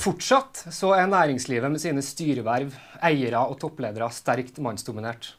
Fortsatt 0.00 0.62
så 0.72 0.94
er 0.96 1.10
næringslivet 1.12 1.68
med 1.68 1.80
sine 1.82 2.00
styreverv, 2.00 2.72
eiere 3.04 3.42
og 3.44 3.58
toppledere 3.60 4.06
sterkt 4.16 4.56
mannsdominert. 4.64 5.34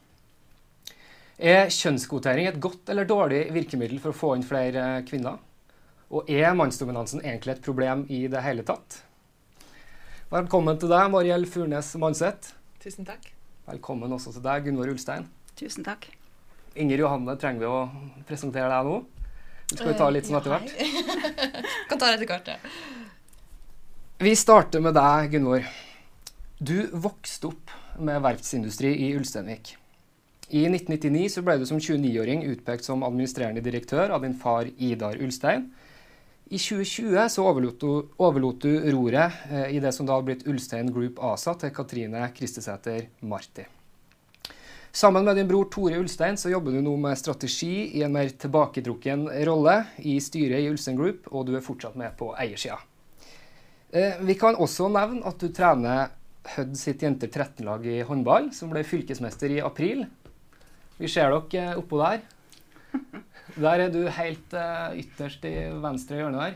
Er 1.41 1.71
kjønnskvotering 1.73 2.45
et 2.45 2.59
godt 2.61 2.91
eller 2.93 3.09
dårlig 3.09 3.39
virkemiddel 3.55 3.97
for 4.03 4.13
å 4.13 4.19
få 4.19 4.29
inn 4.37 4.45
flere 4.45 5.01
kvinner? 5.07 5.39
Og 6.13 6.29
er 6.29 6.53
mannsdominansen 6.53 7.23
egentlig 7.23 7.55
et 7.55 7.65
problem 7.65 8.05
i 8.13 8.27
det 8.29 8.45
hele 8.45 8.61
tatt? 8.67 8.99
Velkommen 10.29 10.77
til 10.77 10.93
deg, 10.93 11.09
Mariell 11.09 11.49
Furnes 11.49 11.95
Manseth. 11.97 12.53
Tusen 12.85 13.09
takk. 13.09 13.31
Velkommen 13.65 14.13
også 14.13 14.35
til 14.37 14.45
deg, 14.45 14.69
Gunvor 14.69 14.93
Ulstein. 14.93 15.25
Tusen 15.57 15.89
takk. 15.89 16.05
Inger 16.77 17.01
Johanne, 17.01 17.39
trenger 17.41 17.65
vi 17.65 17.71
å 17.73 18.25
presentere 18.29 18.69
deg 18.69 18.93
nå? 18.93 19.01
Skal 19.73 19.89
vi 19.89 19.97
ta 19.97 20.13
litt 20.13 20.29
sånn 20.29 20.37
etter 20.37 20.53
hvert? 20.53 20.73
kan 21.89 21.97
ta 21.97 22.11
det 22.11 22.19
etter 22.19 22.29
hvert, 22.29 22.53
ja. 22.59 23.00
Vi 24.21 24.35
starter 24.37 24.83
med 24.85 24.93
deg, 24.93 25.31
Gunvor. 25.33 25.63
Du 26.61 26.91
vokste 26.93 27.47
opp 27.49 27.71
med 28.05 28.21
verftsindustri 28.21 28.91
i 29.07 29.07
Ulsteinvik. 29.17 29.71
I 30.53 30.67
1999 30.67 31.31
så 31.33 31.41
ble 31.41 31.55
du 31.57 31.63
som 31.65 31.79
29-åring 31.81 32.43
utpekt 32.51 32.85
som 32.85 33.01
administrerende 33.01 33.63
direktør 33.65 34.13
av 34.13 34.21
din 34.21 34.35
far 34.37 34.69
Idar 34.77 35.17
Ulstein. 35.17 35.71
I 36.53 36.59
2020 36.61 37.17
så 37.33 37.47
overlot 37.49 37.81
du, 37.81 38.11
overlot 38.21 38.61
du 38.61 38.91
roret 38.93 39.41
eh, 39.49 39.73
i 39.73 39.81
det 39.81 39.95
som 39.97 40.05
da 40.05 40.19
har 40.19 40.29
blitt 40.29 40.45
Ulstein 40.45 40.93
Group 40.93 41.17
ASA 41.17 41.57
til 41.57 41.73
Katrine 41.73 42.29
Kristesæter 42.37 43.09
Marti. 43.25 43.65
Sammen 44.93 45.25
med 45.25 45.41
din 45.41 45.49
bror 45.49 45.65
Tore 45.73 45.97
Ulstein 45.97 46.37
så 46.37 46.53
jobber 46.53 46.77
du 46.77 46.83
nå 46.85 46.93
med 47.07 47.17
strategi 47.17 47.97
i 47.97 48.05
en 48.05 48.13
mer 48.13 48.29
tilbaketrukken 48.37 49.31
rolle 49.49 49.79
i 49.97 50.19
styret 50.21 50.61
i 50.61 50.69
Ulstein 50.69 51.01
Group, 51.01 51.25
og 51.33 51.49
du 51.49 51.55
er 51.57 51.65
fortsatt 51.65 51.97
med 51.97 52.13
på 52.21 52.35
eiersida. 52.37 52.83
Eh, 53.91 54.21
vi 54.23 54.37
kan 54.39 54.55
også 54.55 54.87
nevne 54.91 55.23
at 55.27 55.39
du 55.41 55.51
trener 55.51 56.11
Hødd 56.55 56.73
sitt 56.79 57.03
jenter 57.03 57.29
13-lag 57.29 57.83
i 57.85 57.99
håndball, 58.07 58.47
som 58.55 58.71
ble 58.71 58.81
fylkesmester 58.87 59.51
i 59.53 59.59
april. 59.61 60.07
Vi 60.97 61.09
ser 61.11 61.29
dere 61.29 61.75
oppå 61.77 61.99
der. 62.01 62.23
Der 63.61 63.83
er 63.83 63.91
du 63.93 63.99
helt 64.15 64.55
uh, 64.55 64.95
ytterst 64.95 65.43
i 65.45 65.51
venstre 65.83 66.17
hjørne 66.21 66.39
der. 66.39 66.53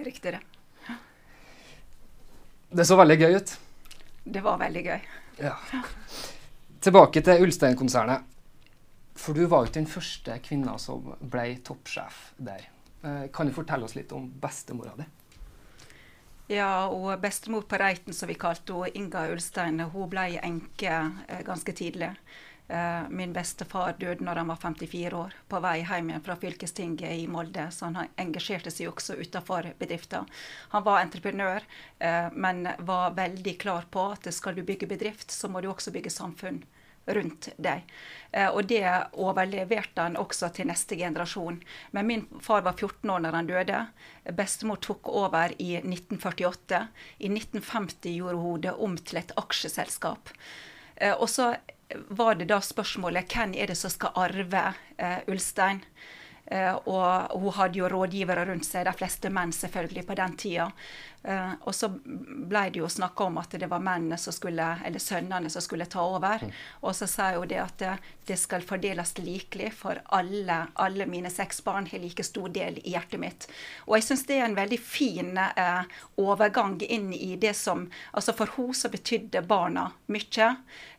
Riktig 0.00 0.32
det. 0.32 0.40
Det 2.72 2.86
så 2.88 2.96
veldig 2.96 3.18
gøy 3.20 3.36
ut. 3.36 3.52
Det 4.24 4.42
var 4.42 4.56
veldig 4.62 4.82
gøy. 4.86 5.06
Ja. 5.44 5.52
Tilbake 6.80 7.22
til 7.26 7.44
Ulstein-konsernet. 7.44 8.24
For 9.20 9.36
du 9.36 9.44
var 9.44 9.62
jo 9.62 9.70
ikke 9.70 9.82
den 9.82 9.90
første 9.92 10.40
kvinna 10.42 10.78
som 10.80 11.12
ble 11.20 11.46
toppsjef 11.66 12.22
der. 12.40 12.70
Kan 13.36 13.50
du 13.50 13.54
fortelle 13.54 13.84
oss 13.84 13.98
litt 13.98 14.16
om 14.16 14.30
bestemora 14.40 14.96
di? 14.96 15.06
Ja, 16.50 16.88
og 16.90 17.20
bestemor 17.22 17.62
på 17.62 17.78
Reiten, 17.78 18.14
som 18.14 18.26
vi 18.26 18.34
kalte 18.34 18.74
henne, 18.74 18.90
Inga 18.98 19.20
Ulstein, 19.30 19.78
hun 19.92 20.08
ble 20.10 20.24
enke 20.42 20.94
eh, 21.28 21.44
ganske 21.46 21.70
tidlig. 21.78 22.08
Eh, 22.66 23.06
min 23.14 23.30
bestefar 23.36 23.94
døde 24.00 24.26
når 24.26 24.40
han 24.40 24.50
var 24.50 24.58
54 24.58 25.12
år, 25.14 25.36
på 25.46 25.60
vei 25.62 25.76
hjem 25.84 26.10
fra 26.26 26.34
fylkestinget 26.42 27.22
i 27.22 27.28
Molde. 27.30 27.68
Så 27.70 27.86
han 27.86 28.10
engasjerte 28.18 28.74
seg 28.74 28.90
også 28.90 29.20
utenfor 29.22 29.70
bedriften. 29.78 30.26
Han 30.74 30.86
var 30.88 31.04
entreprenør, 31.04 31.70
eh, 32.02 32.34
men 32.34 32.66
var 32.82 33.14
veldig 33.14 33.54
klar 33.62 33.86
på 33.86 34.08
at 34.16 34.26
skal 34.34 34.58
du 34.58 34.66
bygge 34.66 34.90
bedrift, 34.90 35.30
så 35.30 35.46
må 35.46 35.62
du 35.62 35.70
også 35.70 35.94
bygge 35.94 36.10
samfunn 36.10 36.64
rundt 37.16 37.50
deg. 37.58 37.86
Eh, 38.32 38.48
og 38.48 38.68
det 38.70 38.84
overleverte 39.18 40.06
han 40.06 40.18
også 40.20 40.52
til 40.54 40.70
neste 40.70 40.98
generasjon. 40.98 41.60
Men 41.96 42.08
min 42.08 42.26
far 42.42 42.64
var 42.66 42.78
14 42.78 43.10
år 43.10 43.24
når 43.24 43.38
han 43.38 43.50
døde. 43.50 43.80
Bestemor 44.38 44.80
tok 44.84 45.10
over 45.10 45.54
i 45.58 45.74
1948. 45.80 46.84
I 47.18 47.32
1950 47.32 48.16
gjorde 48.20 48.44
hun 48.44 48.64
det 48.66 48.76
om 48.76 48.96
til 48.98 49.22
et 49.22 49.34
aksjeselskap. 49.40 50.32
Eh, 50.96 51.14
og 51.14 51.28
så 51.30 51.54
var 52.08 52.38
det 52.38 52.50
da 52.50 52.60
spørsmålet 52.62 53.32
hvem 53.34 53.54
er 53.58 53.70
det 53.70 53.78
som 53.78 53.92
skal 53.92 54.14
arve 54.18 54.64
eh, 54.96 55.20
Ulstein? 55.30 55.82
Uh, 56.50 56.74
og 56.90 57.36
hun 57.38 57.52
hadde 57.54 57.78
jo 57.78 57.88
rådgivere 57.88 58.42
rundt 58.48 58.66
seg, 58.66 58.82
de 58.88 58.94
fleste 58.98 59.30
menn 59.30 59.52
selvfølgelig 59.54 60.02
på 60.08 60.16
den 60.18 60.32
tida. 60.34 60.64
Uh, 61.22 61.52
og 61.68 61.74
så 61.76 61.86
ble 61.92 62.62
det 62.74 62.80
jo 62.80 62.88
snakka 62.90 63.28
om 63.28 63.38
at 63.38 63.54
det 63.60 63.68
var 63.70 63.82
mennene 63.84 64.18
som 64.18 64.34
skulle, 64.34 64.66
eller 64.82 65.02
sønnene 65.04 65.52
som 65.52 65.62
skulle 65.62 65.86
ta 65.92 66.02
over. 66.02 66.42
Mm. 66.42 66.50
Og 66.82 66.96
så 66.98 67.06
sa 67.12 67.28
hun 67.36 67.46
det 67.52 67.60
at 67.62 67.84
det, 68.26 68.38
skal 68.40 68.66
fordeles 68.66 69.14
likelig, 69.22 69.70
for 69.78 70.02
alle, 70.16 70.56
alle, 70.74 71.06
mine 71.06 71.30
seks 71.30 71.62
barn 71.62 71.86
har 71.86 72.02
like 72.02 72.26
stor 72.26 72.50
del 72.50 72.82
i 72.82 72.96
hjertet 72.96 73.22
mitt. 73.22 73.46
Og 73.86 74.00
jeg 74.00 74.08
syns 74.08 74.26
det 74.26 74.40
er 74.40 74.48
en 74.48 74.58
veldig 74.58 74.80
fin 74.82 75.38
uh, 75.38 75.86
overgang 76.18 76.80
inn 76.82 77.12
i 77.14 77.36
det 77.38 77.54
som 77.58 77.86
Altså 78.10 78.32
for 78.34 78.50
hun 78.56 78.74
så 78.74 78.90
betydde 78.90 79.44
barna 79.46 79.92
mye. 80.10 80.50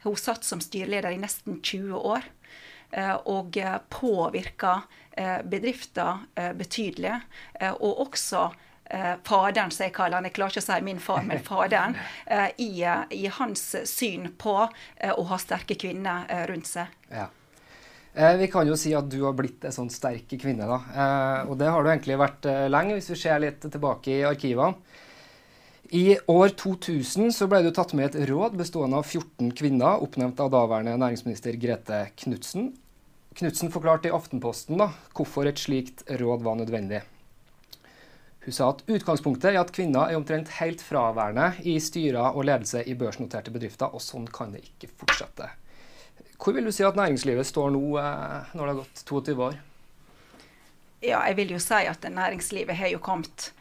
Hun 0.05 0.15
satt 0.15 0.47
som 0.47 0.63
styreleder 0.63 1.11
i 1.11 1.19
nesten 1.19 1.59
20 1.59 2.07
år. 2.15 2.31
Og 3.31 3.55
påvirka 3.87 4.71
Eh, 5.10 5.10
bedrifter 5.43 6.25
eh, 6.35 6.51
betydelig. 6.57 7.15
Eh, 7.53 7.71
og 7.71 8.07
også 8.07 8.49
faderen, 9.23 9.71
som 9.71 9.85
jeg 9.85 9.93
kaller 9.95 10.17
han, 10.17 10.25
jeg 10.27 10.33
klarer 10.35 10.51
ikke 10.51 10.59
å 10.59 10.65
si 10.65 10.77
min 10.83 10.97
far, 10.99 11.21
men 11.23 11.39
faderen, 11.39 11.93
i, 12.59 12.81
i, 12.83 13.21
hans 13.31 13.61
syn 13.87 14.25
på 14.35 14.55
å 14.67 15.23
ha 15.29 15.37
sterke 15.39 15.77
kvinner 15.79 16.25
rundt 16.49 16.67
seg. 16.67 16.91
Ja. 17.07 17.29
vi 18.35 18.49
kan 18.51 18.67
jo 18.67 18.75
si 18.75 18.91
at 18.91 19.07
du 19.07 19.21
har 19.23 19.37
blitt 19.37 19.63
en 19.63 19.77
sånn 19.77 19.93
sterk 19.95 20.35
kvinne. 20.35 20.67
da. 20.67 20.81
og 21.47 21.55
det 21.61 21.71
har 21.71 21.79
du 21.79 21.87
egentlig 21.87 22.19
vært 22.19 22.49
lenge, 22.67 22.97
hvis 22.97 23.13
vi 23.13 23.21
ser 23.21 23.39
litt 23.45 23.63
tilbake 23.63 24.11
i 24.11 24.27
arkivene. 24.27 24.75
I 25.91 26.17
år 26.27 26.53
2000 26.55 27.33
så 27.35 27.47
ble 27.51 27.65
du 27.65 27.73
tatt 27.75 27.91
med 27.95 28.11
et 28.11 28.29
råd 28.29 28.53
bestående 28.59 28.99
av 28.99 29.07
14 29.07 29.49
kvinner, 29.55 29.99
oppnevnt 29.99 30.39
av 30.39 30.51
daværende 30.53 30.93
næringsminister 30.99 31.55
Grete 31.59 32.05
Knutsen, 32.19 32.69
Knutsen 33.35 33.71
forklarte 33.71 34.09
i 34.09 34.11
Aftenposten 34.11 34.81
da, 34.81 34.89
hvorfor 35.15 35.47
et 35.47 35.59
slikt 35.61 36.03
råd 36.19 36.43
var 36.43 36.57
nødvendig. 36.59 36.99
Hun 38.41 38.55
sa 38.55 38.71
at 38.73 38.81
utgangspunktet 38.89 39.51
er 39.51 39.59
at 39.61 39.71
kvinner 39.73 40.09
er 40.09 40.17
omtrent 40.17 40.49
helt 40.57 40.81
fraværende 40.81 41.51
i 41.69 41.75
styrer 41.79 42.33
og 42.33 42.47
ledelse 42.49 42.81
i 42.89 42.95
børsnoterte 42.97 43.53
bedrifter, 43.53 43.93
og 43.93 44.01
sånn 44.01 44.25
kan 44.33 44.55
det 44.55 44.63
ikke 44.65 44.89
fortsette. 45.03 45.51
Hvor 46.41 46.57
vil 46.57 46.65
du 46.65 46.73
si 46.73 46.83
at 46.83 46.97
næringslivet 46.97 47.45
står 47.45 47.69
nå 47.75 47.83
eh, 48.01 48.53
når 48.57 48.63
det 48.63 48.71
har 48.71 48.79
gått 48.81 49.03
22 49.05 49.43
år? 49.45 49.59
Ja, 51.01 51.21
jeg 51.29 51.37
vil 51.37 51.53
jo 51.53 51.59
si 51.61 51.83
at 51.89 52.03
næringslivet 52.03 52.77
har 52.77 52.89
jo 52.93 53.01
kommet 53.01 53.51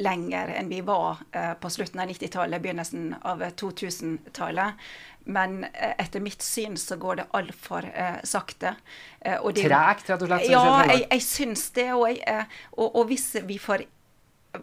lenger 0.00 0.52
enn 0.56 0.68
vi 0.70 0.80
var 0.86 1.22
eh, 1.32 1.52
på 1.60 1.70
slutten 1.70 2.00
av 2.02 2.10
90-tallet, 2.10 2.62
begynnelsen 2.62 3.14
av 3.22 3.44
2000-tallet. 3.62 4.90
Men 5.30 5.64
eh, 5.64 5.94
etter 5.98 6.24
mitt 6.24 6.42
syn 6.42 6.76
så 6.80 6.98
går 7.00 7.20
det 7.20 7.28
altfor 7.36 7.88
eh, 7.92 8.20
sakte. 8.24 8.74
Tregt, 9.20 10.10
rett 10.10 10.26
og 10.26 10.28
slett? 10.28 10.50
Ja, 10.50 10.66
jeg, 10.88 11.06
jeg 11.06 11.26
syns 11.26 11.70
det. 11.76 11.90
Og, 11.94 12.06
jeg, 12.12 12.46
og, 12.76 12.86
og 12.88 13.10
hvis 13.10 13.32
vi 13.48 13.58
for, 13.62 13.84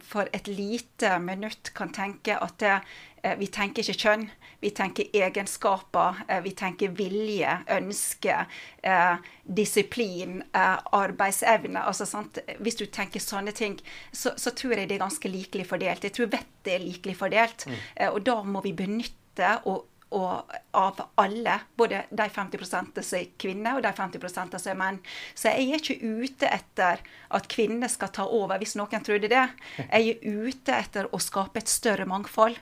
for 0.04 0.30
et 0.36 0.50
lite 0.50 1.16
minutt 1.22 1.72
kan 1.76 1.94
tenke 1.94 2.38
at 2.38 2.58
det, 2.62 2.78
Eh, 3.22 3.34
vi 3.38 3.48
tenker 3.50 3.82
ikke 3.82 3.98
kjønn, 4.04 4.28
vi 4.60 4.70
tenker 4.74 5.10
egenskaper, 5.12 6.22
eh, 6.28 6.40
vi 6.42 6.52
tenker 6.58 6.88
vilje, 6.98 7.58
ønske, 7.76 8.46
eh, 8.82 9.16
disiplin, 9.42 10.42
arbeidsevne. 10.52 11.82
Altså, 11.86 12.06
sant? 12.06 12.38
Hvis 12.58 12.76
du 12.76 12.86
tenker 12.86 13.20
sånne 13.20 13.52
ting, 13.52 13.78
så, 14.12 14.34
så, 14.36 14.50
tror 14.50 14.74
jeg 14.74 14.88
det 14.88 14.98
er 14.98 15.06
ganske 15.06 15.30
likelig 15.30 15.68
fordelt. 15.68 16.02
Jeg 16.04 16.16
tror 16.16 16.32
vettet 16.32 16.74
er 16.74 16.82
likelig 16.82 17.16
fordelt. 17.16 17.66
Mm. 17.66 17.78
Og 18.12 18.24
da 18.26 18.42
må 18.42 18.62
vi 18.64 18.74
benytte 18.76 19.54
og 19.64 19.86
og 20.10 20.52
av 20.70 21.00
alle. 21.14 21.58
Både 21.76 22.02
de 22.10 22.28
50% 22.32 23.02
som 23.02 23.18
er 23.18 23.28
kvinner, 23.40 23.76
og 23.76 23.84
de 23.84 23.92
50% 23.92 24.56
som 24.58 24.72
er 24.72 24.78
menn. 24.78 25.00
Så 25.34 25.52
jeg 25.52 25.68
er 25.68 25.82
ikke 25.82 25.98
ute 26.22 26.48
etter 26.48 27.02
at 27.34 27.48
kvinner 27.52 27.92
skal 27.92 28.12
ta 28.14 28.24
over, 28.24 28.58
hvis 28.60 28.76
noen 28.78 29.04
trodde 29.04 29.30
det. 29.30 29.44
Jeg 29.84 30.14
er 30.14 30.46
ute 30.48 30.78
etter 30.78 31.10
å 31.12 31.20
skape 31.22 31.60
et 31.60 31.72
større 31.72 32.08
mangfold. 32.08 32.56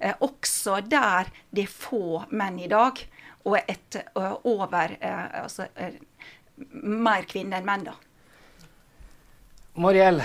Eh, 0.00 0.14
også 0.24 0.80
der 0.88 1.28
det 1.52 1.66
er 1.66 1.72
få 1.72 2.22
menn 2.32 2.58
i 2.58 2.68
dag, 2.70 3.00
og 3.44 3.56
et, 3.60 3.96
uh, 4.16 4.36
over 4.48 4.94
uh, 5.00 5.42
altså, 5.44 5.66
mer 6.82 7.24
kvinner 7.28 7.60
enn 7.60 7.68
menn, 7.68 7.86
da. 7.88 7.94
Mariell, 9.80 10.20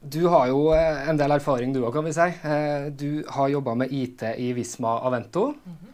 du 0.00 0.20
har 0.30 0.46
jo 0.50 0.68
en 0.74 1.18
del 1.18 1.34
erfaring 1.34 1.74
du 1.74 1.80
òg, 1.82 1.92
kan 1.96 2.06
vi 2.06 2.14
si. 2.14 2.28
Du 2.94 3.24
har 3.34 3.50
jobba 3.50 3.74
med 3.82 3.92
IT 3.92 4.22
i 4.38 4.52
Visma 4.54 4.98
Avento, 5.06 5.46
mm 5.48 5.76
-hmm. 5.76 5.92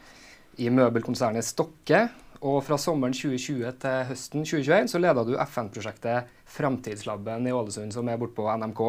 i 0.56 0.70
møbelkonsernet 0.70 1.44
Stokke. 1.44 2.08
Og 2.40 2.64
fra 2.64 2.76
sommeren 2.78 3.14
2020 3.16 3.72
til 3.80 4.04
høsten 4.10 4.44
2021 4.44 4.88
så 4.88 4.98
leda 4.98 5.24
du 5.24 5.36
FN-prosjektet 5.46 6.24
Framtidslaben 6.44 7.46
i 7.46 7.52
Ålesund, 7.52 7.92
som 7.92 8.08
er 8.08 8.16
borte 8.20 8.36
på 8.36 8.56
NMK. 8.56 8.82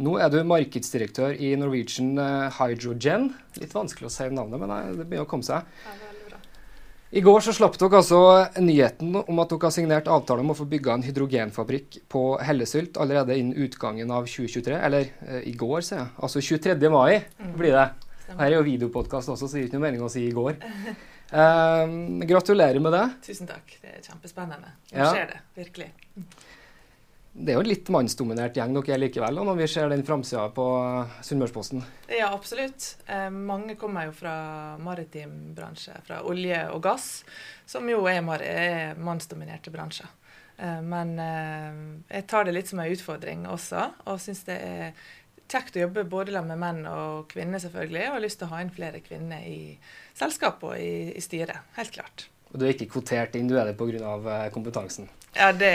Nå 0.00 0.14
er 0.16 0.30
du 0.32 0.38
markedsdirektør 0.48 1.34
i 1.36 1.52
Norwegian 1.60 2.14
eh, 2.20 2.54
Hydrogen. 2.56 3.30
Litt 3.60 3.74
vanskelig 3.76 4.08
å 4.08 4.12
si 4.14 4.28
navnet, 4.32 4.62
men 4.62 4.72
det 4.96 5.04
begynner 5.04 5.26
å 5.26 5.28
komme 5.28 5.44
seg. 5.44 5.68
I 7.10 7.20
går 7.26 7.42
så 7.42 7.52
slapp 7.52 7.74
dere 7.74 7.98
altså 7.98 8.20
nyheten 8.62 9.16
om 9.18 9.42
at 9.42 9.50
dere 9.50 9.66
har 9.66 9.74
signert 9.74 10.08
avtale 10.08 10.44
om 10.44 10.52
å 10.52 10.56
få 10.56 10.64
bygge 10.70 10.94
en 10.94 11.04
hydrogenfabrikk 11.04 11.98
på 12.08 12.22
Hellesylt 12.46 13.00
allerede 13.02 13.36
innen 13.36 13.66
utgangen 13.66 14.12
av 14.14 14.30
2023. 14.30 14.78
Eller 14.78 15.10
eh, 15.26 15.42
i 15.50 15.52
går, 15.58 15.82
sier 15.84 16.04
jeg. 16.04 16.12
Altså 16.22 16.44
23. 16.48 16.78
mai 16.94 17.18
mm. 17.18 17.52
blir 17.58 17.76
det. 17.76 17.88
Her 18.30 18.46
er 18.46 18.56
jo 18.56 18.66
videopodkast 18.68 19.34
også, 19.34 19.50
så 19.50 19.58
det 19.58 19.64
gir 19.64 19.72
ikke 19.72 19.80
noe 19.80 19.88
mening 19.88 20.04
å 20.06 20.12
si 20.12 20.22
i 20.22 20.32
går. 20.32 20.62
Um, 21.34 22.22
gratulerer 22.30 22.80
med 22.80 22.94
det. 22.94 23.04
Tusen 23.26 23.50
takk. 23.50 23.74
Det 23.82 23.98
er 23.98 24.06
kjempespennende. 24.06 24.70
Nå 24.94 25.02
ja. 25.02 25.10
skjer 25.10 25.34
det 25.34 25.42
virkelig 25.60 25.90
det 27.32 27.52
er 27.52 27.58
jo 27.58 27.62
en 27.62 27.70
litt 27.70 27.88
mannsdominert 27.94 28.56
gjeng 28.58 28.72
dere 28.74 28.96
er 28.96 29.00
likevel, 29.04 29.38
når 29.46 29.58
vi 29.60 29.68
ser 29.70 29.90
den 29.92 30.02
framsida 30.06 30.48
på 30.54 30.64
Sunnmørsposten? 31.22 31.84
Ja, 32.10 32.32
absolutt. 32.34 32.96
Eh, 33.06 33.28
mange 33.30 33.76
kommer 33.78 34.08
jo 34.08 34.14
fra 34.16 34.34
maritim 34.82 35.52
bransje, 35.54 35.94
fra 36.06 36.24
olje 36.26 36.58
og 36.74 36.82
gass, 36.82 37.22
som 37.70 37.86
jo 37.88 38.02
er, 38.10 38.26
er 38.42 38.98
mannsdominerte 38.98 39.70
bransjer. 39.70 40.10
Eh, 40.58 40.82
men 40.82 41.14
eh, 41.22 41.78
jeg 42.16 42.26
tar 42.30 42.48
det 42.48 42.56
litt 42.56 42.72
som 42.72 42.82
en 42.82 42.90
utfordring 42.96 43.46
også, 43.46 43.86
og 44.10 44.20
syns 44.22 44.42
det 44.50 44.58
er 44.58 45.06
kjekt 45.50 45.78
å 45.78 45.84
jobbe 45.86 46.06
både 46.10 46.42
med 46.42 46.58
menn 46.58 46.82
og 46.90 47.30
kvinner, 47.30 47.62
selvfølgelig, 47.62 48.08
og 48.08 48.18
har 48.18 48.26
lyst 48.26 48.42
til 48.42 48.50
å 48.50 48.54
ha 48.56 48.60
inn 48.64 48.74
flere 48.74 49.02
kvinner 49.06 49.46
i 49.46 49.78
selskapet 50.18 50.68
og 50.72 50.76
i, 50.82 51.14
i 51.14 51.22
styret. 51.24 51.70
Helt 51.78 51.94
klart. 51.94 52.26
Og 52.50 52.58
du 52.58 52.66
er 52.66 52.74
ikke 52.74 52.90
kvotert 52.96 53.36
inn, 53.38 53.48
du 53.50 53.56
er 53.58 53.70
det 53.70 53.76
pga. 53.78 54.46
Kompetansen? 54.54 55.08
Ja, 55.36 55.52
det, 55.52 55.74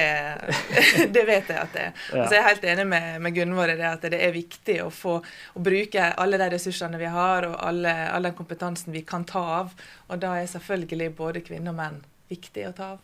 det, 1.15 1.23
vet 1.23 1.47
jeg 1.49 1.59
at 1.61 1.71
det 1.71 1.83
er. 1.85 1.93
Altså, 2.11 2.35
jeg 2.35 2.41
er 2.41 2.49
helt 2.49 2.65
enig 2.73 2.87
med, 2.91 3.21
med 3.23 3.35
Gunvor 3.37 3.71
i 3.71 3.77
det 3.79 3.87
at 3.87 4.03
det 4.11 4.19
er 4.19 4.35
viktig 4.35 4.81
å, 4.83 4.89
få, 4.91 5.15
å 5.55 5.63
bruke 5.63 6.09
alle 6.19 6.39
de 6.41 6.49
ressursene 6.51 6.99
vi 6.99 7.07
har, 7.11 7.47
og 7.47 7.55
alle, 7.63 7.93
all 8.11 8.27
den 8.27 8.35
kompetansen 8.35 8.95
vi 8.95 9.05
kan 9.07 9.23
ta 9.27 9.45
av. 9.61 9.71
Og 10.09 10.19
da 10.19 10.35
er 10.41 10.51
selvfølgelig 10.51 11.09
både 11.15 11.45
kvinner 11.45 11.71
og 11.71 11.79
menn 11.79 12.03
viktig 12.31 12.67
å 12.67 12.75
ta 12.75 12.91
av. 12.97 13.01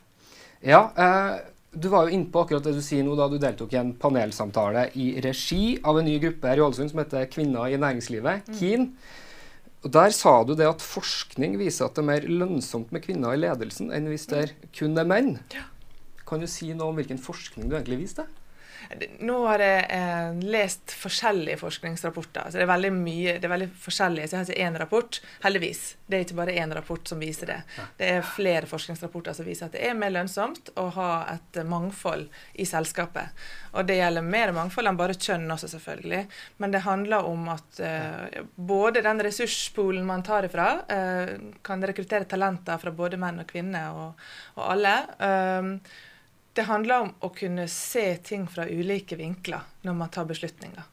Ja, 0.62 0.84
eh, 0.92 1.40
du 1.72 1.88
var 1.90 2.06
jo 2.06 2.18
innpå 2.18 2.44
akkurat 2.44 2.68
det 2.68 2.76
du 2.76 2.84
sier 2.84 3.06
nå 3.08 3.16
da 3.16 3.30
du 3.32 3.38
deltok 3.40 3.72
i 3.74 3.80
en 3.80 3.94
panelsamtale 3.98 4.90
i 5.00 5.14
regi 5.24 5.78
av 5.88 6.02
en 6.02 6.08
ny 6.08 6.18
gruppe 6.22 6.52
her 6.52 6.60
i 6.60 6.66
Ålesund 6.66 6.92
som 6.92 7.00
heter 7.00 7.30
Kvinner 7.32 7.72
i 7.72 7.80
næringslivet, 7.80 8.52
mm. 8.52 8.58
Og 9.82 9.94
Der 9.94 10.14
sa 10.14 10.44
du 10.46 10.54
det 10.54 10.68
at 10.70 10.84
forskning 10.86 11.56
viser 11.58 11.88
at 11.88 11.96
det 11.98 12.04
er 12.04 12.10
mer 12.12 12.26
lønnsomt 12.30 12.92
med 12.94 13.02
kvinner 13.02 13.34
i 13.34 13.40
ledelsen 13.42 13.90
enn 13.96 14.10
hvis 14.12 14.28
det 14.30 14.42
er 14.44 14.52
kun 14.78 14.94
er 14.98 15.08
menn. 15.10 15.40
Kan 16.28 16.44
du 16.44 16.48
si 16.48 16.70
noe 16.74 16.92
om 16.92 17.00
hvilken 17.00 17.22
forskning 17.22 17.66
du 17.66 17.74
egentlig 17.80 18.04
viste? 18.04 18.28
Nå 19.20 19.38
har 19.48 19.62
jeg 19.64 19.86
eh, 19.96 20.40
lest 20.54 20.94
forskjellige 20.98 21.60
forskningsrapporter. 21.62 22.50
så 22.50 22.58
Det 22.58 22.66
er 22.66 22.72
veldig 22.72 22.92
mye, 22.96 23.38
det 23.40 23.48
er 23.48 23.54
veldig 23.54 23.70
forskjellige. 23.84 24.28
Så 24.28 24.36
jeg 24.36 24.42
har 24.42 24.52
ikke 24.52 24.68
én 24.68 24.80
rapport, 24.82 25.20
heldigvis. 25.46 25.82
Det 26.08 26.18
er 26.18 26.26
ikke 26.26 26.40
bare 26.42 26.58
én 26.60 26.76
rapport 26.76 27.08
som 27.08 27.22
viser 27.22 27.52
det. 27.54 27.60
Det 28.00 28.10
er 28.18 28.28
flere 28.28 28.70
forskningsrapporter 28.70 29.38
som 29.38 29.48
viser 29.48 29.70
at 29.70 29.78
det 29.78 29.86
er 29.88 29.98
mer 29.98 30.14
lønnsomt 30.14 30.74
å 30.82 30.90
ha 30.98 31.10
et 31.34 31.62
mangfold 31.68 32.28
i 32.60 32.68
selskapet. 32.68 33.32
Og 33.72 33.88
det 33.88 34.02
gjelder 34.02 34.28
mer 34.28 34.52
mangfold 34.56 34.92
enn 34.92 35.00
bare 35.00 35.16
kjønn 35.16 35.48
også, 35.56 35.72
selvfølgelig. 35.76 36.22
Men 36.60 36.76
det 36.76 36.84
handler 36.86 37.28
om 37.32 37.50
at 37.54 37.82
eh, 37.86 38.44
både 38.56 39.04
den 39.06 39.24
ressurspolen 39.24 40.06
man 40.08 40.26
tar 40.28 40.50
ifra, 40.50 40.70
eh, 40.92 41.36
kan 41.64 41.84
rekruttere 41.88 42.28
talenter 42.30 42.82
fra 42.82 42.94
både 42.96 43.20
menn 43.22 43.44
og 43.44 43.52
kvinner 43.52 43.96
og, 43.96 44.32
og 44.60 44.66
alle. 44.74 44.96
Um, 45.22 45.76
det 46.54 46.68
handler 46.68 47.06
om 47.06 47.14
å 47.20 47.30
kunne 47.36 47.68
se 47.72 48.16
ting 48.28 48.48
fra 48.48 48.68
ulike 48.68 49.16
vinkler 49.16 49.68
når 49.88 49.94
man 49.94 50.12
tar 50.12 50.28
beslutninger. 50.28 50.84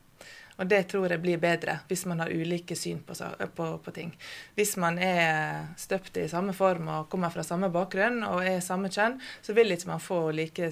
Og 0.59 0.67
det 0.67 0.81
tror 0.91 1.07
jeg 1.11 1.23
blir 1.23 1.39
bedre 1.39 1.77
hvis 1.87 2.03
man 2.11 2.19
har 2.23 2.33
ulike 2.35 2.75
syn 2.77 2.99
på, 3.07 3.15
på, 3.55 3.67
på, 3.83 3.93
ting. 3.95 4.11
Hvis 4.59 4.75
man 4.81 4.99
er 4.99 5.69
støpt 5.79 6.19
i 6.19 6.27
samme 6.31 6.55
form 6.57 6.91
og 6.91 7.11
kommer 7.13 7.31
fra 7.31 7.45
samme 7.47 7.71
bakgrunn 7.75 8.25
og 8.27 8.43
er 8.43 8.59
samme 8.65 8.91
kjønn, 8.91 9.21
så 9.43 9.55
vil 9.55 9.71
ikke 9.75 9.93
man 9.93 10.03
få 10.03 10.19
like, 10.35 10.71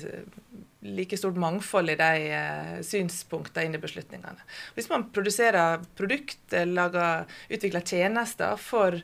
like 0.83 1.19
stort 1.19 1.39
mangfold 1.39 1.95
i 1.95 1.99
de 2.01 2.27
uh, 2.35 2.73
synspunktene 2.87 3.69
inn 3.69 3.79
i 3.79 3.83
beslutningene. 3.83 4.49
Hvis 4.75 4.91
man 4.91 5.07
produserer 5.15 5.87
produkt, 5.99 6.43
lager, 6.67 7.31
utvikler 7.47 7.87
tjenester 7.87 8.59
for 8.59 8.99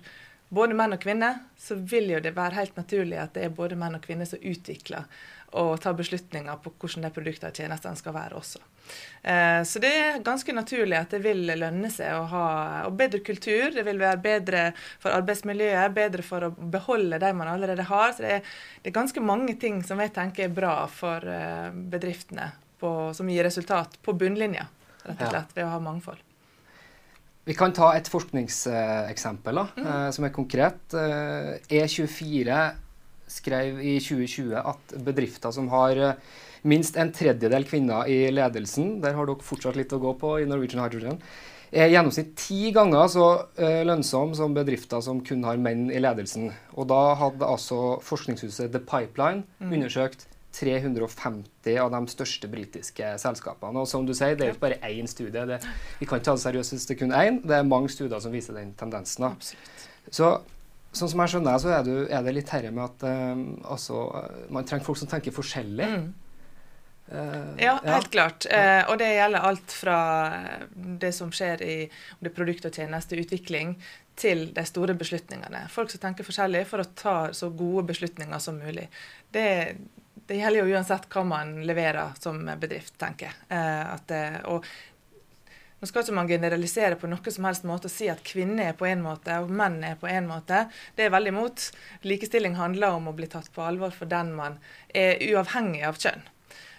både 0.52 0.74
menn 0.76 0.98
og 0.98 1.02
kvinner, 1.02 1.44
så 1.56 1.78
vil 1.78 2.10
jo 2.10 2.18
det 2.20 2.34
være 2.34 2.58
helt 2.58 2.74
naturlig 2.76 3.22
at 3.22 3.38
det 3.38 3.46
er 3.46 3.54
både 3.54 3.78
menn 3.78 3.96
og 3.96 4.02
kvinner 4.02 4.26
som 4.28 4.42
utvikler 4.42 5.06
og 5.58 5.80
ta 5.82 5.92
beslutninger 5.96 6.60
på 6.64 6.72
hvordan 6.80 7.04
de 7.06 7.10
produktene 7.12 7.50
og 7.52 7.58
tjenestene 7.58 7.98
skal 7.98 8.14
være 8.16 8.38
også. 8.38 8.62
Eh, 9.22 9.60
så 9.68 9.82
det 9.82 9.90
er 9.98 10.22
ganske 10.24 10.54
naturlig 10.56 10.96
at 10.98 11.12
det 11.12 11.20
vil 11.24 11.44
lønne 11.60 11.90
seg 11.92 12.16
å 12.16 12.24
ha 12.30 12.46
bedre 12.96 13.20
kultur. 13.24 13.68
Det 13.74 13.84
vil 13.86 14.00
være 14.00 14.22
bedre 14.24 14.64
for 15.02 15.12
arbeidsmiljøet, 15.12 15.94
bedre 15.94 16.24
for 16.26 16.48
å 16.48 16.52
beholde 16.56 17.20
de 17.22 17.32
man 17.36 17.52
allerede 17.52 17.86
har. 17.88 18.16
Så 18.16 18.24
det 18.24 18.34
er, 18.38 18.52
det 18.80 18.92
er 18.92 18.98
ganske 18.98 19.24
mange 19.24 19.56
ting 19.60 19.82
som 19.86 20.00
jeg 20.02 20.14
tenker 20.16 20.48
er 20.48 20.56
bra 20.56 20.76
for 20.90 21.28
eh, 21.28 21.70
bedriftene, 21.70 22.48
på, 22.80 23.12
som 23.14 23.28
gir 23.30 23.44
resultat 23.46 24.00
på 24.02 24.16
bunnlinja, 24.18 24.66
rett 25.04 25.20
og 25.20 25.34
slett, 25.34 25.56
ved 25.58 25.68
å 25.68 25.72
ha 25.74 25.82
mangfold. 25.82 26.28
Vi 27.44 27.54
kan 27.58 27.74
ta 27.74 27.88
et 27.98 28.06
forskningseksempel 28.06 29.58
da, 29.58 29.66
mm. 29.76 29.86
Eh, 29.92 30.08
som 30.16 30.24
er 30.24 30.32
konkret. 30.34 30.96
E24 30.96 32.62
skrev 33.32 33.80
i 33.80 33.96
2020 34.02 34.58
at 34.60 34.96
bedrifter 35.06 35.54
som 35.54 35.70
har 35.72 35.98
eh, 35.98 36.18
minst 36.68 36.98
en 37.00 37.12
tredjedel 37.14 37.66
kvinner 37.68 38.10
i 38.10 38.26
ledelsen, 38.32 39.00
der 39.02 39.16
har 39.16 39.28
dere 39.28 39.46
fortsatt 39.46 39.78
litt 39.78 39.94
å 39.94 40.02
gå 40.02 40.14
på 40.20 40.36
i 40.42 40.46
Norwegian 40.48 40.84
Hydrogen, 40.84 41.18
er 41.72 41.88
i 41.88 41.94
gjennomsnitt 41.94 42.34
ti 42.36 42.68
ganger 42.74 43.06
så 43.08 43.26
uh, 43.56 43.80
lønnsom 43.88 44.34
som 44.36 44.52
bedrifter 44.52 45.00
som 45.04 45.22
kun 45.24 45.46
har 45.48 45.56
menn 45.60 45.86
i 45.88 46.02
ledelsen. 46.02 46.50
Og 46.76 46.84
da 46.90 47.14
hadde 47.16 47.48
altså 47.48 47.96
forskningshuset 48.04 48.74
The 48.74 48.82
Pipeline 48.84 49.46
mm. 49.56 49.72
undersøkt 49.72 50.26
350 50.52 51.78
av 51.80 51.94
de 51.94 52.00
største 52.12 52.48
britiske 52.52 53.14
selskapene. 53.22 53.80
Og 53.80 53.88
som 53.88 54.04
du 54.04 54.12
sier, 54.12 54.36
det 54.36 54.46
er 54.46 54.52
ikke 54.52 54.66
bare 54.66 54.92
én 54.92 55.08
studie. 55.08 55.46
Det, 55.48 55.62
vi 55.98 56.08
kan 56.08 56.20
ikke 56.20 56.28
ta 56.28 56.36
det 56.36 56.44
seriøst 56.44 56.76
hvis 56.76 56.88
det 56.88 56.96
er 56.96 57.00
kun 57.00 57.16
én. 57.16 57.40
Det 57.46 57.56
er 57.56 57.68
mange 57.68 57.92
studier 57.92 58.20
som 58.20 58.34
viser 58.34 58.58
den 58.60 58.74
tendensen. 58.76 59.30
Absolutt. 59.32 59.86
Så 60.12 60.34
Sånn 60.92 61.08
som 61.08 61.22
jeg 61.24 61.32
skjønner 61.32 61.60
så 61.62 61.70
er, 61.72 61.86
du, 61.86 61.94
er 62.04 62.24
det 62.26 62.34
litt 62.36 62.50
herre 62.52 62.72
med 62.74 62.84
at 62.84 63.06
um, 63.08 63.46
altså, 63.64 64.04
man 64.52 64.66
trenger 64.68 64.84
folk 64.84 65.00
som 65.00 65.08
tenker 65.08 65.32
forskjellig. 65.32 65.88
Mm. 65.88 66.10
Uh, 67.12 67.48
ja, 67.60 67.78
helt 67.84 68.10
ja. 68.10 68.12
klart. 68.12 68.46
Uh, 68.48 68.82
og 68.92 68.98
det 69.00 69.08
gjelder 69.14 69.48
alt 69.48 69.72
fra 69.72 69.96
det 71.00 71.14
som 71.16 71.32
skjer 71.32 71.64
i 71.64 71.76
det 72.20 72.34
produkt- 72.36 72.68
og 72.68 72.76
tjenesteutvikling, 72.76 73.76
til 74.12 74.50
de 74.52 74.64
store 74.68 74.92
beslutningene. 75.00 75.64
Folk 75.72 75.88
som 75.88 76.02
tenker 76.02 76.26
forskjellig 76.26 76.66
for 76.68 76.82
å 76.82 76.90
ta 76.92 77.16
så 77.32 77.48
gode 77.48 77.86
beslutninger 77.88 78.42
som 78.44 78.58
mulig. 78.60 78.84
Det, 79.32 79.46
det 80.28 80.36
gjelder 80.36 80.68
jo 80.68 80.76
uansett 80.76 81.08
hva 81.12 81.24
man 81.24 81.54
leverer 81.64 82.12
som 82.20 82.44
bedrift, 82.60 82.98
tenker 83.00 83.30
jeg. 83.30 83.48
Uh, 83.48 84.36
og 84.52 84.68
Nå 85.82 85.88
skal 85.90 86.04
ikke 86.04 86.14
man 86.14 86.28
generalisere 86.30 86.94
på 86.94 87.08
noe 87.10 87.32
som 87.34 87.46
helst 87.48 87.64
måte 87.66 87.88
og 87.88 87.90
si 87.90 88.06
at 88.06 88.20
kvinner 88.22 88.68
er 88.70 88.76
på 88.78 88.86
en 88.86 89.00
måte 89.02 89.34
og 89.42 89.48
menn 89.50 89.80
er 89.82 89.96
på 89.98 90.06
en 90.06 90.28
måte. 90.30 90.68
Det 90.94 91.08
er 91.08 91.10
veldig 91.10 91.32
imot. 91.32 91.64
Likestilling 92.06 92.54
handler 92.54 92.94
om 93.00 93.10
å 93.10 93.14
bli 93.18 93.26
tatt 93.26 93.50
på 93.50 93.64
alvor 93.66 93.90
for 93.90 94.06
den 94.06 94.30
man 94.36 94.60
er, 94.94 95.18
uavhengig 95.26 95.82
av 95.88 95.98
kjønn. 95.98 96.22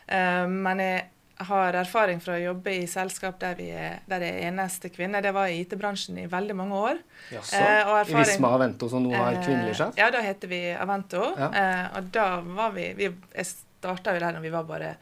Uh, 0.08 0.48
men 0.48 0.80
jeg 0.86 1.04
har 1.50 1.80
erfaring 1.82 2.24
fra 2.24 2.38
å 2.38 2.46
jobbe 2.46 2.78
i 2.80 2.88
selskap 2.88 3.44
der, 3.44 3.60
vi 3.60 3.68
er, 3.76 4.00
der 4.08 4.24
jeg 4.24 4.40
er 4.40 4.50
eneste 4.54 4.96
kvinne. 4.96 5.20
Det 5.20 5.36
var 5.36 5.52
i 5.52 5.60
IT-bransjen 5.66 6.24
i 6.24 6.28
veldig 6.32 6.56
mange 6.64 6.80
år. 6.88 7.06
Jaså. 7.34 7.60
Eh, 7.60 7.94
I 8.08 8.18
Visma 8.22 8.56
Avento, 8.56 8.88
som 8.88 9.04
nå 9.04 9.12
har 9.18 9.44
kvinnelig 9.44 9.76
sjef? 9.82 9.98
Ja, 10.00 10.14
da 10.16 10.24
heter 10.24 10.48
vi 10.48 10.64
Avento. 10.72 11.26
Ja. 11.36 11.52
Eh, 11.52 11.88
og 12.00 12.12
da 12.16 12.28
var 12.46 12.72
vi, 12.78 12.94
vi 12.96 13.12
Jeg 13.12 13.52
starta 13.52 14.16
jo 14.16 14.24
der 14.24 14.38
når 14.38 14.48
vi 14.48 14.54
var 14.54 14.70
bare 14.70 14.96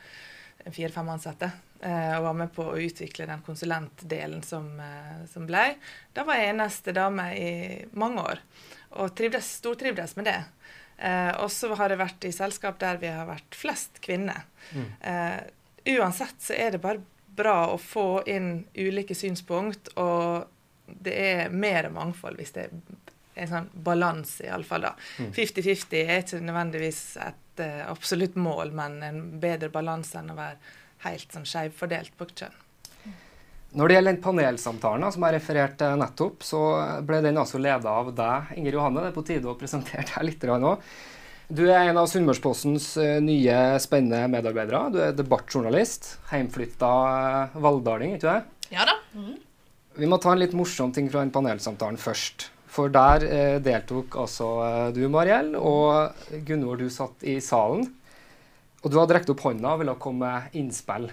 fire-fem 0.71 1.13
ansatte. 1.13 1.51
Eh, 1.81 2.17
og 2.17 2.23
var 2.27 2.35
med 2.37 2.51
på 2.53 2.65
å 2.69 2.77
utvikle 2.77 3.25
den 3.25 3.41
konsulentdelen 3.41 4.43
som, 4.45 4.67
eh, 4.79 5.25
som 5.31 5.47
ble. 5.49 5.63
Da 6.13 6.23
var 6.27 6.37
jeg 6.37 6.51
eneste 6.53 6.93
dame 6.93 7.25
i 7.33 7.53
mange 7.97 8.21
år, 8.21 8.41
og 9.01 9.15
trivdes, 9.17 9.49
stortrivdes 9.63 10.13
med 10.19 10.29
det. 10.29 10.43
Eh, 11.01 11.31
og 11.41 11.49
så 11.49 11.71
har 11.79 11.89
jeg 11.89 11.97
vært 11.97 12.27
i 12.29 12.33
selskap 12.35 12.77
der 12.79 12.99
vi 13.01 13.09
har 13.09 13.25
vært 13.25 13.57
flest 13.57 13.97
kvinner. 14.05 14.43
Mm. 14.77 14.89
Eh, 15.01 15.39
uansett 15.97 16.37
så 16.37 16.53
er 16.53 16.75
det 16.75 16.83
bare 16.83 17.01
bra 17.33 17.71
å 17.73 17.79
få 17.81 18.21
inn 18.29 18.67
ulike 18.77 19.17
synspunkt, 19.17 19.89
og 19.97 20.45
det 20.85 21.15
er 21.17 21.49
mer 21.49 21.89
mangfold 21.89 22.37
hvis 22.37 22.53
det 22.53 22.67
er 22.67 23.41
en 23.41 23.49
sånn 23.49 23.69
balanse, 23.73 24.43
iallfall. 24.45 24.85
50-50 25.17 25.87
mm. 25.89 25.97
er 26.03 26.21
ikke 26.21 26.41
nødvendigvis 26.43 27.01
et 27.23 27.63
uh, 27.63 27.85
absolutt 27.87 28.35
mål, 28.35 28.73
men 28.75 28.99
en 29.07 29.21
bedre 29.41 29.71
balanse 29.73 30.19
enn 30.19 30.33
å 30.33 30.37
være 30.37 30.59
helt 31.05 31.33
sånn 31.33 31.47
skjevfordelt 31.47 32.13
på 32.17 32.27
kjønn. 32.33 32.57
Når 33.71 33.87
det 33.87 33.95
gjelder 33.95 34.11
den 34.11 34.23
panelsamtalen 34.25 35.13
som 35.15 35.23
jeg 35.23 35.37
refererte 35.37 35.93
nettopp, 35.95 36.43
så 36.43 36.59
ble 37.07 37.21
den 37.23 37.39
altså 37.39 37.61
leda 37.61 37.93
av 38.01 38.09
deg, 38.15 38.51
Inger 38.59 38.75
Johanne. 38.75 39.05
Det 39.05 39.11
er 39.13 39.15
på 39.15 39.23
tide 39.29 39.47
å 39.47 39.55
presentere 39.59 40.03
deg 40.09 40.27
litt 40.27 40.43
òg. 40.51 40.83
Du 41.51 41.65
er 41.67 41.89
en 41.89 41.99
av 41.99 42.07
Sunnmørspostens 42.07 42.93
eh, 42.99 43.17
nye, 43.23 43.55
spennende 43.83 44.27
medarbeidere. 44.31 44.85
Du 44.91 44.99
er 45.03 45.15
debattjournalist. 45.15 46.13
Heimflytta 46.29 46.91
eh, 47.11 47.57
valdaling, 47.63 48.15
ikke 48.15 48.35
det? 48.37 48.69
Ja 48.71 48.87
da. 48.87 48.95
Mm. 49.15 49.35
Vi 49.99 50.07
må 50.07 50.19
ta 50.23 50.31
en 50.31 50.39
litt 50.39 50.55
morsom 50.55 50.93
ting 50.95 51.09
fra 51.11 51.23
den 51.23 51.33
panelsamtalen 51.35 51.99
først. 51.99 52.47
For 52.71 52.91
der 52.91 53.25
eh, 53.27 53.57
deltok 53.63 54.15
altså 54.19 54.51
eh, 54.63 54.85
du, 54.95 55.01
Mariell, 55.11 55.51
og 55.59 56.15
Gunvor, 56.47 56.79
du 56.79 56.87
satt 56.91 57.27
i 57.27 57.35
salen. 57.43 57.83
Og 58.81 58.89
du 58.89 58.97
hadde 58.97 59.17
rekt 59.17 59.29
opp 59.29 59.43
hånda 59.45 59.75
og 59.75 59.83
ville 59.83 59.97
komme 60.01 60.27
med 60.27 60.57
innspill. 60.57 61.11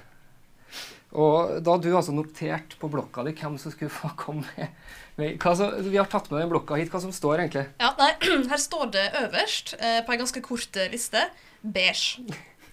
Og 1.19 1.59
da 1.65 1.77
du 1.81 1.89
altså 1.97 2.13
notert 2.13 2.75
på 2.81 2.91
blokka 2.93 3.25
di 3.25 3.33
hvem 3.37 3.57
som 3.61 3.73
skulle 3.73 3.93
få 3.93 4.11
komme 4.17 4.45
med 4.57 4.75
som, 5.19 5.73
vi 5.83 5.97
har 5.97 6.07
tatt 6.07 6.29
med 6.31 6.43
den 6.43 6.51
blokka 6.53 6.77
hit. 6.79 6.93
Hva 6.93 7.01
som 7.03 7.15
står 7.15 7.43
egentlig? 7.43 7.65
Ja, 7.81 7.95
nei, 7.99 8.13
Her 8.53 8.61
står 8.63 8.93
det 8.95 9.07
øverst 9.25 9.75
eh, 9.79 9.99
på 10.07 10.15
en 10.15 10.23
ganske 10.23 10.43
kort 10.45 10.79
eh, 10.79 10.91
liste 10.93 11.25
beige. 11.63 12.23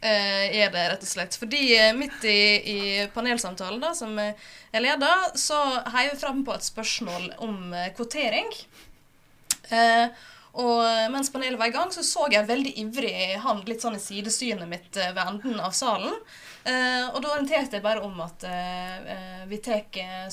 Eh, 0.06 0.60
er 0.62 0.70
det 0.70 0.84
rett 0.92 1.08
og 1.08 1.10
slett. 1.10 1.38
Fordi 1.42 1.64
eh, 1.80 1.96
midt 1.98 2.28
i, 2.30 2.38
i 2.76 2.80
panelsamtalen 3.16 3.82
da, 3.82 3.96
som 3.98 4.14
jeg 4.20 4.84
leder, 4.84 5.32
så 5.40 5.58
heier 5.96 6.14
vi 6.14 6.22
fram 6.22 6.44
på 6.46 6.54
et 6.54 6.68
spørsmål 6.68 7.32
om 7.48 7.74
eh, 7.74 7.90
kvotering. 7.98 8.52
Eh, 9.74 10.06
og 10.56 11.12
mens 11.12 11.32
panelet 11.34 11.60
var 11.60 11.70
i 11.72 11.76
gang, 11.76 11.92
så 11.92 12.04
så 12.06 12.30
jeg 12.32 12.48
veldig 12.48 12.74
ivrig 12.80 13.16
han 13.44 13.64
litt 13.68 13.84
sånn 13.84 13.98
i 13.98 14.04
sidesynet 14.04 14.70
mitt 14.72 14.96
ved 14.96 15.20
enden 15.26 15.60
av 15.60 15.76
salen. 15.76 16.16
Eh, 16.66 17.04
og 17.12 17.20
da 17.22 17.34
orienterte 17.36 17.78
jeg 17.78 17.86
bare 17.86 18.02
om 18.06 18.16
at 18.24 18.46
eh, 18.50 19.44
vi 19.52 19.60
tar 19.62 19.84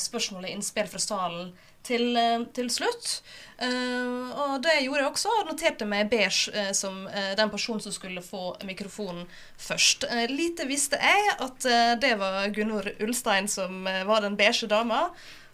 spørsmål 0.00 0.46
og 0.46 0.54
innspill 0.54 0.88
fra 0.88 1.02
salen 1.02 1.50
til, 1.86 2.16
eh, 2.16 2.44
til 2.54 2.70
slutt. 2.70 3.22
Uh, 3.62 4.30
og 4.42 4.54
det 4.64 4.80
gjorde 4.82 5.04
jeg 5.04 5.10
også. 5.12 5.34
og 5.38 5.50
Noterte 5.52 5.86
meg 5.86 6.08
beige 6.10 6.50
uh, 6.50 6.72
som 6.74 7.04
uh, 7.06 7.34
den 7.38 7.52
personen 7.52 7.82
som 7.84 7.94
skulle 7.94 8.24
få 8.24 8.56
mikrofonen 8.66 9.28
først. 9.60 10.04
lite 10.30 10.66
visste 10.66 10.98
jeg 10.98 11.36
at 11.38 11.68
det 12.02 12.16
var 12.18 12.48
Gunvor 12.54 12.88
Ulstein 13.00 13.46
som 13.48 13.84
var 13.84 14.24
den 14.24 14.36
beige 14.36 14.66
dama. 14.66 15.04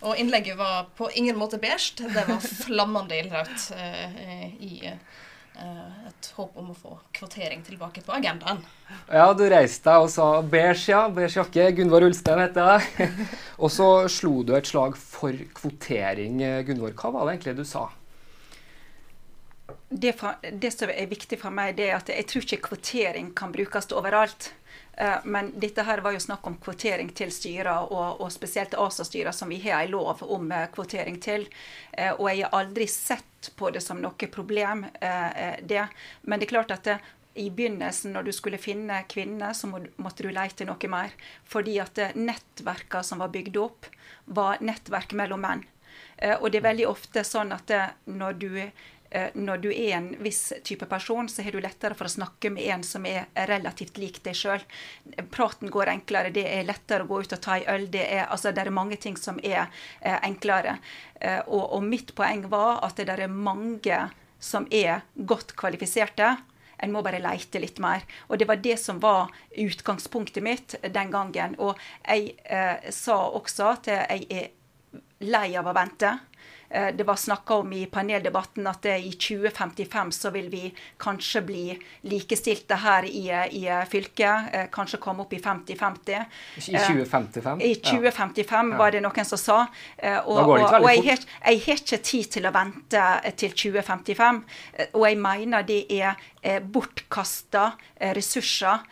Og 0.01 0.17
innlegget 0.17 0.57
var 0.57 0.89
på 0.97 1.11
ingen 1.15 1.37
måte 1.37 1.59
beige. 1.59 1.99
Det 1.99 2.25
var 2.29 2.41
flammende 2.65 3.19
ildrødt 3.19 3.71
i 4.63 4.79
Eh, 4.89 5.28
et 5.59 6.29
håp 6.37 6.57
om 6.59 6.71
å 6.73 6.77
få 6.77 6.97
kvotering 7.17 7.63
tilbake 7.67 8.03
på 8.07 8.15
agendaen. 8.15 8.61
Ja, 9.11 9.29
du 9.37 9.45
reiste 9.51 9.91
deg 9.91 10.07
og 10.07 10.11
sa 10.13 10.29
beige, 10.43 10.89
ja. 10.93 11.05
Beige 11.13 11.41
jakke. 11.41 11.69
Gunvor 11.79 12.07
Ulstein 12.09 12.43
heter 12.43 12.73
jeg. 12.75 13.13
og 13.63 13.73
så 13.75 13.89
slo 14.13 14.43
du 14.47 14.55
et 14.59 14.71
slag 14.71 14.99
for 14.99 15.35
kvotering. 15.59 16.43
Gunvor, 16.69 16.95
hva 16.99 17.15
var 17.15 17.27
det 17.27 17.39
egentlig 17.39 17.57
du 17.61 17.67
sa? 17.69 17.89
Det, 19.89 20.13
fra, 20.21 20.35
det 20.43 20.71
som 20.75 20.91
er 20.93 21.09
viktig 21.09 21.39
for 21.41 21.55
meg, 21.55 21.75
det 21.79 21.89
er 21.89 21.97
at 21.97 22.11
jeg 22.13 22.27
tror 22.29 22.45
ikke 22.45 22.65
kvotering 22.71 23.33
kan 23.37 23.53
brukes 23.55 23.89
overalt. 23.97 24.53
Eh, 25.01 25.17
men 25.25 25.53
dette 25.61 25.83
her 25.83 25.99
var 25.99 26.13
jo 26.13 26.21
snakk 26.21 26.47
om 26.47 26.57
kvotering 26.59 27.13
til 27.15 27.31
styrer, 27.31 27.87
og, 27.87 28.19
og 28.19 28.33
spesielt 28.35 28.75
ASA-styrer, 28.75 29.31
som 29.33 29.53
vi 29.53 29.61
har 29.63 29.85
en 29.85 29.93
lov 29.93 30.25
om 30.27 30.51
eh, 30.51 30.67
kvotering 30.75 31.21
til. 31.23 31.47
Eh, 31.93 32.11
og 32.17 32.27
jeg 32.33 32.43
har 32.43 32.57
aldri 32.59 32.89
sett 32.91 33.53
på 33.57 33.71
det 33.71 33.85
som 33.85 34.01
noe 34.03 34.31
problem, 34.35 34.83
det. 34.99 35.85
Men 36.27 36.41
det 36.41 36.49
er 36.49 36.51
klart 36.51 36.73
at 36.75 36.89
det, 36.89 36.97
i 37.39 37.47
begynnelsen, 37.55 38.11
når 38.17 38.27
du 38.27 38.33
skulle 38.35 38.59
finne 38.59 38.97
kvinner, 39.07 39.55
så 39.55 39.71
måtte 39.71 40.27
du 40.27 40.33
lete 40.35 40.67
noe 40.67 40.91
mer. 40.91 41.15
Fordi 41.47 41.77
at 41.79 42.01
nettverkene 42.19 43.07
som 43.07 43.23
var 43.23 43.31
bygd 43.31 43.61
opp, 43.63 43.87
var 44.27 44.59
nettverk 44.59 45.15
mellom 45.15 45.47
menn. 45.47 45.63
Og 46.41 46.49
det 46.51 46.59
er 46.59 46.67
veldig 46.67 46.89
ofte 46.91 47.23
sånn 47.23 47.55
at 47.55 47.71
når 48.11 48.41
du 48.43 48.51
når 49.35 49.61
du 49.63 49.69
er 49.73 49.95
en 49.97 50.09
viss 50.21 50.53
type 50.65 50.87
person, 50.87 51.29
så 51.33 51.43
har 51.43 51.55
du 51.55 51.63
lettere 51.65 51.97
for 51.97 52.09
å 52.09 52.13
snakke 52.13 52.51
med 52.53 52.67
en 52.69 52.83
som 52.85 53.07
er 53.09 53.29
relativt 53.49 53.97
lik 54.01 54.21
deg 54.25 54.37
sjøl. 54.37 54.65
Praten 55.33 55.71
går 55.73 55.93
enklere, 55.95 56.33
det 56.35 56.45
er 56.45 56.67
lettere 56.69 57.07
å 57.07 57.09
gå 57.09 57.23
ut 57.25 57.33
og 57.33 57.41
ta 57.45 57.57
en 57.57 57.71
øl. 57.75 57.87
Det 57.93 58.05
er, 58.05 58.27
altså, 58.27 58.53
det 58.53 58.65
er 58.65 58.75
mange 58.75 58.99
ting 59.01 59.17
som 59.17 59.41
er 59.43 59.67
eh, 60.01 60.19
enklere. 60.29 60.79
Eh, 61.21 61.41
og, 61.47 61.65
og, 61.73 61.83
mitt 61.89 62.15
poeng 62.19 62.47
var 62.53 62.83
at 62.87 63.01
det 63.01 63.17
er 63.17 63.33
mange 63.33 64.03
som 64.39 64.69
er 64.71 65.03
godt 65.15 65.57
kvalifiserte. 65.59 66.37
En 66.79 66.93
må 66.95 67.03
bare 67.03 67.23
leite 67.23 67.59
litt 67.59 67.81
mer. 67.83 68.05
Og 68.29 68.39
det 68.39 68.47
var 68.47 68.61
det 68.63 68.77
som 68.79 69.01
var 69.03 69.33
utgangspunktet 69.51 70.45
mitt 70.45 70.77
den 70.85 71.11
gangen. 71.11 71.57
Og 71.59 71.75
jeg 72.05 72.37
eh, 72.45 72.93
sa 72.95 73.19
også 73.35 73.73
at 73.73 73.91
jeg 73.91 74.29
er 74.31 74.51
lei 75.27 75.49
av 75.59 75.67
å 75.67 75.75
vente. 75.75 76.13
Eh, 76.71 76.95
det 76.95 77.05
var 77.05 77.17
snakka 77.17 77.55
om 77.55 77.73
i 77.73 77.87
paneldebatten 77.87 78.67
at 78.67 78.87
i 78.87 79.13
2055 79.13 80.13
så 80.13 80.31
vil 80.31 80.51
vi 80.53 80.75
kanskje 81.01 81.43
bli 81.43 81.65
likestilte 82.11 82.77
her 82.83 83.09
i, 83.09 83.25
i 83.57 83.65
fylket. 83.91 84.53
Eh, 84.53 84.67
kanskje 84.73 85.01
komme 85.01 85.25
opp 85.25 85.33
i 85.33 85.41
50-50. 85.41 86.25
I 86.57 86.61
2055? 86.61 87.63
I 87.63 87.75
2055 87.75 88.73
ja. 88.73 88.79
var 88.79 88.93
det 88.93 89.03
noen 89.05 89.29
som 89.29 89.41
sa. 89.41 89.59
Og, 90.27 90.39
og, 90.39 90.57
og 90.59 90.89
jeg, 90.93 91.05
har, 91.09 91.25
jeg 91.49 91.63
har 91.65 91.81
ikke 91.81 92.03
tid 92.05 92.33
til 92.37 92.49
å 92.49 92.53
vente 92.55 93.05
til 93.41 93.55
2055. 93.57 94.43
Og 94.93 95.07
jeg 95.09 95.21
mener 95.23 95.65
det 95.69 95.81
er 95.89 96.27
bortkasta 96.63 97.71
ressurser 98.15 98.85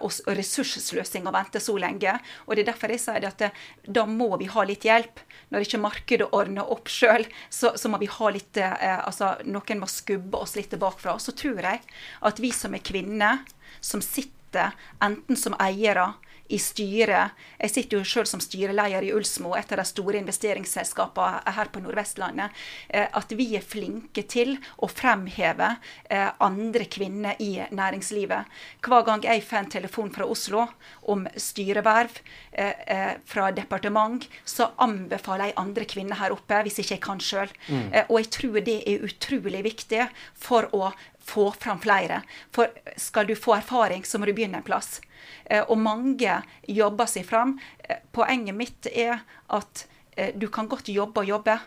og 0.00 0.34
ressurssløsing 0.38 1.26
å 1.28 1.34
vente 1.34 1.60
så 1.62 1.76
lenge. 1.78 2.14
Og 2.46 2.54
det 2.54 2.64
er 2.64 2.70
derfor 2.72 2.94
jeg 2.94 3.02
sier 3.02 3.26
at 3.28 3.48
da 3.84 4.06
må 4.08 4.30
vi 4.40 4.48
ha 4.50 4.64
litt 4.66 4.86
hjelp. 4.86 5.20
Når 5.54 5.68
ikke 5.68 5.78
markedet 5.78 6.26
ordner 6.34 6.66
opp 6.74 6.90
sjøl, 6.90 7.22
så, 7.46 7.76
så, 7.78 7.90
må 7.90 8.00
vi 8.02 8.10
ha 8.10 8.30
litt 8.34 8.58
eh, 8.58 8.98
altså 8.98 9.36
Noen 9.46 9.78
må 9.78 9.86
skubbe 9.90 10.40
oss 10.42 10.56
litt 10.58 10.74
bakfra. 10.82 11.14
Så 11.22 11.36
tror 11.38 11.62
jeg 11.62 11.84
at 12.26 12.42
vi 12.42 12.50
som 12.54 12.74
er 12.74 12.82
kvinner, 12.82 13.44
som 13.78 14.02
sitter 14.02 14.74
enten 15.02 15.38
som 15.38 15.54
eiere 15.62 16.10
i 16.48 16.58
styret. 16.60 17.32
Jeg 17.58 17.72
sitter 17.72 17.98
jo 17.98 18.04
selv 18.06 18.28
som 18.28 18.42
styreleder 18.42 19.06
i 19.06 19.12
Ulsmo, 19.16 19.54
et 19.56 19.70
av 19.72 19.80
de 19.80 19.86
store 19.88 20.20
investeringsselskapene 20.20 21.54
her 21.56 21.70
på 21.72 21.80
Nordvestlandet. 21.84 22.52
Eh, 22.88 23.06
at 23.08 23.32
vi 23.32 23.48
er 23.56 23.64
flinke 23.64 24.26
til 24.28 24.56
å 24.76 24.88
fremheve 24.90 25.70
eh, 26.10 26.28
andre 26.44 26.88
kvinner 26.90 27.40
i 27.40 27.56
næringslivet. 27.72 28.50
Hver 28.84 29.06
gang 29.08 29.24
jeg 29.24 29.44
får 29.46 29.60
en 29.62 29.72
telefon 29.76 30.12
fra 30.14 30.28
Oslo 30.28 30.66
om 31.08 31.24
styreverv 31.40 32.20
eh, 32.52 33.16
fra 33.28 33.48
departement, 33.56 34.28
så 34.44 34.70
anbefaler 34.84 35.50
jeg 35.50 35.58
andre 35.64 35.88
kvinner 35.88 36.20
her 36.20 36.36
oppe, 36.36 36.60
hvis 36.66 36.82
ikke 36.82 36.98
jeg 36.98 37.04
kan 37.04 37.24
sjøl. 37.24 37.52
Mm. 37.68 37.88
Og 38.08 38.18
jeg 38.20 38.30
tror 38.36 38.60
det 38.64 38.78
er 38.88 39.08
utrolig 39.08 39.64
viktig 39.64 40.06
for 40.36 40.68
å 40.76 40.92
få 41.24 41.50
fram 41.60 41.80
flere. 41.80 42.22
For 42.52 42.70
skal 43.00 43.26
du 43.26 43.34
få 43.36 43.56
erfaring, 43.58 44.04
så 44.04 44.18
må 44.18 44.28
du 44.28 44.34
begynne 44.36 44.60
en 44.60 44.66
plass. 44.66 45.00
Eh, 45.44 45.62
og 45.62 45.78
mange 45.80 46.40
jobber 46.68 47.10
seg 47.10 47.26
fram. 47.28 47.56
Eh, 47.78 48.02
poenget 48.12 48.56
mitt 48.56 48.88
er 48.92 49.24
at 49.48 49.86
eh, 50.16 50.34
du 50.36 50.48
kan 50.52 50.68
godt 50.68 50.92
jobbe 50.92 51.24
og 51.24 51.32
jobbe, 51.32 51.58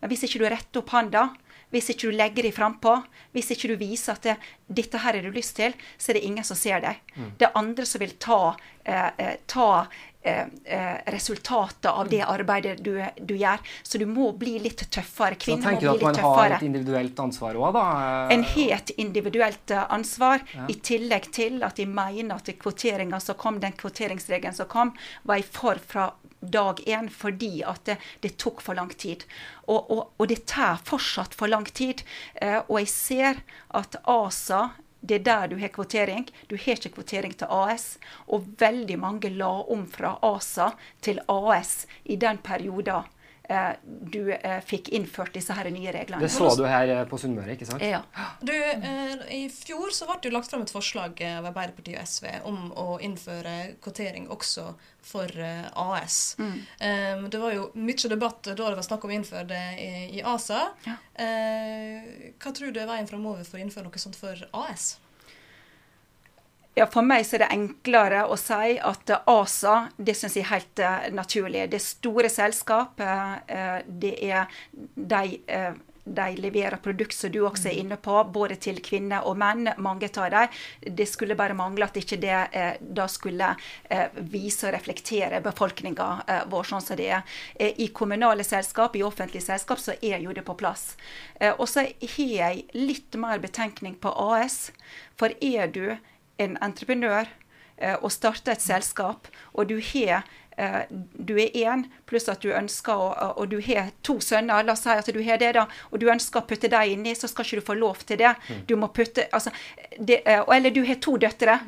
men 0.00 0.12
hvis 0.12 0.26
ikke 0.26 0.42
du 0.42 0.48
retter 0.48 0.82
opp 0.82 0.92
handa, 0.92 1.28
hvis 1.74 1.90
ikke 1.90 2.10
du 2.10 2.14
legger 2.14 2.46
deg 2.46 2.54
frampå, 2.54 2.92
hvis 3.34 3.50
ikke 3.54 3.72
du 3.72 3.78
viser 3.80 4.14
at 4.14 4.26
det, 4.26 4.34
'dette 4.68 5.00
her 5.02 5.16
har 5.16 5.24
du 5.24 5.34
lyst 5.34 5.56
til', 5.58 5.74
så 5.98 6.12
er 6.12 6.18
det 6.18 6.26
ingen 6.28 6.46
som 6.46 6.56
ser 6.56 6.80
deg. 6.84 7.00
Mm. 7.16 7.30
Det 7.38 7.48
er 7.48 7.58
andre 7.58 7.86
som 7.86 8.02
vil 8.02 8.14
ta, 8.22 8.54
eh, 8.84 9.36
ta 9.46 9.86
resultatet 11.12 11.90
av 11.90 12.08
det 12.08 12.22
arbeidet 12.24 12.78
du, 12.84 12.94
du, 13.20 13.34
gjør. 13.36 13.60
Så 13.82 14.00
du 14.00 14.06
må 14.08 14.30
bli 14.38 14.56
litt 14.62 14.86
tøffere. 14.90 15.36
Kvinner 15.40 15.76
må 15.76 15.82
bli 15.82 15.90
litt 15.90 16.00
tøffere. 16.00 16.16
Så 16.16 16.20
tenker 16.20 16.22
du 16.22 16.22
at 16.22 16.22
man 16.24 16.38
har 16.38 16.56
et 16.56 16.66
individuelt 16.68 17.22
ansvar 17.26 17.60
òg, 17.60 17.76
da? 17.76 17.84
En 18.34 18.46
har 18.54 18.76
et 18.78 18.94
individuelt 19.04 19.74
ansvar, 19.84 20.44
ja. 20.54 20.66
i 20.72 20.78
tillegg 20.90 21.28
til 21.34 21.60
at 21.66 21.80
jeg 21.80 21.90
mener 21.92 22.38
at 22.38 22.52
kvoteringa 22.60 23.20
som 23.20 23.38
kom, 23.40 23.60
den 23.60 23.76
kvoteringsregelen 23.76 24.56
som 24.56 24.70
kom, 24.70 24.94
var 25.28 25.42
i 25.42 25.44
for 25.44 25.80
fra 25.84 26.10
dag 26.44 26.80
én 26.86 27.08
fordi 27.10 27.62
at 27.64 27.84
det, 27.88 27.98
det 28.20 28.36
tok 28.40 28.62
for 28.64 28.76
lang 28.76 28.92
tid. 29.00 29.24
Og, 29.66 29.90
og, 29.90 30.02
og 30.18 30.28
det 30.28 30.44
tar 30.50 30.82
fortsatt 30.84 31.36
for 31.36 31.50
lang 31.50 31.66
tid. 31.72 32.04
Eh, 32.34 32.60
og 32.66 32.78
jeg 32.82 32.90
ser 32.92 33.42
at 33.74 33.96
ASA 34.04 34.68
det 35.04 35.20
er 35.20 35.24
der 35.24 35.48
du 35.52 35.58
har 35.60 35.72
kvotering. 35.72 36.24
Du 36.48 36.56
har 36.56 36.78
ikke 36.78 36.94
kvotering 36.96 37.34
til 37.36 37.50
AS. 37.52 37.98
Og 38.26 38.46
veldig 38.60 38.98
mange 38.98 39.30
la 39.36 39.50
om 39.74 39.84
fra 39.90 40.16
ASA 40.24 40.70
til 41.04 41.20
AS 41.28 41.84
i 42.04 42.16
den 42.16 42.40
perioden 42.44 43.04
du 43.84 44.32
eh, 44.32 44.60
fikk 44.64 44.88
innført 44.96 45.34
disse 45.36 45.52
her 45.56 45.68
nye 45.72 45.92
reglene. 45.92 46.22
Det 46.22 46.30
så 46.32 46.48
du 46.56 46.64
her 46.68 46.88
eh, 46.88 47.02
på 47.08 47.18
Sunnmøre, 47.20 47.56
ikke 47.56 47.68
sant? 47.68 47.84
Ja. 47.84 48.00
Du, 48.40 48.54
I 48.54 49.42
fjor 49.52 49.92
så 49.92 50.08
ble 50.08 50.18
det 50.24 50.32
lagt 50.32 50.52
fram 50.52 50.64
et 50.64 50.72
forslag 50.72 51.20
av 51.28 51.50
Arbeiderpartiet 51.50 52.00
og 52.00 52.08
SV 52.08 52.28
om 52.48 52.60
å 52.80 52.86
innføre 53.04 53.76
kvotering 53.84 54.30
også 54.32 54.70
for 55.04 55.28
AS. 55.36 56.36
Mm. 56.40 56.56
Um, 56.56 57.24
det 57.30 57.40
var 57.42 57.52
jo 57.52 57.68
mye 57.76 58.10
debatt 58.10 58.40
da 58.48 58.56
det 58.56 58.78
var 58.80 58.86
snakk 58.86 59.04
om 59.04 59.12
å 59.12 59.18
innføre 59.18 59.46
det 59.52 59.64
i, 59.82 59.90
i 60.18 60.24
ASA. 60.24 60.62
Ja. 60.88 60.96
Uh, 61.20 62.30
hva 62.40 62.54
tror 62.56 62.72
du 62.72 62.80
er 62.80 62.88
veien 62.88 63.08
framover 63.10 63.44
for 63.44 63.60
å 63.60 63.64
innføre 63.64 63.90
noe 63.90 64.00
sånt 64.00 64.16
for 64.18 64.40
AS? 64.64 64.94
Ja, 66.74 66.88
For 66.90 67.06
meg 67.06 67.22
så 67.22 67.38
er 67.38 67.44
det 67.44 67.54
enklere 67.54 68.24
å 68.26 68.36
si 68.38 68.74
at 68.82 69.10
ASA 69.30 69.76
det 69.94 70.16
synes 70.18 70.34
jeg 70.34 70.42
er 70.42 70.52
helt 70.56 70.80
uh, 70.82 71.08
naturlig. 71.14 71.68
Det 71.70 71.78
er 71.78 71.84
store 71.86 72.30
selskap. 72.32 72.98
Uh, 72.98 73.82
det 73.86 74.16
er 74.26 74.48
de, 74.74 75.36
uh, 75.54 75.76
de 76.02 76.24
leverer 76.42 76.80
produkter 76.82 77.14
som 77.14 77.30
du 77.30 77.44
også 77.46 77.68
er 77.70 77.78
inne 77.78 77.94
på, 78.02 78.16
både 78.34 78.56
til 78.64 78.80
kvinner 78.82 79.22
og 79.30 79.38
menn. 79.38 79.70
Mange 79.86 80.08
av 80.10 80.32
dem. 80.34 80.56
Det 80.98 81.06
skulle 81.06 81.36
bare 81.38 81.54
mangle 81.54 81.86
at 81.86 81.94
ikke 82.00 82.18
det 82.20 82.40
da 82.82 83.06
skulle 83.08 83.52
vise 84.32 84.66
og 84.66 84.74
reflektere 84.74 85.38
befolkninga 85.44 86.08
vår 86.50 86.68
sånn 86.68 86.82
som 86.84 86.98
det 86.98 87.06
er. 87.16 87.38
I 87.56 87.86
kommunale 87.94 88.44
selskap, 88.44 88.98
i 88.98 89.04
offentlige 89.06 89.46
selskap, 89.46 89.80
så 89.80 89.94
er 90.02 90.18
jo 90.26 90.34
det 90.36 90.44
på 90.44 90.58
plass. 90.58 90.90
Og 91.54 91.64
så 91.70 91.86
har 91.86 92.34
jeg 92.34 92.66
litt 92.76 93.16
mer 93.16 93.40
betenkning 93.40 93.96
på 94.02 94.12
AS. 94.26 94.74
For 95.16 95.32
er 95.40 95.72
du 95.72 95.94
en 96.38 96.56
entreprenør 96.62 97.28
eh, 97.76 97.96
og 98.00 98.12
starter 98.12 98.54
et 98.54 98.64
selskap, 98.64 99.28
og 99.52 99.68
du 99.70 99.76
har 99.78 100.24
eh, 100.56 100.82
du 100.90 101.34
er 101.40 101.54
én, 101.58 101.84
pluss 102.06 102.28
at 102.30 102.42
du 102.42 102.52
ønsker 102.54 102.94
å, 102.94 103.32
og 103.40 103.48
du 103.50 103.58
har 103.66 103.92
to 104.06 104.18
sønner, 104.22 104.64
la 104.66 104.74
oss 104.76 104.84
si 104.86 104.94
at 104.94 105.10
du 105.14 105.20
har 105.26 105.40
det, 105.42 105.52
da, 105.56 105.66
og 105.90 106.02
du 106.02 106.08
ønsker 106.10 106.42
å 106.42 106.46
putte 106.48 106.70
dem 106.70 106.94
inni, 106.94 107.14
så 107.18 107.30
skal 107.30 107.46
ikke 107.46 107.62
du 107.62 107.68
få 107.68 107.78
lov 107.78 108.02
til 108.06 108.20
det. 108.22 108.34
Mm. 108.48 108.62
Du 108.70 108.74
må 108.78 108.90
putte, 108.94 109.26
altså, 109.34 109.52
det, 109.98 110.22
eh, 110.24 110.42
Eller 110.56 110.74
du 110.74 110.84
har 110.86 111.00
to 111.02 111.16
døtre, 111.18 111.58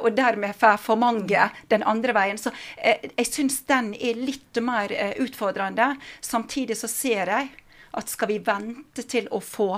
og 0.00 0.12
dermed 0.16 0.56
får 0.56 0.80
for 0.80 1.00
mange 1.00 1.48
den 1.68 1.82
andre 1.88 2.14
veien. 2.16 2.38
Så 2.38 2.52
jeg 2.76 3.26
syns 3.28 3.62
den 3.68 3.94
er 3.94 4.18
litt 4.18 4.60
mer 4.64 4.92
utfordrende. 5.20 5.94
Samtidig 6.20 6.76
så 6.80 6.88
ser 6.88 7.32
jeg 7.32 7.50
at 7.96 8.10
skal 8.10 8.30
vi 8.30 8.38
vente 8.44 9.02
til 9.08 9.26
å 9.34 9.40
få 9.42 9.74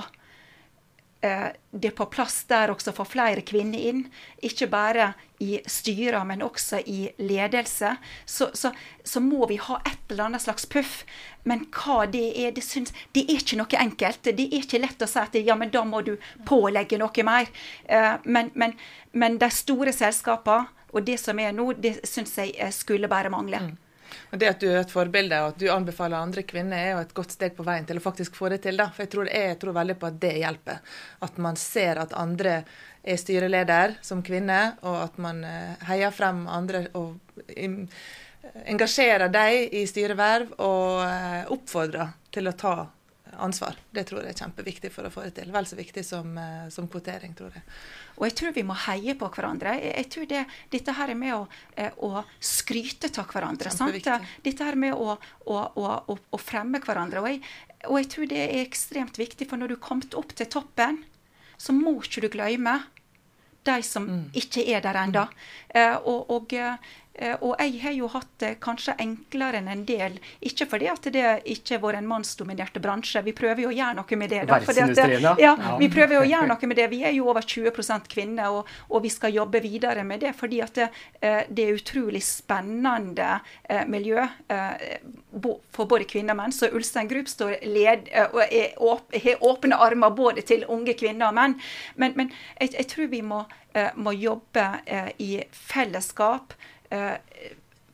det 1.23 1.87
er 1.87 1.95
på 1.95 2.09
plass 2.11 2.41
der 2.49 2.71
også 2.73 2.91
for 2.95 3.07
flere 3.07 3.45
kvinner 3.47 3.79
inn. 3.79 4.01
Ikke 4.43 4.67
bare 4.67 5.13
i 5.39 5.59
styrer, 5.67 6.23
men 6.27 6.43
også 6.43 6.81
i 6.85 7.05
ledelse. 7.23 7.95
Så, 8.25 8.49
så, 8.53 8.73
så, 9.03 9.21
må 9.23 9.47
vi 9.47 9.55
ha 9.55 9.79
et 9.85 10.11
eller 10.11 10.25
annet 10.27 10.43
slags 10.43 10.67
puff. 10.67 11.03
Men 11.47 11.65
hva 11.71 12.03
det 12.11 12.25
er, 12.43 12.51
det, 12.55 12.65
syns, 12.67 12.91
det 13.15 13.25
er 13.25 13.39
ikke 13.39 13.59
noe 13.59 13.81
enkelt. 13.85 14.23
Det 14.27 14.47
er 14.49 14.59
ikke 14.59 14.83
lett 14.83 15.03
å 15.03 15.09
si 15.09 15.21
at 15.23 15.39
ja, 15.39 15.55
men 15.59 15.71
da 15.73 15.85
må 15.87 16.03
du 16.03 16.15
pålegge 16.47 16.99
noe 16.99 17.27
mer. 17.27 17.51
Eh, 17.85 18.13
men, 18.23 18.51
men, 18.59 18.75
men 19.11 19.39
de 19.39 19.51
store 19.51 19.95
selskapene 19.95 20.67
og 20.93 21.07
det 21.07 21.17
som 21.17 21.39
er 21.41 21.55
nå, 21.55 21.71
det 21.81 21.97
syns 22.05 22.35
jeg 22.37 22.53
eh, 22.61 22.73
skulle 22.73 23.09
bare 23.11 23.31
mangle. 23.33 23.63
Mm. 23.63 23.73
Og 24.31 24.39
Det 24.39 24.49
at 24.49 24.63
du 24.63 24.67
er 24.69 24.79
et 24.81 24.93
forbilde 24.93 25.39
og 25.43 25.53
at 25.53 25.59
du 25.61 25.67
anbefaler 25.73 26.17
andre 26.17 26.45
kvinner, 26.47 26.77
er 26.77 26.91
jo 26.93 27.03
et 27.03 27.13
godt 27.17 27.35
steg 27.35 27.55
på 27.57 27.65
veien 27.67 27.85
til 27.89 27.99
å 27.99 28.03
faktisk 28.03 28.35
få 28.39 28.49
det 28.53 28.61
til. 28.65 28.77
da. 28.77 28.89
For 28.93 29.05
Jeg 29.05 29.13
tror, 29.13 29.29
jeg 29.29 29.59
tror 29.61 29.77
veldig 29.77 29.97
på 29.99 30.09
at 30.09 30.19
det 30.21 30.33
hjelper. 30.39 30.97
At 31.27 31.37
man 31.37 31.59
ser 31.59 32.01
at 32.03 32.17
andre 32.17 32.63
er 33.03 33.19
styreleder 33.19 33.97
som 34.01 34.23
kvinne, 34.23 34.77
og 34.81 34.99
at 35.03 35.17
man 35.21 35.43
eh, 35.43 35.87
heier 35.89 36.13
frem 36.15 36.45
andre 36.47 36.85
og 36.95 37.19
engasjerer 38.65 39.31
dem 39.33 39.75
i 39.75 39.85
styreverv 39.87 40.55
og 40.61 41.03
eh, 41.05 41.43
oppfordrer 41.53 42.13
til 42.33 42.49
å 42.49 42.57
ta 42.57 42.75
ansvar. 43.41 43.77
Det 43.91 44.05
tror 44.09 44.23
jeg 44.23 44.33
er 44.33 44.39
kjempeviktig 44.43 44.91
for 44.93 45.07
å 45.07 45.11
få 45.13 45.25
det 45.25 45.33
til. 45.39 45.51
Vel 45.53 45.67
så 45.69 45.77
viktig 45.77 46.03
som, 46.05 46.37
eh, 46.37 46.69
som 46.73 46.87
kvotering, 46.87 47.35
tror 47.37 47.53
jeg. 47.53 47.63
Og 48.17 48.25
jeg 48.27 48.35
tror 48.39 48.53
vi 48.53 48.63
må 48.63 48.77
heie 48.85 49.15
på 49.15 49.29
hverandre. 49.29 49.75
Jeg, 49.81 50.09
tror 50.09 50.25
det, 50.29 50.45
Dette 50.71 50.93
her 50.93 51.09
er 51.09 51.19
med 51.19 51.33
å, 51.33 51.47
eh, 51.75 51.91
å 51.97 52.23
skryte 52.39 53.11
av 53.17 53.27
hverandre. 53.27 53.71
Sant? 53.71 53.93
Dette 54.43 54.63
her 54.63 54.75
med 54.75 54.93
å, 54.93 55.17
å, 55.45 56.17
å, 56.31 56.37
fremme 56.37 56.79
hverandre. 56.79 57.21
Og 57.21 57.27
jeg, 57.27 57.41
og 57.89 57.97
jeg, 57.99 58.09
tror 58.09 58.27
det 58.27 58.41
er 58.43 58.65
ekstremt 58.65 59.17
viktig, 59.17 59.49
for 59.49 59.57
når 59.57 59.67
du 59.67 59.73
er 59.75 59.87
kommet 59.87 60.13
opp 60.13 60.33
til 60.35 60.45
toppen, 60.45 61.03
så 61.57 61.73
må 61.73 62.01
ikke 62.01 62.21
du 62.21 62.29
glemme 62.29 62.83
de 63.63 63.79
som 63.81 64.03
mm. 64.03 64.23
ikke 64.35 64.65
er 64.75 64.81
der 64.83 64.97
ennå. 65.05 65.23
Mm. 65.71 66.03
og, 66.03 66.29
og 66.29 66.51
Eh, 66.51 66.75
og 67.13 67.59
jeg 67.61 67.77
har 67.83 67.93
jo 67.93 68.07
hatt 68.09 68.29
det 68.41 68.55
kanskje 68.63 68.95
enklere 69.03 69.59
enn 69.59 69.67
en 69.69 69.83
del. 69.85 70.15
Ikke 70.41 70.65
fordi 70.69 70.87
at 70.89 71.05
det 71.13 71.25
ikke 71.53 71.75
har 71.75 71.83
vært 71.83 71.99
en 71.99 72.07
mannsdominerte 72.09 72.81
bransje. 72.81 73.21
Vi 73.21 73.35
prøver 73.37 73.67
jo 73.67 73.69
å 73.69 73.75
gjøre 73.75 73.97
noe 73.99 74.17
med 74.17 74.33
det. 74.33 74.39
Da, 74.49 74.57
Verftsindustrien, 74.57 75.21
ja. 75.21 75.33
ja. 75.37 75.75
Vi 75.77 75.91
prøver 75.93 76.17
jo 76.17 76.23
å 76.23 76.29
gjøre 76.31 76.49
noe 76.49 76.71
med 76.71 76.81
det. 76.81 76.87
Vi 76.89 77.03
er 77.05 77.13
jo 77.13 77.29
over 77.29 77.45
20 77.45 78.09
kvinner, 78.09 78.57
og, 78.57 78.73
og, 78.89 78.97
vi 79.05 79.13
skal 79.13 79.35
jobbe 79.35 79.61
videre 79.61 80.05
med 80.07 80.25
det. 80.25 80.33
Fordi 80.39 80.63
at 80.65 80.73
det, 80.79 80.89
eh, 81.21 81.43
det 81.49 81.67
er 81.67 81.77
utrolig 81.77 82.23
spennende 82.25 83.39
eh, 83.69 83.85
miljø 83.85 84.25
for 85.73 85.89
både 85.89 86.09
kvinner 86.09 86.33
og 86.33 86.41
menn. 86.41 86.55
Så 86.55 86.71
Ulstein 86.73 87.09
Group 87.11 87.29
står 87.29 87.59
led, 87.69 88.09
og 88.33 89.13
har 89.23 89.45
åpne 89.53 89.77
armer 89.77 90.13
både 90.17 90.45
til 90.49 90.65
unge 90.65 90.97
kvinner 90.97 91.29
og 91.29 91.37
menn. 91.37 91.57
Men, 91.95 92.17
men 92.17 92.33
jeg, 92.59 92.73
jeg, 92.79 92.89
tror 92.89 93.09
vi 93.13 93.21
må, 93.25 93.43
må 93.95 94.13
jobbe 94.17 94.67
i 95.21 95.31
fellesskap 95.53 96.53
eh, 96.53 96.69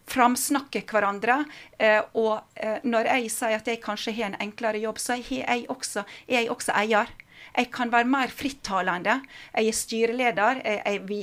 framsnakke 0.10 0.84
hverandre. 0.90 1.44
Eh, 1.78 2.02
og 2.18 2.40
eh, 2.56 2.80
når 2.84 3.12
jeg 3.14 3.32
sier 3.34 3.60
at 3.60 3.70
jeg 3.70 3.82
kanskje 3.84 4.16
har 4.18 4.32
en 4.32 4.40
enklere 4.50 4.82
jobb, 4.82 5.02
så 5.02 5.18
er 5.18 5.26
jeg 5.44 5.66
også, 5.70 6.06
er 6.28 6.42
jeg 6.42 6.54
også 6.54 6.76
eier. 6.82 7.12
Jeg 7.56 7.72
kan 7.74 7.90
være 7.92 8.08
mer 8.08 8.32
frittalende. 8.32 9.16
Jeg 9.56 9.72
er 9.72 9.76
styreleder. 9.76 10.62
Jeg, 10.64 10.82
jeg, 10.86 11.02
vi, 11.10 11.20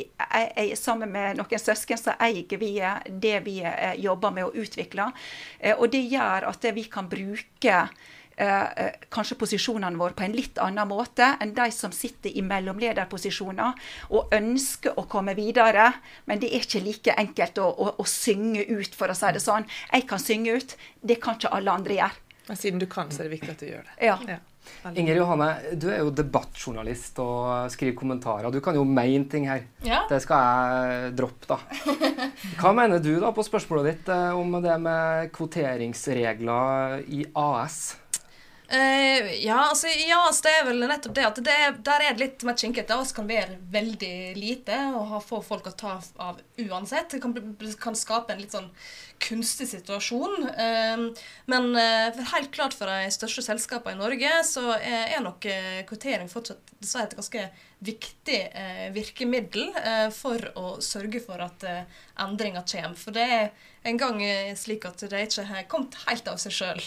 jeg, 0.57 0.79
sammen 0.79 1.13
med 1.13 1.39
noen 1.39 1.63
søsken 1.63 2.01
så 2.01 2.17
eier 2.23 2.59
vi 2.61 2.73
det 3.07 3.39
vi 3.47 3.61
eh, 3.63 3.95
jobber 4.03 4.35
med 4.35 4.49
å 4.49 4.65
utvikle. 4.65 5.11
Eh, 5.61 5.77
og 5.77 5.91
det 5.95 6.05
gjør 6.11 6.51
at 6.51 6.71
vi 6.77 6.87
kan 6.91 7.11
bruke 7.11 7.81
Eh, 8.37 8.63
eh, 8.77 8.93
kanskje 9.09 9.39
posisjonene 9.41 9.97
våre 9.97 10.13
på 10.13 10.27
en 10.27 10.35
litt 10.37 10.59
annen 10.61 10.91
måte 10.91 11.31
enn 11.41 11.55
de 11.57 11.71
som 11.73 11.93
sitter 11.95 12.35
i 12.37 12.43
mellomlederposisjoner 12.45 13.79
og 14.13 14.35
ønsker 14.37 14.99
å 15.01 15.07
komme 15.09 15.33
videre. 15.39 15.89
Men 16.29 16.43
det 16.43 16.51
er 16.53 16.67
ikke 16.67 16.85
like 16.85 17.15
enkelt 17.17 17.63
å, 17.65 17.71
å, 17.71 17.95
å 17.97 18.05
synge 18.05 18.67
ut, 18.69 18.93
for 18.93 19.09
å 19.09 19.17
si 19.17 19.33
det 19.33 19.41
sånn. 19.41 19.65
Jeg 19.89 20.05
kan 20.11 20.21
synge 20.21 20.59
ut, 20.59 20.77
det 21.01 21.17
kan 21.23 21.41
ikke 21.41 21.55
alle 21.57 21.79
andre 21.81 21.97
gjøre. 22.03 22.23
Men 22.47 22.61
siden 22.61 22.83
du 22.83 22.87
kan, 22.87 23.09
så 23.11 23.23
er 23.23 23.31
det 23.31 23.39
viktig 23.39 23.57
at 23.57 23.65
du 23.65 23.67
gjør 23.71 23.89
det. 23.89 23.97
Ja. 24.05 24.19
ja. 24.29 24.39
Inger 24.93 25.19
Johanne, 25.19 25.49
du 25.79 25.89
er 25.91 26.01
jo 26.05 26.13
debattjournalist 26.15 27.19
og 27.23 27.73
skriver 27.73 27.97
kommentarer. 27.99 28.53
Du 28.55 28.61
kan 28.63 28.77
jo 28.77 28.85
mene 28.87 29.25
ting 29.31 29.49
her. 29.49 29.65
Ja. 29.87 30.05
Det 30.11 30.21
skal 30.23 30.45
jeg 30.45 31.13
droppe, 31.19 31.49
da. 31.49 31.59
Hva 32.61 32.75
mener 32.77 33.03
du 33.03 33.15
da 33.23 33.33
på 33.35 33.45
spørsmålet 33.47 33.89
ditt 33.91 34.11
eh, 34.13 34.37
om 34.37 34.59
det 34.63 34.77
med 34.83 35.31
kvoteringsregler 35.35 37.07
i 37.09 37.25
AS? 37.33 37.97
Uh, 38.67 39.45
ja, 39.45 39.69
altså, 39.69 39.87
ja, 39.87 40.25
så 40.35 40.43
det 40.43 40.53
er 40.59 40.65
vel 40.67 40.81
nettopp 40.91 41.13
det 41.15 41.27
at 41.29 41.37
det, 41.39 41.57
der 41.87 42.03
er 42.03 42.17
det 42.17 42.25
litt 42.25 42.47
mer 42.49 42.57
kinkete. 42.59 42.97
Det 42.99 43.15
kan 43.15 43.29
være 43.31 43.61
veldig 43.71 44.17
lite 44.35 44.79
og 44.91 45.07
ha 45.13 45.21
få 45.23 45.39
folk 45.47 45.69
å 45.71 45.75
ta 45.79 45.93
av 46.19 46.41
uansett. 46.59 47.15
Det 47.15 47.23
kan, 47.23 47.37
kan 47.79 47.99
skape 47.99 48.35
en 48.35 48.43
litt 48.43 48.57
sånn 48.57 48.73
kunstig 49.23 49.69
situasjon. 49.71 50.49
Uh, 50.59 51.31
men 51.53 51.71
uh, 51.79 52.19
helt 52.35 52.51
klart 52.59 52.75
for 52.75 52.91
de 52.91 53.15
største 53.15 53.47
selskapene 53.47 53.95
i 53.95 54.03
Norge 54.03 54.35
så 54.51 54.73
er, 54.81 55.15
er 55.15 55.23
nok 55.23 55.47
kvotering 55.87 56.27
fortsatt 56.33 56.75
dessverre 56.83 57.13
et 57.13 57.19
ganske 57.23 57.49
viktig 57.87 58.39
virkemiddel 58.97 59.69
for 60.17 60.41
å 60.57 60.79
sørge 60.83 61.21
for 61.23 61.43
at 61.45 61.65
endringer 62.25 62.65
kommer. 62.67 62.97
For 62.99 63.15
det 63.15 63.27
er 63.37 63.51
en 63.87 64.01
gang 64.01 64.23
slik 64.59 64.89
at 64.89 65.05
det 65.13 65.27
ikke 65.29 65.45
har 65.51 65.69
kommet 65.71 65.99
helt 66.07 66.33
av 66.33 66.41
seg 66.41 66.57
sjøl. 66.57 66.81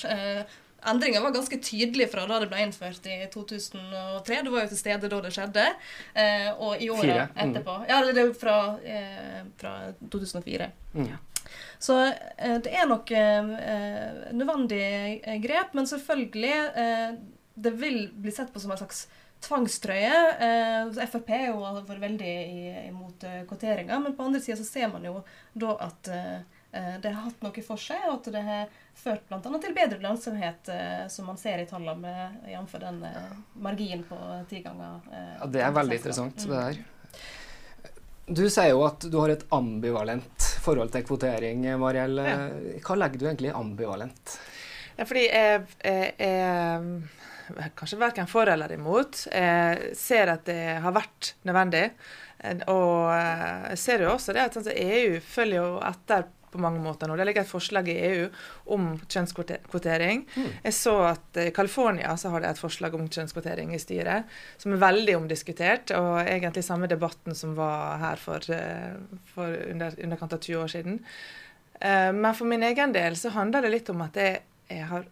Endringa 0.88 1.22
var 1.22 1.32
ganske 1.36 1.60
tydelig 1.64 2.10
fra 2.12 2.26
da 2.30 2.40
det 2.42 2.50
ble 2.52 2.62
innført 2.64 3.06
i 3.10 3.22
2003. 3.34 4.42
Du 4.46 4.52
var 4.54 4.66
jo 4.66 4.72
til 4.72 4.80
stede 4.80 5.12
da 5.12 5.22
det 5.24 5.32
skjedde. 5.36 5.66
Eh, 6.14 6.50
og 6.56 6.82
i 6.82 6.90
åra 6.94 7.26
mm. 7.28 7.40
etterpå. 7.46 7.78
Ja, 7.90 8.02
det 8.08 8.24
er 8.24 8.36
fra, 8.38 8.60
eh, 8.84 9.42
fra 9.60 9.74
2004. 10.00 10.70
Mm. 10.94 11.10
Så 11.80 11.98
eh, 12.06 12.58
det 12.64 12.74
er 12.76 12.90
nok 12.90 13.12
eh, 13.12 13.54
nødvendig 14.36 14.84
eh, 15.24 15.40
grep, 15.44 15.74
men 15.74 15.88
selvfølgelig 15.90 16.56
eh, 16.84 17.10
Det 17.60 17.72
vil 17.76 18.06
bli 18.16 18.32
sett 18.32 18.54
på 18.54 18.60
som 18.60 18.72
en 18.72 18.80
slags 18.80 19.08
tvangstrøye. 19.44 20.16
Eh, 20.48 21.02
Frp 21.08 21.32
har 21.32 21.82
vært 21.88 22.04
veldig 22.04 22.36
imot 22.90 23.24
eh, 23.28 23.42
kvoteringa, 23.48 24.00
men 24.04 24.16
på 24.16 24.28
andre 24.28 24.42
sida 24.44 24.60
så 24.60 24.68
ser 24.68 24.92
man 24.92 25.06
jo 25.08 25.22
da 25.54 25.76
at 25.88 26.12
det 26.72 27.10
har 27.10 27.24
hatt 27.24 27.42
noe 27.42 27.64
for 27.66 27.82
seg, 27.82 28.04
og 28.10 28.20
at 28.20 28.28
det 28.34 28.42
har 28.46 28.68
ført 29.00 29.24
bl.a. 29.30 29.40
til 29.64 29.74
bedre 29.74 29.98
lønnsomhet, 30.04 30.70
som 31.10 31.30
man 31.32 31.40
ser 31.42 31.64
i 31.64 31.68
tallene, 31.70 31.98
med, 32.04 32.52
jf. 32.52 32.76
den 32.84 33.00
marginen 33.58 34.04
på 34.06 34.20
ti 34.52 34.62
ganger. 34.62 35.00
ja, 35.10 35.48
Det 35.50 35.64
er 35.66 35.74
veldig 35.80 35.98
interessant, 35.98 36.46
det 36.46 36.62
der. 36.62 36.82
Du 38.30 38.44
sier 38.46 38.76
jo 38.76 38.84
at 38.86 39.08
du 39.10 39.18
har 39.18 39.34
et 39.34 39.48
ambivalent 39.56 40.50
forhold 40.62 40.92
til 40.94 41.06
kvotering, 41.08 41.66
Mariell. 41.82 42.20
Ja. 42.22 42.38
Hva 42.86 42.98
legger 43.00 43.22
du 43.22 43.26
egentlig 43.26 43.50
i 43.50 43.58
ambivalent? 43.58 44.36
Ja, 45.00 45.08
fordi 45.08 45.26
jeg, 45.26 45.64
jeg, 45.82 46.14
jeg 46.20 47.74
kanskje 47.80 48.02
verken 48.02 48.30
for 48.30 48.52
eller 48.52 48.74
imot. 48.76 49.24
Jeg 49.32 49.94
ser 49.98 50.34
at 50.36 50.46
det 50.50 50.62
har 50.84 50.94
vært 50.96 51.34
nødvendig. 51.48 51.88
Og 52.72 53.10
jeg 53.10 53.80
ser 53.82 54.06
jo 54.06 54.14
også 54.14 54.36
det 54.36 54.46
at 54.46 54.60
sånn 54.60 54.70
EU 54.72 55.18
følger 55.24 55.58
jo 55.64 55.72
etter 55.90 56.28
på 56.52 56.62
mange 56.62 56.82
måter 56.84 57.10
nå. 57.10 57.18
Det 57.20 57.26
ligger 57.28 57.46
et 57.46 57.52
forslag 57.52 57.90
i 57.92 57.98
EU 58.10 58.28
om 58.76 58.92
kjønnskvotering. 59.06 60.24
Mm. 60.36 60.48
Jeg 60.64 60.76
så 60.78 60.96
at 61.12 61.42
i 61.42 61.50
California 61.56 62.16
så 62.20 62.34
har 62.34 62.44
det 62.44 62.54
et 62.54 62.62
forslag 62.62 62.96
om 62.98 63.08
kjønnskvotering 63.08 63.74
i 63.76 63.82
styret, 63.82 64.40
som 64.62 64.76
er 64.76 64.84
veldig 64.84 65.18
omdiskutert, 65.20 65.94
og 65.98 66.22
egentlig 66.24 66.66
samme 66.68 66.90
debatten 66.92 67.38
som 67.38 67.54
var 67.60 68.00
her 68.04 68.22
for, 68.22 68.50
eh, 68.56 68.98
for 69.34 69.56
under, 69.70 69.96
underkant 70.04 70.36
av 70.38 70.44
20 70.44 70.64
år 70.64 70.74
siden. 70.76 71.00
Eh, 71.80 72.12
men 72.14 72.36
for 72.36 72.50
min 72.50 72.64
egen 72.64 72.96
del 72.96 73.18
så 73.20 73.32
handler 73.36 73.66
det 73.66 73.76
litt 73.78 73.94
om 73.94 74.04
at 74.06 74.20
jeg, 74.20 74.42
jeg 74.70 74.90
har 74.90 75.08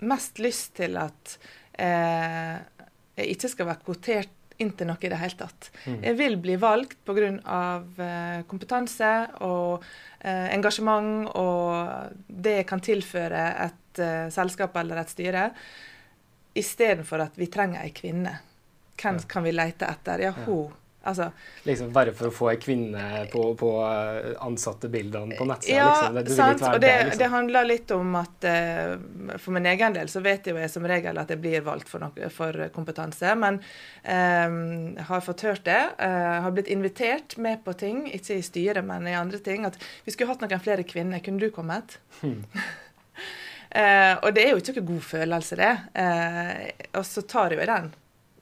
mest 0.00 0.40
lyst 0.40 0.74
til 0.80 0.96
at 1.00 1.38
eh, 1.80 2.60
jeg 3.20 3.36
ikke 3.36 3.50
skal 3.52 3.68
være 3.68 3.84
kvotert 3.84 4.36
inn 4.60 4.72
til 4.76 4.88
noe 4.90 5.00
i 5.00 5.10
det 5.10 5.20
hele 5.20 5.38
tatt. 5.38 5.70
Mm. 5.86 6.00
Jeg 6.04 6.18
vil 6.18 6.36
bli 6.42 6.56
valgt 6.60 6.98
pga. 7.06 7.30
Eh, 7.30 8.42
kompetanse 8.50 9.10
og 9.46 9.84
eh, 10.20 10.48
engasjement 10.54 11.30
og 11.38 12.12
det 12.26 12.60
jeg 12.60 12.68
kan 12.68 12.82
tilføre 12.84 13.44
et 13.66 14.02
eh, 14.02 14.26
selskap 14.32 14.76
eller 14.80 15.02
et 15.02 15.12
styre, 15.12 15.48
istedenfor 16.56 17.26
at 17.28 17.38
vi 17.38 17.50
trenger 17.52 17.84
ei 17.84 17.94
kvinne. 17.94 18.34
Hvem 19.00 19.22
kan 19.30 19.46
vi 19.46 19.54
lete 19.54 19.88
etter? 19.88 20.26
Ja, 20.26 20.34
hun 20.44 20.68
Altså, 21.02 21.30
liksom 21.64 21.92
Bare 21.96 22.12
for 22.12 22.28
å 22.28 22.32
få 22.34 22.48
ei 22.52 22.58
kvinne 22.60 23.22
på, 23.32 23.40
på 23.56 23.68
ansattebildene 24.44 25.38
på 25.38 25.46
nettsida? 25.48 25.78
Ja, 25.78 26.10
liksom. 26.12 26.36
sant. 26.36 26.64
og 26.68 26.80
det, 26.82 26.90
der, 26.90 27.04
liksom. 27.06 27.22
det, 27.22 27.28
handler 27.32 27.68
litt 27.68 27.94
om 27.96 28.18
at 28.20 28.44
uh, 28.44 29.38
for 29.40 29.56
min 29.56 29.68
egen 29.70 29.96
del 29.96 30.10
så 30.12 30.20
vet 30.24 30.44
jeg 30.44 30.52
jo 30.56 30.60
jeg 30.60 30.72
som 30.72 30.84
regel 30.90 31.20
at 31.22 31.32
jeg 31.32 31.40
blir 31.40 31.64
valgt 31.64 31.88
for, 31.88 32.04
noe, 32.04 32.28
for 32.34 32.58
kompetanse. 32.74 33.32
Men 33.40 33.62
um, 34.04 34.98
har 35.08 35.24
fått 35.24 35.46
hørt 35.48 35.64
det. 35.68 35.80
Uh, 35.96 36.36
har 36.44 36.52
blitt 36.56 36.68
invitert 36.68 37.38
med 37.40 37.64
på 37.64 37.72
ting, 37.80 38.04
ikke 38.12 38.36
i 38.36 38.44
styret, 38.44 38.84
men 38.84 39.08
i 39.08 39.16
andre 39.16 39.40
ting. 39.40 39.64
At 39.68 39.80
vi 40.04 40.12
skulle 40.12 40.34
hatt 40.34 40.44
noen 40.44 40.60
flere 40.60 40.84
kvinner. 40.84 41.24
Kunne 41.24 41.40
du 41.40 41.48
kommet? 41.54 41.96
Hmm. 42.20 42.42
uh, 43.72 44.14
og 44.26 44.36
det 44.36 44.44
er 44.44 44.52
jo 44.52 44.60
ikke 44.60 44.76
noen 44.82 44.92
god 44.92 45.08
følelse, 45.14 45.60
det. 45.64 45.72
og 46.92 47.08
så 47.08 47.24
tar 47.24 47.56
jo 47.56 47.64
jeg 47.64 47.72
den 47.72 47.90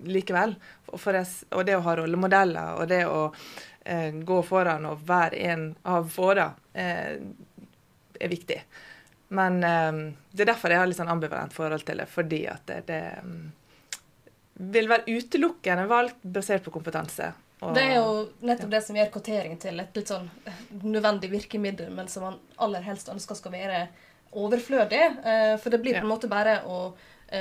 likevel. 0.07 0.55
Jeg, 0.92 1.27
og 1.51 1.64
det 1.66 1.77
å 1.77 1.85
ha 1.87 1.96
rollemodeller 2.01 2.81
og 2.81 2.88
det 2.90 3.03
å 3.07 3.22
eh, 3.85 4.12
gå 4.12 4.42
foran 4.46 4.87
og 4.88 5.03
være 5.09 5.42
en 5.53 5.66
av 5.88 6.09
fåra 6.12 6.51
eh, 6.72 7.18
er 8.20 8.33
viktig. 8.33 8.61
Men 9.29 9.61
eh, 9.64 9.92
det 10.31 10.44
er 10.44 10.53
derfor 10.53 10.72
jeg 10.72 10.83
har 10.83 10.90
litt 10.90 11.01
sånn 11.01 11.12
ambivalent 11.12 11.55
forhold 11.55 11.85
til 11.87 12.01
det, 12.03 12.09
fordi 12.11 12.44
at 12.51 12.64
det, 12.70 12.81
det 12.88 13.03
mm, 13.24 13.44
vil 14.72 14.88
være 14.90 15.18
utelukkende 15.18 15.87
valgt 15.90 16.24
basert 16.24 16.64
på 16.64 16.74
kompetanse. 16.74 17.33
Og, 17.59 17.72
det 17.74 17.83
er 17.83 17.96
jo 17.96 18.11
nettopp 18.46 18.68
ja. 18.68 18.74
det 18.77 18.83
som 18.87 18.98
gjør 18.98 19.09
kvotering 19.14 19.57
til 19.59 19.81
et 19.83 19.96
litt 19.98 20.11
sånn 20.11 20.29
eh, 20.46 20.59
nødvendig 20.85 21.31
virkemiddel, 21.33 21.90
men 21.94 22.11
som 22.11 22.29
man 22.29 22.38
aller 22.62 22.85
helst 22.87 23.11
ønsker 23.11 23.38
skal 23.38 23.55
være 23.55 23.87
overflødig. 24.38 25.05
Eh, 25.24 25.55
for 25.59 25.74
det 25.74 25.81
blir 25.83 25.98
på 25.98 26.07
en 26.07 26.12
måte 26.12 26.31
bare 26.31 26.61
å 26.70 26.92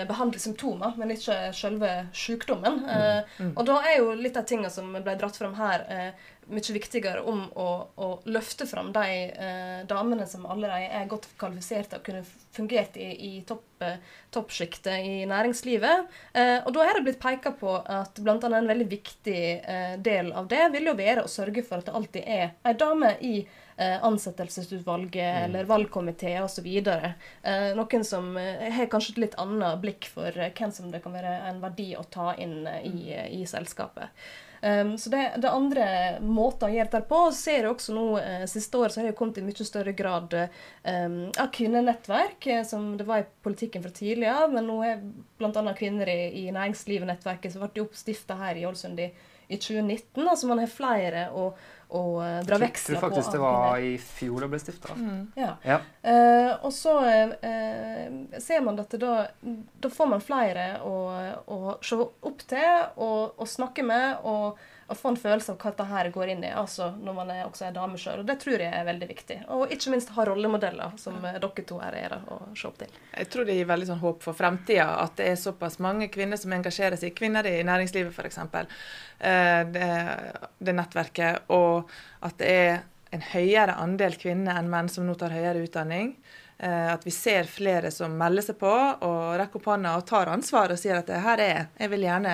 behandle 0.08 0.40
symptomer, 0.40 0.96
men 1.00 1.14
ikke 1.14 1.36
selve 1.56 1.92
sykdommen. 2.16 2.82
Mm. 2.84 2.90
Eh, 2.96 3.36
mm. 3.40 3.54
Og 3.56 3.68
da 3.70 3.78
er 3.88 4.02
jo 4.02 4.16
litt 4.20 4.40
av 4.40 4.48
tingene 4.50 4.72
som 4.74 4.90
ble 4.92 5.16
dratt 5.20 5.38
fram 5.40 5.56
her, 5.56 5.86
eh, 5.88 6.34
mye 6.48 6.74
viktigere 6.76 7.22
om 7.28 7.42
å, 7.60 7.68
å 8.00 8.08
løfte 8.32 8.68
fram 8.68 8.94
de 8.96 9.06
eh, 9.28 9.80
damene 9.88 10.28
som 10.28 10.46
allerede 10.48 10.88
er 10.96 11.10
godt 11.12 11.28
kvalifiserte 11.40 12.00
og 12.00 12.06
kunne 12.08 12.24
fungert 12.56 12.96
i, 13.00 13.10
i 13.30 13.32
topp, 13.48 13.66
eh, 13.84 14.00
toppsjiktet 14.36 15.08
i 15.08 15.26
næringslivet. 15.28 16.08
Eh, 16.34 16.58
og 16.64 16.72
da 16.76 16.88
er 16.88 16.98
det 16.98 17.06
blitt 17.08 17.22
peka 17.24 17.54
på 17.60 17.76
at 17.80 18.20
bl.a. 18.24 18.38
en 18.48 18.72
veldig 18.72 18.90
viktig 18.92 19.44
del 20.04 20.34
av 20.36 20.48
det 20.52 20.66
vil 20.76 20.92
jo 20.92 20.98
være 21.00 21.24
å 21.24 21.32
sørge 21.32 21.64
for 21.68 21.80
at 21.80 21.90
det 21.90 21.96
alltid 22.00 22.28
er 22.28 22.52
ei 22.68 22.76
dame 22.80 23.16
i 23.24 23.36
eh, 23.44 23.64
ansettelsesutvalget 23.78 25.34
mm. 25.36 25.44
eller 25.46 25.70
valgkomité 25.70 26.34
osv. 26.42 26.68
Eh, 26.88 27.70
noen 27.78 28.04
som 28.08 28.34
eh, 28.38 28.68
har 28.74 28.90
kanskje 28.92 29.16
et 29.16 29.24
litt 29.28 29.38
annet 29.42 29.80
blikk 29.84 30.10
for 30.14 30.34
eh, 30.34 30.54
hvem 30.58 30.74
som 30.74 30.90
det 30.92 31.04
kan 31.04 31.14
være 31.14 31.38
en 31.52 31.62
verdi 31.62 31.92
å 31.98 32.06
ta 32.10 32.34
inn 32.42 32.66
eh, 32.68 32.84
i, 32.90 33.16
i 33.42 33.46
selskapet. 33.50 34.14
Um, 34.62 34.98
så 34.98 35.10
det, 35.10 35.34
det 35.38 35.50
andre 35.50 35.86
måter 36.22 36.68
å 36.68 36.74
gjøre 36.74 36.90
det 36.96 37.04
på, 37.10 37.20
ser 37.36 37.60
jeg 37.62 37.70
også 37.70 37.94
nå 37.94 38.06
eh, 38.18 38.46
siste 38.50 38.80
år 38.82 38.90
så 38.90 39.02
har 39.02 39.12
det 39.12 39.18
kommet 39.20 39.38
i 39.38 39.46
mye 39.46 39.68
større 39.68 39.94
grad 39.98 40.34
um, 40.34 41.18
av 41.38 41.52
kvinnenettverk, 41.54 42.48
eh, 42.50 42.64
som 42.66 42.96
det 42.98 43.06
var 43.06 43.22
i 43.22 43.28
politikken 43.46 43.86
fra 43.86 43.94
tidligere. 43.94 44.50
Men 44.54 44.70
nå 44.70 44.80
er 44.86 45.04
bl.a. 45.38 45.74
kvinner 45.78 46.10
i, 46.10 46.20
i 46.42 46.46
næringslivet-nettverket 46.56 47.54
som 47.54 47.68
ble 47.68 47.86
oppstifta 47.86 48.40
her 48.42 48.58
i 48.58 48.66
Ålesund 48.66 49.02
i, 49.04 49.12
i 49.48 49.60
2019. 49.62 50.26
Altså 50.26 50.50
man 50.50 50.64
har 50.64 50.74
flere 50.74 51.28
og 51.38 51.62
og 51.88 52.18
uh, 52.20 52.40
dra 52.44 52.60
veksler 52.60 52.98
på. 52.98 52.98
Jeg 52.98 53.00
tror 53.00 53.04
faktisk 53.06 53.36
det 53.36 53.42
var 53.42 53.84
i 53.84 53.92
fjor 54.02 54.44
det 54.44 54.50
ble 54.52 54.60
stifta. 54.62 54.96
Mm. 55.00 55.22
Ja. 55.40 55.52
ja. 55.64 55.78
Uh, 56.04 56.66
og 56.68 56.74
så 56.76 56.96
uh, 57.00 58.40
ser 58.44 58.64
man 58.66 58.80
at 58.84 58.96
da, 59.00 59.14
da, 59.42 59.92
får 59.94 60.10
man 60.12 60.24
flere 60.24 60.68
å, 60.84 60.96
å 61.48 61.78
se 61.82 62.00
opp 62.00 62.44
til 62.50 62.82
og, 62.96 63.38
og 63.38 63.48
snakke 63.48 63.88
med. 63.88 64.20
og 64.28 64.60
å 64.88 64.96
få 64.96 65.12
en 65.12 65.20
følelse 65.20 65.52
av 65.52 65.58
hva 65.60 65.72
dette 65.74 65.86
her 65.90 66.10
går 66.16 66.30
inn 66.32 66.44
i, 66.48 66.52
altså 66.56 66.90
når 67.04 67.16
man 67.18 67.32
er 67.34 67.42
også 67.44 67.66
er 67.68 67.74
dame 67.76 68.00
sjøl. 68.00 68.22
Det 68.28 68.38
tror 68.40 68.62
jeg 68.64 68.72
er 68.72 68.86
veldig 68.88 69.10
viktig. 69.10 69.38
Og 69.56 69.74
ikke 69.76 69.92
minst 69.92 70.14
ha 70.16 70.26
rollemodeller, 70.28 70.94
som 71.02 71.18
ja. 71.20 71.34
dere 71.36 71.66
to 71.68 71.80
her 71.82 71.98
er, 72.00 72.16
å 72.32 72.40
se 72.56 72.70
opp 72.70 72.80
til. 72.80 72.94
Jeg 73.12 73.30
tror 73.34 73.48
det 73.48 73.58
gir 73.58 73.68
veldig 73.68 73.90
sånn 73.90 74.02
håp 74.04 74.24
for 74.24 74.38
fremtida, 74.38 74.88
at 75.04 75.18
det 75.20 75.28
er 75.34 75.42
såpass 75.42 75.80
mange 75.84 76.08
kvinner 76.14 76.40
som 76.40 76.56
engasjerer 76.56 77.00
seg. 77.00 77.16
Kvinner 77.18 77.50
i 77.52 77.60
næringslivet, 77.68 78.16
f.eks. 78.16 78.40
Eh, 79.20 79.62
det, 79.76 79.92
det 80.64 80.78
nettverket. 80.80 81.52
Og 81.52 81.92
at 82.24 82.40
det 82.40 82.54
er 82.56 82.74
en 83.16 83.24
høyere 83.34 83.76
andel 83.84 84.16
kvinner 84.20 84.60
enn 84.60 84.72
menn 84.72 84.92
som 84.92 85.08
nå 85.08 85.20
tar 85.20 85.36
høyere 85.36 85.68
utdanning. 85.68 86.16
Eh, 86.60 86.94
at 86.94 87.06
vi 87.06 87.12
ser 87.12 87.44
flere 87.44 87.92
som 87.92 88.16
melder 88.18 88.42
seg 88.42 88.58
på 88.58 88.72
og 89.06 89.36
rekker 89.38 89.60
opp 89.60 89.68
hånda 89.70 89.92
og 90.00 90.08
tar 90.10 90.32
ansvar 90.34 90.72
og 90.74 90.80
sier 90.82 90.98
at 90.98 91.10
det 91.10 91.20
her 91.22 91.42
er 91.44 91.52
jeg 91.52 91.66
jeg 91.84 91.92
vil 91.92 92.06
gjerne 92.08 92.34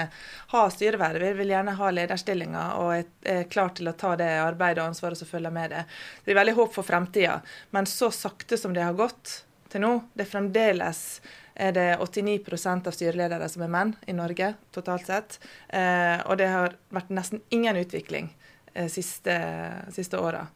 ha 0.54 0.62
styreverv, 0.72 1.26
jeg 1.28 1.38
vil 1.42 1.52
gjerne 1.52 1.74
ha 1.76 1.90
lederstillinger 1.92 2.78
og 2.80 2.92
jeg 2.96 3.08
er 3.34 3.50
klar 3.52 3.74
til 3.76 3.92
å 3.92 3.96
ta 4.00 4.14
det 4.20 4.30
arbeidet 4.40 4.80
og 4.80 4.94
ansvaret 4.94 5.20
som 5.20 5.28
følger 5.28 5.52
med 5.52 5.76
det. 5.76 5.84
Det 6.24 6.32
er 6.32 6.40
veldig 6.40 6.56
håp 6.62 6.72
for 6.78 6.88
fremtida. 6.88 7.42
Men 7.76 7.90
så 7.90 8.12
sakte 8.16 8.58
som 8.58 8.76
det 8.76 8.86
har 8.86 8.96
gått 8.96 9.42
til 9.74 9.84
nå, 9.84 9.98
det 10.16 10.24
er 10.24 10.32
fremdeles 10.32 11.04
er 11.54 11.76
det 11.76 11.90
89% 12.00 12.88
av 12.88 12.96
styreledere 12.96 13.50
som 13.52 13.66
er 13.66 13.74
menn 13.76 13.92
i 14.08 14.16
Norge 14.16 14.54
totalt 14.74 15.10
sett. 15.10 15.40
Eh, 15.68 16.18
og 16.24 16.40
det 16.40 16.48
har 16.50 16.78
vært 16.96 17.12
nesten 17.14 17.44
ingen 17.54 17.78
utvikling 17.84 18.32
eh, 18.74 18.88
siste, 18.88 19.36
siste 19.94 20.22
åra. 20.22 20.48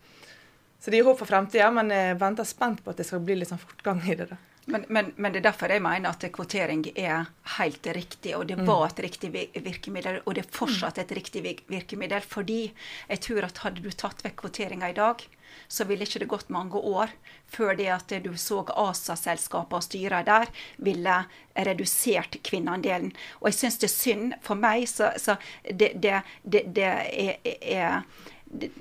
Så 0.88 0.92
det 0.92 1.02
gir 1.02 1.08
håp 1.10 1.18
for 1.20 1.28
fremtida, 1.28 1.66
men 1.76 1.90
jeg 1.92 2.16
venter 2.16 2.46
spent 2.48 2.80
på 2.80 2.94
at 2.94 3.02
det 3.02 3.04
skal 3.04 3.20
bli 3.20 3.36
litt 3.36 3.50
sånn 3.50 3.60
fortgang 3.60 3.98
i 4.08 4.14
det. 4.16 4.30
da. 4.30 4.38
Men, 4.72 4.86
men, 4.88 5.10
men, 5.18 5.34
det 5.34 5.42
er 5.42 5.46
derfor 5.50 5.74
jeg 5.76 5.84
mener 5.84 6.14
at 6.14 6.24
kvotering 6.32 6.86
er 6.94 7.26
helt 7.58 7.90
riktig, 7.98 8.32
og 8.38 8.46
det 8.48 8.56
mm. 8.56 8.64
var 8.70 8.86
et 8.86 9.02
riktig 9.04 9.34
virkemiddel. 9.66 10.22
Og 10.24 10.38
det 10.38 10.46
er 10.46 10.56
fortsatt 10.56 11.02
et 11.04 11.12
riktig 11.12 11.44
virkemiddel, 11.44 12.24
fordi 12.24 12.62
jeg 13.10 13.24
tror 13.28 13.50
at 13.50 13.60
hadde 13.66 13.84
du 13.84 13.92
tatt 13.92 14.24
vekk 14.24 14.40
kvoteringa 14.46 14.94
i 14.94 14.96
dag, 14.96 15.28
så 15.68 15.90
ville 15.92 16.08
ikke 16.08 16.24
det 16.24 16.32
gått 16.32 16.56
mange 16.56 16.80
år 16.80 17.12
før 17.52 17.76
det 17.76 17.92
at 17.92 18.18
du 18.24 18.32
så 18.40 18.64
ASA-selskapene 18.64 19.84
og 19.84 19.90
styrene 19.90 20.24
der 20.32 20.56
ville 20.88 21.20
redusert 21.68 22.40
kvinneandelen. 22.48 23.12
Og 23.44 23.52
jeg 23.52 23.60
syns 23.60 23.84
det 23.84 23.92
er 23.92 23.96
synd. 23.98 24.36
For 24.40 24.56
meg 24.56 24.88
så, 24.88 25.12
så 25.20 25.36
det, 25.68 25.98
det, 26.00 26.24
det, 26.48 26.68
det 26.80 26.92
er, 26.96 27.40
er 27.60 28.72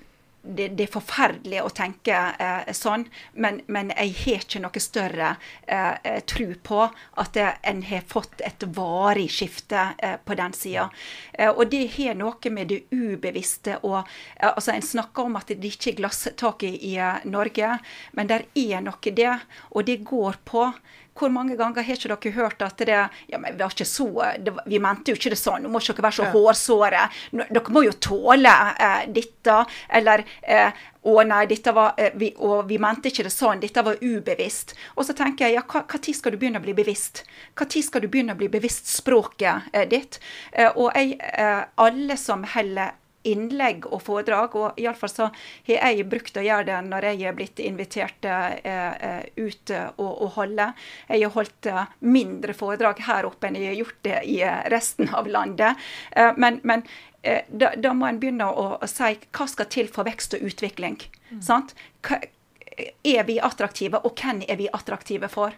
det, 0.47 0.69
det, 0.69 0.87
er 0.87 0.93
forferdelig 0.93 1.63
å 1.63 1.73
tenke 1.75 2.17
eh, 2.39 2.73
sånn, 2.77 3.07
men, 3.35 3.61
men, 3.73 3.93
jeg 3.97 4.15
har 4.23 4.45
ikke 4.45 4.63
noe 4.63 4.83
større 4.83 5.31
eh, 5.67 5.95
eh 6.03 6.21
tro 6.27 6.47
på 6.63 6.81
at 7.23 7.39
en 7.39 7.83
har 7.87 8.05
fått 8.09 8.43
et 8.47 8.67
varig 8.77 9.29
skifte 9.33 9.89
eh, 9.99 10.17
på 10.25 10.37
den 10.39 10.55
sida. 10.57 10.89
Eh, 11.33 11.51
og 11.51 11.71
det 11.73 11.85
har 11.97 12.19
noe 12.19 12.53
med 12.53 12.73
det 12.73 12.83
ubevisste 12.91 13.79
og 13.83 13.99
eh, 14.03 14.51
altså 14.53 14.75
En 14.77 14.83
snakker 14.83 15.29
om 15.29 15.39
at 15.39 15.49
det 15.49 15.73
ikke 15.73 15.93
er 15.93 16.01
glasstak 16.03 16.67
i, 16.67 16.75
i 16.93 16.97
Norge, 17.25 17.79
men 18.13 18.29
det 18.31 18.43
er 18.55 18.85
noe 18.85 19.15
det, 19.17 19.35
og 19.71 19.87
det 19.89 20.03
går 20.05 20.41
på 20.45 20.69
hvor 21.17 21.33
mange 21.33 21.57
ganger 21.59 21.87
har 21.87 21.97
ikke 21.97 22.13
dere 22.13 22.35
hørt 22.37 22.65
at 22.67 22.83
det 22.87 22.97
ja, 23.31 23.39
men 23.39 23.57
Vi, 23.59 23.85
så, 23.89 24.09
det, 24.39 24.53
vi 24.67 24.81
mente 24.83 25.13
jo 25.13 25.19
ikke 25.19 25.33
det 25.33 25.41
sånn. 25.41 25.65
Nå 25.65 25.71
må 25.73 25.81
ikke 25.81 25.97
dere 25.97 26.09
være 26.09 26.19
så 26.19 26.29
hårsåre. 26.35 27.07
Dere 27.33 27.73
må 27.75 27.85
jo 27.87 27.97
tåle 28.01 28.53
eh, 28.77 29.09
dette. 29.13 29.57
Eller 29.99 30.25
eh, 30.43 30.85
å 31.07 31.23
nei, 31.23 31.45
dette 31.47 31.73
var, 31.75 31.95
eh, 31.97 32.15
vi, 32.19 32.33
og 32.43 32.67
vi 32.69 32.79
mente 32.83 33.13
ikke 33.13 33.27
det 33.27 33.33
sånn, 33.35 33.63
dette 33.63 33.85
var 33.87 34.01
ubevisst. 34.03 34.75
Og 34.97 35.07
så 35.07 35.15
tenker 35.17 35.47
jeg, 35.47 35.61
ja, 35.61 35.83
tid 35.97 36.19
skal 36.19 36.35
du 36.35 36.41
begynne 36.41 36.61
å 36.61 36.67
bli 36.67 36.75
bevisst? 36.77 37.25
Tid 37.63 37.87
skal 37.87 38.05
du 38.05 38.11
begynne 38.11 38.35
å 38.35 38.41
bli 38.41 38.51
bevisst 38.53 38.91
språket 38.91 39.71
eh, 39.73 39.87
ditt? 39.89 40.21
Eh, 40.53 40.71
og 40.75 40.93
jeg, 40.99 41.17
eh, 41.21 41.63
alle 41.87 42.19
som 42.21 42.45
heller 42.57 42.97
innlegg 43.27 43.87
og 43.91 44.03
foredrag. 44.07 44.57
Og 44.59 44.81
iallfall 44.81 45.13
så 45.13 45.29
har 45.69 45.95
jeg 45.95 46.07
brukt 46.11 46.37
å 46.37 46.45
gjøre 46.45 46.69
det 46.71 46.79
når 46.89 47.09
jeg 47.11 47.25
er 47.31 47.37
blitt 47.39 47.63
invitert 47.63 48.29
eh, 48.29 48.55
eh 48.65 49.25
ut 49.37 49.73
og, 49.77 50.11
og, 50.11 50.29
holde. 50.37 50.71
Jeg 51.09 51.27
har 51.27 51.35
holdt 51.35 51.69
eh, 51.71 51.83
mindre 52.01 52.55
foredrag 52.57 53.03
her 53.07 53.29
oppe 53.29 53.49
enn 53.49 53.59
jeg 53.59 53.73
har 53.73 53.81
gjort 53.81 54.01
det 54.07 54.23
i 54.31 54.39
eh, 54.45 54.63
resten 54.73 55.13
av 55.15 55.29
landet. 55.29 55.83
Eh, 56.13 56.33
men, 56.37 56.61
men 56.65 56.87
da, 57.51 57.73
da, 57.75 57.91
må 57.91 58.07
en 58.07 58.21
begynne 58.23 58.47
å, 58.47 58.67
å, 58.79 58.87
si 58.87 59.17
hva 59.35 59.49
skal 59.51 59.67
til 59.73 59.89
for 59.91 60.07
vekst 60.07 60.37
og 60.39 60.45
utvikling. 60.47 61.01
Mm. 61.33 61.41
Sant? 61.43 61.75
Er 62.77 63.25
vi 63.25 63.39
attraktive, 63.41 64.03
og 64.05 64.19
hvem 64.21 64.43
er 64.45 64.59
vi 64.61 64.69
attraktive 64.69 65.31
for? 65.33 65.55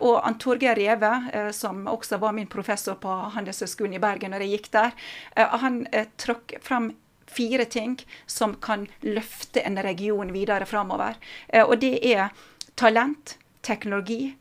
Og 0.00 0.20
Ann 0.20 0.36
Torgeir 0.38 0.76
Reve, 0.76 1.12
som 1.56 1.86
også 1.88 2.18
var 2.20 2.34
min 2.36 2.50
professor 2.52 2.98
på 3.00 3.14
Handelshøyskolen 3.34 3.96
i 3.96 4.02
Bergen 4.02 4.34
når 4.34 4.44
jeg 4.44 4.58
gikk 4.58 4.68
der, 4.74 4.92
han 5.34 5.86
trakk 6.20 6.58
fram 6.60 6.90
fire 7.30 7.64
ting 7.64 7.96
som 8.26 8.58
kan 8.60 8.88
løfte 9.06 9.62
en 9.64 9.80
region 9.80 10.32
videre 10.34 10.68
framover. 10.68 11.16
Og 11.64 11.78
det 11.80 11.94
er 12.12 12.28
talent, 12.76 13.38
teknologi, 13.64 14.34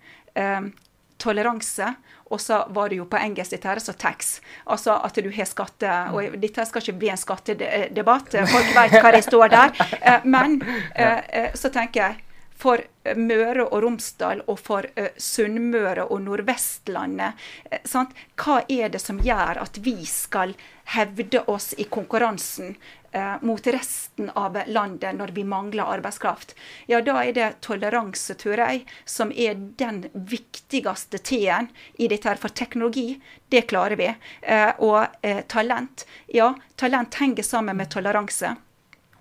toleranse 1.19 1.93
og 2.29 2.41
så 2.41 2.61
var 2.75 2.89
det 2.89 2.99
jo 2.99 3.07
på 3.09 3.19
engelsk 3.19 3.55
dette 3.55 3.69
her, 3.69 3.81
så 3.83 3.93
tax. 3.97 4.39
Altså 4.65 4.95
at 5.03 5.17
du 5.17 5.29
har 5.33 5.49
skatte... 5.49 5.97
Og 6.13 6.39
dette 6.41 6.65
skal 6.69 6.85
ikke 6.85 6.99
bli 7.01 7.11
en 7.13 7.19
skattedebatt, 7.19 8.39
folk 8.53 8.73
vet 8.75 8.97
hva 9.01 9.13
det 9.15 9.23
står 9.25 9.53
der. 9.53 9.85
Men 10.29 10.59
så 11.59 11.71
tenker 11.73 12.03
jeg 12.03 12.19
for 12.59 12.81
eh, 13.07 13.17
Møre 13.17 13.65
og 13.67 13.83
Romsdal 13.85 14.43
og 14.51 14.59
for 14.59 14.87
uh, 14.99 15.11
Sunnmøre 15.15 16.09
og 16.09 16.23
Nordvestlandet. 16.25 17.39
Sant? 17.87 18.15
Hva 18.39 18.61
er 18.67 18.91
det 18.93 19.01
som 19.03 19.21
gjør 19.23 19.61
at 19.63 19.79
vi 19.85 19.97
skal 20.09 20.55
hevde 20.95 21.43
oss 21.51 21.71
i 21.77 21.85
konkurransen 21.91 22.75
mot 23.41 23.67
resten 23.67 24.29
av 24.37 24.57
landet 24.67 25.17
når 25.17 25.33
vi 25.35 25.43
mangler 25.43 25.89
arbeidskraft? 25.97 26.55
Ja, 26.91 27.01
da 27.01 27.19
er 27.23 27.33
det 27.33 27.49
toleranse, 27.65 28.35
tror 28.39 28.61
jeg, 28.61 28.85
som 29.05 29.31
er 29.31 29.57
den 29.81 30.05
viktigste 30.13 31.17
T-en 31.17 31.69
i 31.97 32.07
dette. 32.07 32.29
her. 32.29 32.39
For 32.39 32.49
teknologi, 32.49 33.19
det 33.49 33.67
klarer 33.69 33.95
vi. 33.95 34.09
og 34.79 35.07
talent, 35.47 36.05
ja, 36.27 36.53
talent 36.75 37.15
henger 37.15 37.43
sammen 37.43 37.77
med 37.77 37.89
toleranse. 37.89 38.55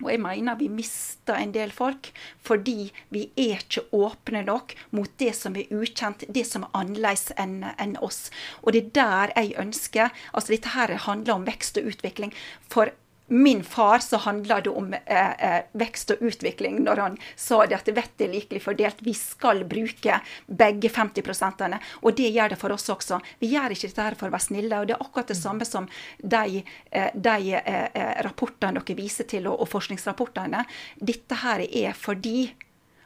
Og 0.02 0.10
jeg 0.12 0.20
mener 0.22 0.58
vi 0.58 0.68
mister 0.70 1.38
en 1.38 1.52
del 1.54 1.72
folk 1.74 2.12
fordi 2.46 2.90
vi 3.14 3.26
er 3.34 3.58
ikke 3.64 3.86
åpne 3.96 4.44
nok 4.46 4.74
mot 4.94 5.10
det 5.20 5.32
som 5.36 5.56
er 5.58 5.72
ukjent, 5.74 6.24
det 6.28 6.44
som 6.46 6.66
er 6.66 6.76
annerledes 6.78 7.32
enn 7.36 7.60
en 7.74 7.96
oss. 8.04 8.28
Og 8.62 8.74
det 8.76 8.84
er 8.84 8.94
der 9.00 9.34
jeg 9.34 9.58
ønsker 9.58 10.14
Altså 10.32 10.54
dette 10.54 10.74
her 10.74 10.94
handler 11.08 11.34
om 11.34 11.46
vekst 11.48 11.80
og 11.80 11.90
utvikling. 11.90 12.34
For 12.70 12.92
min 13.28 13.64
far 13.64 13.98
så 13.98 14.16
handla 14.16 14.60
det 14.60 14.70
om 14.70 14.94
eh, 14.94 15.30
eh, 15.30 15.64
vekst 15.72 16.10
og 16.14 16.22
utvikling 16.24 16.80
når 16.84 17.02
han 17.02 17.18
sa 17.36 17.60
det 17.66 17.76
at 17.76 17.90
vettet 17.92 18.26
er 18.26 18.32
likelig 18.32 18.62
fordelt. 18.64 19.02
Vi 19.04 19.14
skal 19.16 19.64
bruke 19.68 20.20
begge 20.46 20.88
50 20.88 21.26
prosentene, 21.26 21.80
og 22.02 22.16
det 22.16 22.30
gjør 22.32 22.54
det 22.54 22.60
for 22.60 22.72
oss 22.72 22.88
også. 22.92 23.20
Vi 23.42 23.52
gjør 23.52 23.74
ikke 23.74 23.90
dette 23.90 24.20
for 24.20 24.30
å 24.30 24.36
være 24.36 24.46
snille. 24.48 24.80
og 24.80 24.88
Det 24.88 24.96
er 24.96 25.04
akkurat 25.04 25.32
det 25.32 25.38
samme 25.38 25.68
som 25.68 25.88
de, 26.18 26.62
eh, 26.90 27.10
de 27.14 27.52
eh, 27.58 28.22
rapportene 28.24 28.80
dere 28.80 28.98
viser 28.98 29.28
til, 29.28 29.50
og, 29.50 29.60
og 29.60 29.68
forskningsrapportene. 29.74 30.64
Dette 30.98 31.42
her 31.44 31.66
er 31.68 31.92
fordi 31.98 32.48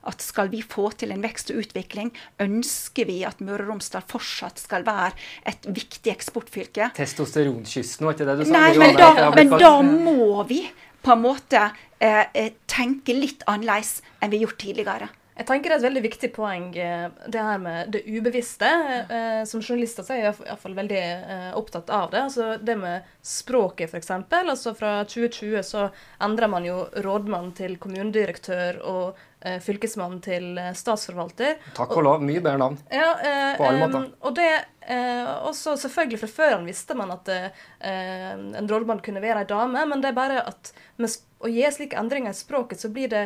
at 0.08 0.24
skal 0.24 0.50
vi 0.52 0.62
få 0.62 0.90
til 0.98 1.14
en 1.14 1.22
vekst 1.24 1.52
og 1.54 1.62
utvikling, 1.62 2.12
ønsker 2.42 3.08
vi 3.08 3.22
at 3.28 3.42
Møre 3.44 3.66
og 3.66 3.74
Romsdal 3.74 4.04
fortsatt 4.10 4.62
skal 4.62 4.86
være 4.86 5.12
et 5.48 5.66
viktig 5.68 6.12
eksportfylke. 6.14 6.92
Testosteronkysten, 6.98 8.06
var 8.06 8.16
ikke 8.16 8.28
det 8.30 8.38
du 8.42 8.46
sa? 8.48 8.54
Nei, 8.56 8.70
men 8.80 8.98
da, 8.98 9.12
men 9.36 9.56
da 9.56 9.74
må 9.86 10.42
vi 10.50 10.64
på 11.02 11.16
en 11.16 11.24
måte 11.24 11.64
eh, 11.98 12.26
eh, 12.34 12.54
tenke 12.70 13.14
litt 13.16 13.42
annerledes 13.50 14.00
enn 14.20 14.30
vi 14.32 14.40
har 14.40 14.48
gjort 14.48 14.62
tidligere. 14.62 15.08
Jeg 15.32 15.46
tenker 15.48 15.72
Det 15.72 15.74
er 15.74 15.80
et 15.80 15.86
veldig 15.86 16.02
viktig 16.04 16.28
poeng, 16.36 16.66
eh, 16.76 17.08
det 17.26 17.40
her 17.40 17.58
med 17.58 17.90
det 17.94 18.02
ubevisste. 18.06 18.68
Eh, 19.08 19.44
som 19.48 19.62
journalister 19.62 20.04
så 20.04 20.14
er 20.14 20.20
jeg 20.26 20.36
iallfall 20.44 20.76
veldig 20.76 21.02
opptatt 21.58 21.90
av 21.90 22.10
det. 22.12 22.22
Altså 22.28 22.58
Det 22.62 22.76
med 22.78 23.02
språket, 23.22 23.90
f.eks. 23.90 24.10
Altså 24.30 24.74
fra 24.76 25.04
2020 25.04 25.62
så 25.66 25.88
endrer 26.20 26.52
man 26.52 26.64
jo 26.68 26.86
rådmann 26.94 27.52
til 27.56 27.78
kommunedirektør 27.78 28.82
og 28.84 29.16
eh, 29.44 29.59
fylkesmann 29.62 30.20
til 30.24 30.59
eh, 30.59 30.72
statsforvalter. 30.78 31.59
Takk 31.76 31.96
og 31.98 32.07
lov. 32.07 32.24
Mye 32.26 32.40
bedre 32.40 32.61
navn. 32.62 32.78
Ja, 32.92 33.12
eh, 33.18 33.55
på 33.59 33.68
alle 33.68 33.88
måter. 33.88 34.11
Og 34.22 34.37
det 34.38 34.52
også 34.83 35.76
selvfølgelig 35.78 36.18
Fra 36.18 36.28
før 36.33 36.55
han 36.57 36.64
visste 36.66 36.96
man 36.98 37.12
at 37.14 37.28
en 37.31 38.66
rådmann 38.68 38.98
kunne 38.98 39.22
være 39.22 39.44
ei 39.44 39.46
dame, 39.46 39.85
men 39.87 40.02
det 40.02 40.11
er 40.11 40.16
bare 40.16 40.40
at 40.42 40.72
med 40.98 41.14
å 41.38 41.50
gi 41.52 41.62
slike 41.70 42.00
endringer 42.00 42.35
i 42.35 42.40
språket, 42.40 42.83
så 42.83 42.90
blir 42.90 43.12
det 43.12 43.22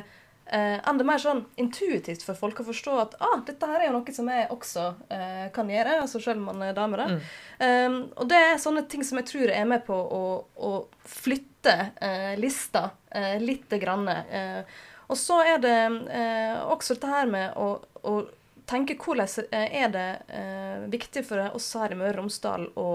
eh, 0.47 0.89
enda 0.89 1.05
mer 1.07 1.21
sånn 1.23 1.45
intuitivt 1.61 2.25
for 2.27 2.39
folk 2.39 2.61
å 2.61 2.67
forstå 2.69 2.97
at 3.03 3.17
ah, 3.25 3.39
dette 3.47 3.69
her 3.69 3.83
er 3.83 3.89
jo 3.89 3.97
noe 3.99 4.15
som 4.15 4.31
jeg 4.31 4.49
også 4.55 4.87
eh, 5.13 5.47
kan 5.55 5.71
gjøre, 5.73 6.01
altså 6.05 6.23
selv 6.23 6.43
om 6.43 6.51
man 6.53 6.67
er 6.69 6.77
dame. 6.77 7.01
da. 7.01 7.09
Mm. 7.13 7.23
Um, 7.57 7.99
og 8.17 8.29
det 8.31 8.43
er 8.51 8.61
sånne 8.63 8.85
ting 8.91 9.05
som 9.07 9.21
jeg 9.21 9.31
tror 9.33 9.53
er 9.55 9.69
med 9.69 9.87
på 9.87 9.97
å, 9.97 10.25
å 10.57 10.73
flytte 11.09 11.77
eh, 12.01 12.35
lista 12.41 12.91
eh, 13.11 13.37
lite 13.43 13.81
grann. 13.83 14.09
Eh, 14.09 14.85
og 15.07 15.21
så 15.21 15.43
er 15.47 15.63
det 15.63 15.79
eh, 16.11 16.57
også 16.67 16.97
dette 16.97 17.13
her 17.13 17.31
med 17.31 17.57
å, 17.61 17.77
å 18.03 18.17
tenke 18.67 18.97
hvordan 18.99 19.29
er 19.55 19.91
det 19.95 20.09
viktig 20.91 21.23
for 21.29 21.55
oss 21.55 21.69
her 21.79 21.95
i 21.95 21.99
Møre 21.99 22.17
og 22.17 22.25
Romsdal 22.25 22.65
å 22.75 22.89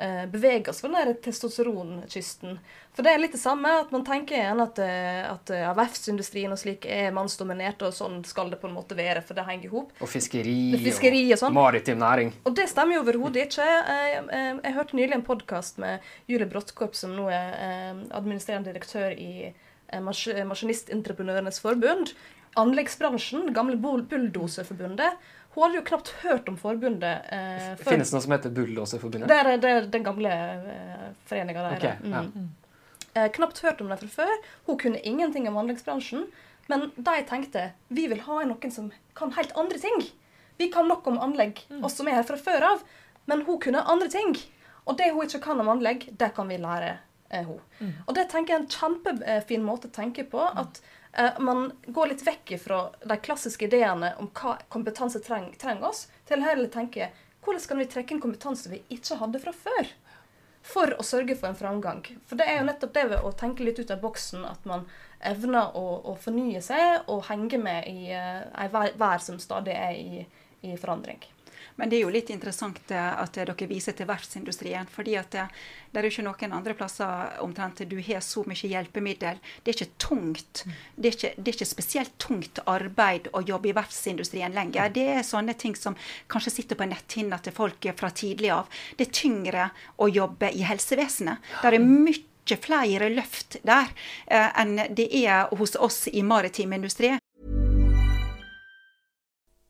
eh, 0.00 0.26
bevege 0.26 0.70
oss 0.70 0.80
på 0.82 0.88
den 0.88 1.14
testosteronkysten. 1.22 2.58
For 2.94 3.06
det 3.06 3.12
er 3.12 3.20
litt 3.22 3.34
det 3.36 3.40
samme, 3.40 3.70
at 3.84 3.92
man 3.94 4.04
tenker 4.06 4.38
igjen 4.38 4.62
at, 4.62 4.80
eh, 4.82 5.22
at 5.28 5.52
ja, 5.54 5.70
verftsindustrien 5.76 6.52
og 6.52 6.58
slik 6.60 6.86
er 6.90 7.12
mannsdominert, 7.14 7.82
og 7.86 7.94
sånn 7.94 8.20
skal 8.26 8.50
det 8.52 8.60
på 8.62 8.68
en 8.70 8.76
måte 8.76 8.98
være, 8.98 9.22
for 9.26 9.38
det 9.38 9.46
henger 9.46 9.68
i 9.68 9.72
hop. 9.74 9.94
Og 10.00 10.10
fiskeri, 10.10 10.58
fiskeri 10.82 11.24
og, 11.28 11.36
og 11.36 11.42
sånn. 11.44 11.56
maritim 11.56 12.00
næring. 12.02 12.34
Og 12.48 12.56
det 12.58 12.68
stemmer 12.72 12.98
jo 12.98 13.04
overhodet 13.04 13.46
ikke. 13.46 13.66
Jeg, 13.70 13.88
jeg, 13.88 14.28
jeg, 14.34 14.60
jeg, 14.64 14.76
hørte 14.78 15.00
nylig 15.00 15.18
en 15.18 15.26
podkast 15.26 15.82
med 15.82 16.12
Julie 16.30 16.50
Bråttkorp, 16.50 16.96
som 16.98 17.14
nå 17.16 17.28
er 17.32 17.58
eh, 17.58 18.06
administrerende 18.16 18.72
direktør 18.72 19.14
i 19.14 19.52
eh, 19.92 20.02
Maskinistentreprenørenes 20.02 21.60
forbund. 21.62 22.14
Anleggsbransjen, 22.58 23.52
gamle 23.54 23.76
Bulldoserforbundet 23.78 25.20
hun 25.54 25.64
hadde 25.64 25.80
jo 25.80 25.86
knapt 25.88 26.10
hørt 26.22 26.48
om 26.48 26.56
forbundet. 26.58 27.26
Eh, 27.34 27.72
Finnes 27.82 28.10
det 28.10 28.14
noe 28.14 28.22
som 28.22 28.34
heter 28.36 28.52
Bulldoserforbundet? 28.54 29.26
Det 29.30 29.38
er, 29.38 29.48
det 29.58 29.70
er 29.70 29.88
den 29.90 30.04
gamle 30.06 30.30
eh, 30.30 31.08
foreninga 31.26 31.64
der. 31.64 31.74
Okay, 31.80 32.28
mm. 32.30 32.46
eh, 33.16 33.26
knapt 33.34 33.58
hørt 33.64 33.82
om 33.82 33.90
det 33.90 33.98
fra 34.04 34.12
før. 34.20 34.36
Hun 34.68 34.78
kunne 34.78 35.02
ingenting 35.02 35.48
om 35.50 35.58
anleggsbransjen. 35.58 36.28
Men 36.70 36.86
de 36.94 37.16
tenkte 37.26 37.72
vi 37.90 38.06
vil 38.12 38.22
ha 38.28 38.44
noen 38.46 38.70
som 38.70 38.92
kan 39.18 39.34
helt 39.34 39.56
andre 39.58 39.80
ting. 39.82 40.06
Vi 40.60 40.70
kan 40.70 40.86
nok 40.86 41.08
om 41.10 41.18
anlegg, 41.18 41.64
mm. 41.66 41.82
oss 41.82 41.98
som 41.98 42.06
er 42.06 42.20
her 42.20 42.28
fra 42.28 42.38
før 42.38 42.68
av. 42.68 42.86
Men 43.26 43.42
hun 43.48 43.58
kunne 43.58 43.82
andre 43.82 44.06
ting. 44.12 44.36
Og 44.86 45.00
det 45.02 45.10
hun 45.10 45.26
ikke 45.26 45.42
kan 45.50 45.58
om 45.58 45.72
anlegg, 45.72 46.06
det 46.14 46.30
kan 46.36 46.46
vi 46.46 46.62
lære 46.62 46.94
eh, 47.30 47.46
hun. 47.46 47.60
Mm. 47.80 47.92
Og 48.06 48.16
det 48.18 48.28
tenker 48.30 48.54
jeg 48.54 48.60
er 48.60 48.64
en 48.64 48.72
kjempefin 48.76 49.66
måte 49.66 49.90
å 49.90 49.98
tenke 50.00 50.26
på. 50.28 50.46
at 50.46 50.82
Uh, 51.18 51.40
man 51.42 51.72
går 51.86 52.06
litt 52.06 52.20
vekk 52.22 52.52
fra 52.62 52.76
de 53.02 53.16
klassiske 53.18 53.66
ideene 53.66 54.12
om 54.22 54.28
hva 54.30 54.52
kompetanse 54.70 55.18
trenger 55.26 55.82
oss, 55.88 56.04
til 56.28 56.44
heller 56.46 56.70
tenke 56.70 57.08
hvordan 57.42 57.66
kan 57.66 57.80
vi 57.80 57.86
trekke 57.90 58.14
inn 58.14 58.22
kompetanse 58.22 58.70
vi 58.70 58.82
ikke 58.94 59.18
hadde 59.18 59.40
fra 59.42 59.54
før? 59.56 59.90
For 60.70 60.92
å 60.94 61.02
sørge 61.06 61.34
for 61.40 61.48
en 61.48 61.56
framgang. 61.56 62.02
For 62.28 62.38
det 62.38 62.46
er 62.46 62.60
jo 62.60 62.66
nettopp 62.68 62.92
det 62.94 63.06
ved 63.10 63.24
å 63.24 63.32
tenke 63.32 63.64
litt 63.64 63.80
ut 63.80 63.90
av 63.90 64.02
boksen 64.04 64.44
at 64.44 64.66
man 64.68 64.84
evner 65.24 65.72
å, 65.76 65.84
å 66.12 66.14
fornye 66.20 66.60
seg 66.62 67.08
og 67.10 67.24
henge 67.30 67.58
med 67.58 67.88
i 67.88 68.12
uh, 68.12 68.44
ei 68.60 68.68
vær 68.70 69.24
som 69.24 69.40
stadig 69.42 69.74
er 69.74 69.96
i, 69.96 70.26
i 70.68 70.76
forandring. 70.78 71.24
Men 71.76 71.90
det 71.90 71.98
er 71.98 72.04
jo 72.04 72.12
litt 72.14 72.30
interessant 72.32 72.92
eh, 72.92 73.12
at 73.22 73.36
dere 73.36 73.68
viser 73.70 73.96
til 73.96 74.08
verftsindustrien. 74.08 74.86
fordi 74.90 75.16
at 75.16 75.30
det, 75.30 75.46
det 75.90 76.00
er 76.00 76.08
jo 76.08 76.12
ikke 76.14 76.26
noen 76.26 76.56
andre 76.60 76.74
plasser 76.74 77.40
omtrent 77.44 77.82
du 77.88 77.98
har 78.06 78.20
så 78.24 78.44
mye 78.46 78.70
hjelpemiddel. 78.72 79.40
Det 79.62 79.72
er 79.72 79.78
ikke 79.78 79.98
tungt. 79.98 80.64
Det 80.96 81.10
er 81.10 81.16
ikke, 81.16 81.32
det 81.36 81.48
er 81.48 81.58
ikke 81.58 81.70
spesielt 81.74 82.16
tungt 82.18 82.62
arbeid 82.66 83.30
å 83.32 83.42
jobbe 83.42 83.70
i 83.70 83.76
verftsindustrien 83.76 84.54
lenger. 84.54 84.92
Det 84.94 85.06
er 85.16 85.26
sånne 85.26 85.54
ting 85.58 85.76
som 85.76 85.96
kanskje 86.30 86.54
sitter 86.60 86.78
på 86.78 86.88
netthinna 86.90 87.40
til 87.42 87.56
folk 87.56 87.90
fra 87.96 88.10
tidlig 88.10 88.52
av. 88.54 88.68
Det 88.96 89.08
er 89.08 89.16
tyngre 89.20 89.70
å 89.98 90.08
jobbe 90.10 90.52
i 90.52 90.66
helsevesenet. 90.66 91.38
Det 91.62 91.72
er 91.74 91.82
mye 91.84 92.26
flere 92.60 93.10
løft 93.12 93.60
der 93.62 93.90
eh, 94.26 94.48
enn 94.58 94.80
det 94.96 95.06
er 95.22 95.52
hos 95.54 95.76
oss 95.78 96.08
i 96.08 96.22
maritim 96.26 96.72
industri. 96.74 97.12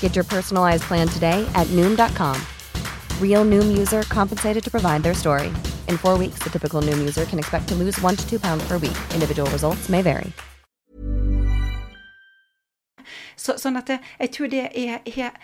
Get 0.00 0.14
your 0.14 0.24
personalized 0.24 0.82
plan 0.82 1.08
today 1.08 1.48
at 1.54 1.66
Noom.com. 1.68 2.36
Real 3.22 3.46
Noom 3.46 3.78
user 3.78 4.02
compensated 4.02 4.62
to 4.64 4.70
provide 4.70 5.02
their 5.02 5.14
story. 5.14 5.48
In 5.88 5.96
four 5.96 6.18
weeks, 6.18 6.40
the 6.44 6.50
typical 6.50 6.82
Noom 6.82 6.98
user 6.98 7.24
can 7.24 7.38
expect 7.38 7.68
to 7.68 7.74
lose 7.74 7.98
one 8.02 8.16
to 8.16 8.28
two 8.28 8.38
pounds 8.38 8.62
per 8.68 8.76
week. 8.76 8.98
Individual 9.14 9.50
results 9.50 9.88
may 9.88 10.02
vary. 10.02 10.32
Så, 13.40 13.56
sånn 13.56 13.78
at 13.80 13.88
jeg, 13.88 14.04
jeg 14.20 14.30
tror 14.36 14.50
det 14.52 14.66
er, 14.76 14.98
er 15.08 15.36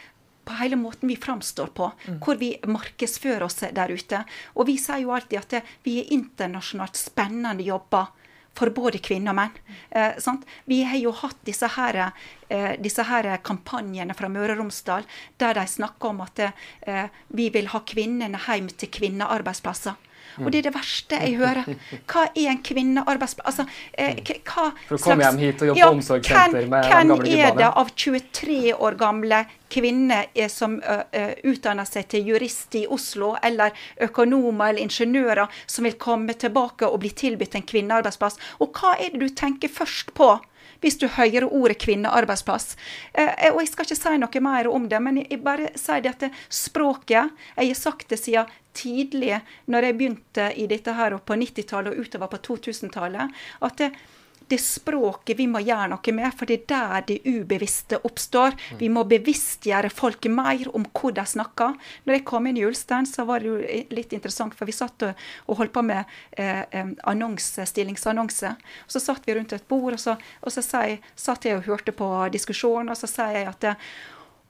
på 0.47 0.57
hele 0.61 0.77
måten 0.77 1.09
vi 1.09 1.17
framstår 1.17 1.71
på, 1.75 1.89
hvor 2.23 2.37
vi 2.39 2.53
markedsfører 2.69 3.47
oss 3.47 3.57
der 3.65 3.93
ute. 3.93 4.21
Og 4.55 4.69
vi 4.69 4.77
sier 4.79 5.01
jo 5.03 5.15
alltid 5.17 5.41
at 5.41 5.55
det, 5.57 5.63
vi 5.83 5.97
er 6.03 6.13
internasjonalt 6.15 7.01
spennende 7.01 7.65
jobber 7.65 8.13
for 8.57 8.73
både 8.75 9.01
kvinner 9.05 9.35
og 9.35 9.39
menn. 9.39 9.59
Eh? 9.91 10.17
Vi 10.65 10.83
har 10.89 10.99
jo 11.01 11.13
hatt 11.13 11.39
disse 11.45 11.69
her, 11.77 12.13
eh, 12.49 12.73
disse 12.81 13.05
her 13.05 13.37
kampanjene 13.45 14.17
fra 14.17 14.31
Møre 14.33 14.57
og 14.57 14.63
Romsdal 14.63 15.07
der 15.39 15.55
de 15.55 15.67
snakker 15.67 16.15
om 16.15 16.25
at 16.25 16.41
eh, 16.47 17.07
vi 17.29 17.51
vil 17.51 17.71
ha 17.75 17.83
kvinnene 17.85 18.41
hjem 18.47 18.71
til 18.73 18.93
kvinnearbeidsplasser. 18.99 19.97
Og 20.43 20.51
det 20.53 20.61
er 20.61 20.69
det 20.69 20.75
verste 20.75 21.19
jeg 21.21 21.37
hører. 21.41 21.69
Hva 22.05 22.27
er 22.29 22.51
en 22.53 22.63
kvinnearbeidsplass? 22.65 23.47
Altså, 23.47 23.67
eh, 23.93 24.21
hva 24.47 24.71
For 24.89 24.99
å 24.99 25.03
komme 25.03 25.25
hjem 25.25 25.39
hit 25.45 25.63
og 25.65 25.71
jobbe 25.71 25.83
på 25.83 25.93
omsorgssenter 25.99 26.69
med 26.73 26.91
hvem 26.91 27.13
gamle 27.13 27.37
er 27.47 27.55
det 27.57 27.71
av 27.83 27.93
23 27.95 28.59
år 28.75 28.99
gamle 29.01 29.45
kvinner 29.73 30.29
eh, 30.35 30.51
som 30.53 30.77
uh, 30.79 31.03
uh, 31.11 31.33
utdanner 31.51 31.89
seg 31.89 32.09
til 32.13 32.29
jurist 32.33 32.75
i 32.79 32.85
Oslo, 32.87 33.35
eller 33.43 33.75
økonomer 34.07 34.71
eller 34.71 34.87
ingeniører, 34.87 35.63
som 35.67 35.89
vil 35.89 35.97
komme 35.99 36.37
tilbake 36.39 36.87
og 36.87 37.01
bli 37.03 37.11
tilbudt 37.17 37.57
en 37.59 37.67
kvinnearbeidsplass? 37.67 38.39
Og 38.63 38.77
hva 38.77 38.95
er 39.01 39.15
det 39.15 39.25
du 39.25 39.35
tenker 39.35 39.73
først 39.73 40.15
på? 40.17 40.37
Hvis 40.83 40.99
du 41.01 41.07
hører 41.09 41.49
ordet 41.49 41.79
kvinnearbeidsplass. 41.83 42.77
Eh, 43.13 43.51
og 43.53 43.61
Jeg 43.63 43.73
skal 43.73 43.89
ikke 43.89 43.99
si 43.99 44.19
noe 44.21 44.45
mer 44.45 44.69
om 44.69 44.89
det, 44.89 45.01
men 45.03 45.23
jeg 45.23 45.43
bare 45.45 45.73
sier 45.79 46.03
det 46.05 46.15
at 46.17 46.31
språket 46.49 47.33
Jeg 47.57 47.69
har 47.69 47.75
sagt 47.75 48.09
det 48.11 48.21
siden 48.21 48.53
tidlig, 48.77 49.41
når 49.67 49.89
jeg 49.89 49.97
begynte 49.97 50.51
i 50.61 50.67
dette 50.69 50.93
her 50.93 51.17
på 51.17 51.39
90-tallet 51.41 51.95
og 51.95 52.05
utover 52.05 52.29
på 52.29 52.43
2000-tallet, 52.51 53.33
at 53.65 53.79
det, 53.81 53.89
det 54.49 54.59
språket 54.63 55.39
vi 55.39 55.47
må 55.51 55.61
gjøre 55.65 55.89
noe 55.91 56.15
med, 56.15 56.29
for 56.39 56.49
det 56.49 56.61
er 56.61 56.67
der 56.71 57.07
det 57.09 57.17
ubevisste 57.27 57.99
oppstår. 58.07 58.55
Vi 58.79 58.89
må 58.93 59.03
bevisstgjøre 59.09 59.91
folk 59.91 60.29
mer 60.31 60.69
om 60.77 60.87
hvor 60.95 61.15
de 61.17 61.25
snakker. 61.27 61.75
Når 62.07 62.19
jeg 62.19 62.25
kom 62.29 62.47
inn 62.47 62.61
i 62.61 62.65
Ulstein, 62.67 63.09
så 63.11 63.27
var 63.27 63.43
det 63.43 63.51
jo 63.51 63.59
litt 63.97 64.15
interessant, 64.15 64.55
for 64.55 64.69
vi 64.69 64.77
satt 64.77 65.03
og, 65.09 65.27
og 65.51 65.61
holdt 65.63 65.75
på 65.75 65.83
med 65.87 66.17
eh, 66.39 66.63
annonse, 67.11 67.67
stillingsannonse. 67.67 68.55
Så 68.87 69.03
satt 69.03 69.27
vi 69.27 69.35
rundt 69.35 69.57
et 69.57 69.67
bord, 69.69 69.97
og 69.97 70.03
så, 70.03 70.17
og 70.41 70.55
så 70.55 70.63
jeg, 70.63 71.01
satt 71.19 71.49
jeg 71.49 71.59
og 71.59 71.67
hørte 71.67 71.97
på 71.97 72.11
diskusjonen, 72.33 72.93
og 72.95 73.01
så 73.01 73.11
sier 73.11 73.41
jeg 73.41 73.51
at 73.51 73.63
det, 73.67 73.77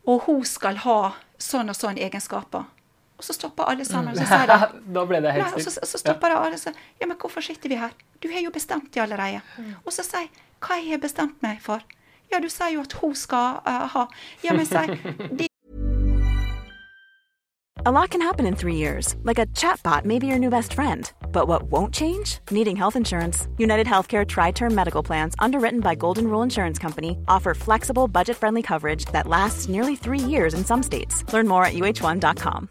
Og 0.06 0.20
hun 0.28 0.44
skal 0.46 0.76
ha 0.84 1.16
sånn 1.42 1.72
og 1.72 1.74
sånn 1.74 1.98
egenskaper. 1.98 2.68
Og 3.16 3.24
så 3.24 3.32
stopper 3.32 3.64
alle 3.64 3.84
sammen. 3.84 4.12
og 4.12 4.18
så 4.18 4.26
sier 4.28 4.46
de 4.50 4.80
da 4.96 5.04
ble 5.08 5.20
det 5.24 5.32
helt 5.32 5.56
og 5.56 5.64
så, 5.64 5.72
så 5.80 6.00
stoppa 6.00 6.28
ja. 6.32 6.40
alle 6.44 6.58
og 6.58 6.60
sa 6.60 6.72
Ja, 7.00 7.06
men 7.06 7.16
hvorfor 7.16 7.40
sitter 7.40 7.72
vi 7.72 7.80
her? 7.80 7.96
Du 8.22 8.28
har 8.32 8.44
jo 8.44 8.52
bestemt 8.52 8.92
det 8.94 9.00
allerede. 9.00 9.40
Og 9.84 9.92
så 9.92 10.04
sier 10.06 10.26
jeg 10.26 10.44
Hva 10.60 10.78
jeg 10.80 10.96
har 10.96 11.02
bestemt 11.02 11.42
meg 11.44 11.60
for? 11.60 11.84
Ja, 12.32 12.40
du 12.42 12.48
sier 12.50 12.74
jo 12.74 12.86
at 12.86 12.96
hun 13.00 13.14
skal 13.14 13.60
uh, 13.66 13.84
ha 13.92 14.08
Ja, 14.44 14.56
men 14.56 14.66
sier 14.66 14.96
det 15.32 15.48
A 17.86 17.92
lot 17.92 18.10
can 18.10 18.20
happen 18.20 18.46
in 18.46 18.56
three 18.56 18.74
years, 18.74 19.14
like 19.22 19.38
a 19.38 19.46
chatbot 19.54 20.04
may 20.04 20.18
be 20.18 20.26
your 20.26 20.40
new 20.40 20.50
best 20.50 20.74
friend. 20.74 21.12
But 21.30 21.46
what 21.46 21.70
won't 21.70 21.94
change? 21.94 22.40
Needing 22.50 22.74
health 22.74 22.96
insurance. 22.96 23.46
United 23.58 23.86
Healthcare 23.86 24.26
Tri 24.26 24.50
Term 24.50 24.74
Medical 24.74 25.04
Plans, 25.04 25.36
underwritten 25.38 25.78
by 25.78 25.94
Golden 25.94 26.26
Rule 26.26 26.42
Insurance 26.42 26.80
Company, 26.80 27.16
offer 27.28 27.54
flexible, 27.54 28.08
budget 28.08 28.36
friendly 28.36 28.62
coverage 28.62 29.04
that 29.12 29.28
lasts 29.28 29.68
nearly 29.68 29.94
three 29.94 30.18
years 30.18 30.52
in 30.52 30.64
some 30.64 30.82
states. 30.82 31.22
Learn 31.32 31.46
more 31.46 31.64
at 31.64 31.74
uh1.com. 31.74 32.70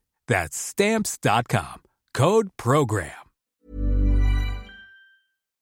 That's 0.31 0.57
Stamps.com. 0.57 1.81
Code 2.17 2.49
PROGRAM. 2.63 3.27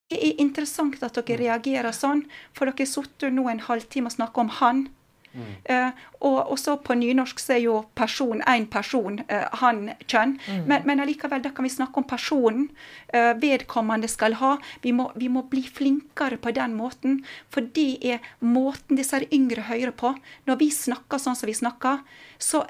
Det 0.09 0.20
er 0.28 0.41
interessant 0.41 1.01
at 1.01 1.17
dere 1.17 1.39
reagerer 1.41 1.93
sånn, 1.93 2.22
for 2.53 2.70
dere 2.70 2.86
har 2.86 2.89
sittet 2.91 3.34
nå 3.34 3.47
en 3.49 3.63
halvtime 3.65 4.11
og 4.11 4.13
snakket 4.13 4.43
om 4.43 4.53
han. 4.59 4.86
Mm. 5.30 5.49
Uh, 5.70 6.05
og, 6.26 6.55
så 6.57 6.76
på 6.82 6.95
nynorsk 6.97 7.41
så 7.41 7.55
er 7.55 7.63
jo 7.63 7.76
person 7.97 8.41
én 8.49 8.65
person, 8.70 9.20
uh, 9.30 9.49
han 9.61 9.84
kjønn. 10.05 10.38
Mm. 10.45 10.63
Men, 10.70 10.88
men 10.89 11.01
allikevel, 11.01 11.41
da 11.41 11.53
kan 11.53 11.65
vi 11.65 11.74
snakke 11.74 12.01
om 12.01 12.09
personen 12.09 12.70
uh, 13.13 13.34
vedkommende 13.41 14.09
skal 14.09 14.38
ha. 14.41 14.55
Vi 14.86 14.93
må, 14.93 15.09
vi 15.17 15.34
må 15.34 15.47
bli 15.49 15.65
flinkere 15.65 16.38
på 16.41 16.53
den 16.53 16.78
måten, 16.78 17.24
for 17.49 17.65
det 17.78 17.91
er 18.05 18.34
måten 18.45 19.01
disse 19.01 19.26
yngre 19.34 19.65
hører 19.70 19.97
på. 19.97 20.13
Når 20.49 20.61
vi 20.61 20.74
snakker 20.74 21.22
sånn 21.22 21.38
som 21.38 21.49
vi 21.49 21.57
snakker, 21.57 22.05
så 22.38 22.67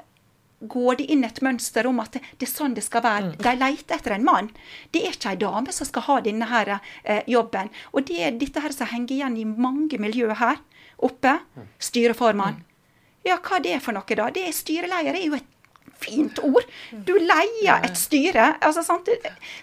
går 0.60 0.96
de 1.00 1.06
inn 1.14 1.24
et 1.24 1.40
mønster 1.42 1.86
om 1.88 2.00
at 2.02 2.18
det, 2.18 2.44
er 2.44 2.50
sånn 2.50 2.74
det 2.76 2.84
skal 2.84 3.04
være. 3.04 3.34
De 3.40 3.52
leter 3.56 3.96
etter 3.96 4.16
en 4.16 4.26
mann. 4.26 4.50
Det 4.92 5.04
er 5.04 5.16
ikke 5.16 5.32
ei 5.32 5.40
dame 5.40 5.72
som 5.72 5.88
skal 5.88 6.06
ha 6.08 6.18
denne 6.24 6.48
her, 6.50 6.78
eh, 7.04 7.22
jobben. 7.26 7.70
Og 7.92 8.04
det 8.10 8.18
er 8.20 8.36
dette 8.40 8.60
her 8.60 8.74
som 8.76 8.90
henger 8.90 9.16
igjen 9.16 9.38
i 9.40 9.46
mange 9.48 10.00
miljøer 10.00 10.36
her 10.40 10.60
oppe. 11.00 11.38
Styreformann. 11.80 12.60
Ja, 13.24 13.38
hva 13.38 13.60
det 13.60 13.74
er 13.76 13.80
for 13.84 13.96
noe, 13.96 14.16
da? 14.16 14.30
Det 14.32 14.46
er 14.48 14.52
Styreleder 14.56 15.16
er 15.16 15.26
jo 15.26 15.36
et 15.36 15.48
fint 16.00 16.40
ord. 16.44 16.66
Du 17.06 17.12
leier 17.18 17.84
et 17.86 17.98
styre. 17.98 18.54
Altså, 18.64 18.84
sant? 18.86 19.08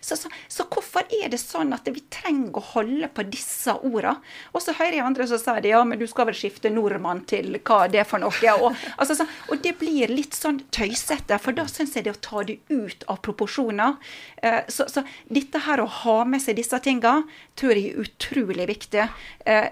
Så, 0.02 0.18
så, 0.20 0.32
så 0.52 0.66
hvorfor 0.72 1.08
er 1.14 1.32
det 1.34 1.40
sånn 1.42 1.74
at 1.76 1.88
vi 1.90 2.04
trenger 2.14 2.60
å 2.60 2.66
holde 2.74 3.10
på 3.14 3.26
disse 3.28 3.76
ordene? 3.82 4.18
Og 4.54 4.64
så 4.64 4.76
hører 4.78 5.00
jeg 5.00 5.06
andre 5.06 5.28
som 5.30 5.42
sier 5.42 5.64
det, 5.64 5.74
ja, 5.74 5.82
men 5.88 6.00
du 6.00 6.06
skal 6.10 6.30
vel 6.30 6.38
skifte 6.38 6.72
nordmann 6.74 7.24
til 7.30 7.60
hva 7.60 7.84
det 7.92 8.04
er 8.04 8.10
for 8.10 8.24
noe. 8.24 8.56
Og, 8.58 8.78
altså, 8.96 9.20
så, 9.20 9.28
og 9.52 9.62
det 9.66 9.76
blir 9.82 10.14
litt 10.14 10.38
sånn 10.38 10.62
tøysete, 10.74 11.40
for 11.42 11.58
da 11.58 11.68
syns 11.72 11.98
jeg 11.98 12.08
det 12.08 12.16
å 12.16 12.24
ta 12.30 12.46
det 12.48 12.60
ut 12.70 13.06
av 13.12 13.22
proporsjoner. 13.26 13.98
Eh, 14.46 14.64
så, 14.72 14.88
så 14.92 15.04
dette 15.34 15.64
her 15.68 15.84
å 15.84 15.92
ha 16.04 16.18
med 16.30 16.44
seg 16.44 16.60
disse 16.60 16.80
tingene 16.84 17.28
tror 17.58 17.76
jeg 17.76 17.92
er 17.92 18.02
utrolig 18.06 18.68
viktig. 18.70 19.08
Eh, 19.48 19.70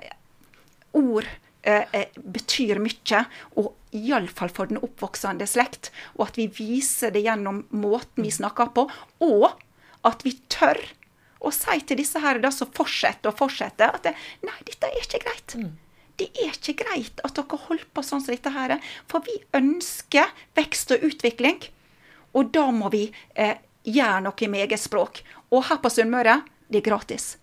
ord 0.96 1.28
eh, 1.66 1.86
eh, 1.92 2.20
betyr 2.22 2.80
mye, 2.84 3.24
og 3.60 3.74
iallfall 3.96 4.52
for 4.54 4.72
den 4.72 4.82
oppvoksende 4.84 5.48
slekt. 5.50 5.92
Og 6.18 6.30
at 6.30 6.40
vi 6.40 6.48
viser 6.52 7.14
det 7.16 7.26
gjennom 7.26 7.66
måten 7.76 8.26
vi 8.26 8.34
snakker 8.34 8.72
på, 8.76 8.88
og 9.26 9.48
at 10.06 10.26
vi 10.26 10.36
tør 10.54 10.80
å 11.46 11.52
si 11.54 11.80
til 11.86 12.00
disse 12.00 12.22
her 12.22 12.40
da 12.42 12.52
som 12.54 12.72
fortsetter 12.74 13.32
og 13.32 13.40
fortsetter, 13.40 13.94
at 13.94 14.08
det, 14.08 14.16
nei, 14.46 14.56
dette 14.66 14.90
er 14.90 15.04
ikke 15.04 15.24
greit. 15.26 15.58
Det 16.16 16.30
er 16.40 16.56
ikke 16.56 16.78
greit 16.86 17.22
at 17.28 17.36
dere 17.36 17.60
holder 17.68 17.88
på 17.92 18.04
sånn 18.06 18.24
som 18.24 18.32
dette 18.32 18.54
her. 18.56 18.78
For 19.12 19.26
vi 19.26 19.36
ønsker 19.58 20.32
vekst 20.56 20.94
og 20.96 21.04
utvikling. 21.04 21.60
Og 22.36 22.52
da 22.56 22.70
må 22.72 22.90
vi 22.92 23.10
eh, 23.36 23.58
gjøre 23.84 24.24
noe 24.26 24.52
med 24.52 24.66
eget 24.66 24.82
språk. 24.82 25.22
Og 25.52 25.68
her 25.70 25.80
på 25.84 25.92
Sunnmøre, 25.92 26.42
det 26.72 26.82
er 26.82 26.88
gratis. 26.88 27.36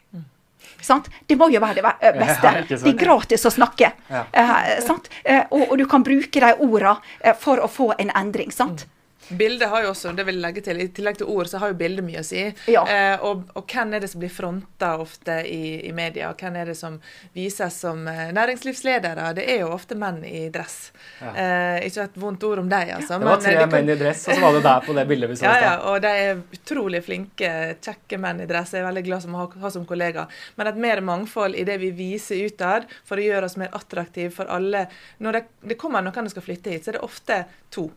Sant? 0.83 1.09
Det 1.27 1.37
må 1.39 1.47
jo 1.53 1.61
være 1.63 1.79
det 1.79 1.85
beste. 2.19 2.53
Ja, 2.53 2.63
det 2.67 2.91
er 2.91 2.99
gratis 2.99 3.47
å 3.47 3.53
snakke. 3.55 3.93
Ja. 4.11 4.25
Eh, 4.33 4.81
sant? 4.83 5.09
Eh, 5.25 5.45
og, 5.51 5.69
og 5.71 5.79
du 5.79 5.87
kan 5.87 6.03
bruke 6.07 6.43
de 6.43 6.51
ordene 6.59 6.97
eh, 7.21 7.37
for 7.39 7.63
å 7.63 7.69
få 7.71 7.93
en 7.99 8.11
endring. 8.19 8.51
sant? 8.53 8.87
Bildet 9.29 9.69
har 9.71 9.83
jo 9.85 9.91
også, 9.93 10.13
det 10.17 10.25
vil 10.27 10.35
jeg 10.39 10.43
legge 10.43 10.63
til, 10.67 10.81
I 10.83 10.89
tillegg 10.89 11.19
til 11.21 11.29
ord, 11.31 11.47
så 11.49 11.59
har 11.63 11.71
jo 11.73 11.77
bildet 11.79 12.05
mye 12.05 12.21
å 12.21 12.27
si. 12.27 12.43
Ja. 12.73 12.83
Eh, 12.91 13.23
og, 13.25 13.45
og 13.55 13.65
hvem 13.71 13.95
er 13.95 14.01
det 14.05 14.09
som 14.13 14.21
blir 14.23 14.33
fronta 14.35 14.97
ofte 15.01 15.37
i, 15.47 15.87
i 15.89 15.93
media? 15.93 16.31
og 16.33 16.41
Hvem 16.43 16.57
er 16.61 16.73
det 16.73 16.77
som 16.79 16.99
vises 17.37 17.79
som 17.85 18.03
eh, 18.11 18.33
næringslivsledere? 18.35 19.29
Det 19.39 19.47
er 19.55 19.61
jo 19.63 19.71
ofte 19.75 19.95
menn 19.99 20.23
i 20.27 20.49
dress. 20.53 20.91
Ja. 21.21 21.33
Eh, 21.33 21.87
ikke 21.89 22.07
et 22.09 22.19
vondt 22.21 22.45
ord 22.49 22.63
om 22.65 22.69
deg, 22.73 22.91
altså. 22.97 23.19
Det 23.19 23.29
var 23.29 23.39
men, 23.39 23.45
tre 23.47 23.53
eh, 23.55 23.59
det 23.61 23.65
kan- 23.69 23.77
menn 23.79 23.95
i 23.95 23.99
dress, 24.03 24.27
og 24.29 24.35
så 24.35 24.41
var 24.47 24.53
det 24.59 24.63
der 24.67 24.85
på 24.89 24.97
det 24.99 25.07
bildet 25.13 25.31
vi 25.31 25.39
så 25.41 25.47
ja, 25.47 25.55
stad. 25.55 25.63
ja, 25.63 25.73
ja, 25.73 25.79
og 25.93 26.03
de 26.03 26.13
er 26.27 26.43
utrolig 26.59 27.03
flinke, 27.07 27.53
kjekke 27.85 28.19
menn 28.23 28.43
i 28.43 28.51
dress. 28.51 28.75
Jeg 28.75 28.83
er 28.83 28.89
veldig 28.91 29.05
glad 29.09 29.23
som 29.25 29.39
å 29.39 29.45
ha, 29.45 29.49
ha 29.65 29.71
som 29.79 29.87
kollega. 29.89 30.27
Men 30.59 30.73
et 30.73 30.83
mer 30.89 31.01
mangfold 31.01 31.57
i 31.59 31.65
det 31.69 31.79
vi 31.83 31.91
viser 31.97 32.43
utad, 32.47 32.91
for 33.09 33.17
å 33.23 33.27
gjøre 33.29 33.49
oss 33.49 33.57
mer 33.61 33.73
attraktive 33.79 34.31
for 34.35 34.51
alle. 34.53 34.87
Når 35.23 35.39
det, 35.39 35.45
det 35.73 35.79
kommer 35.81 36.03
noen 36.05 36.15
som 36.27 36.35
skal 36.37 36.47
flytte 36.51 36.75
hit, 36.75 36.85
så 36.85 36.93
er 36.93 36.99
det 37.01 37.07
ofte 37.07 37.45
to. 37.73 37.89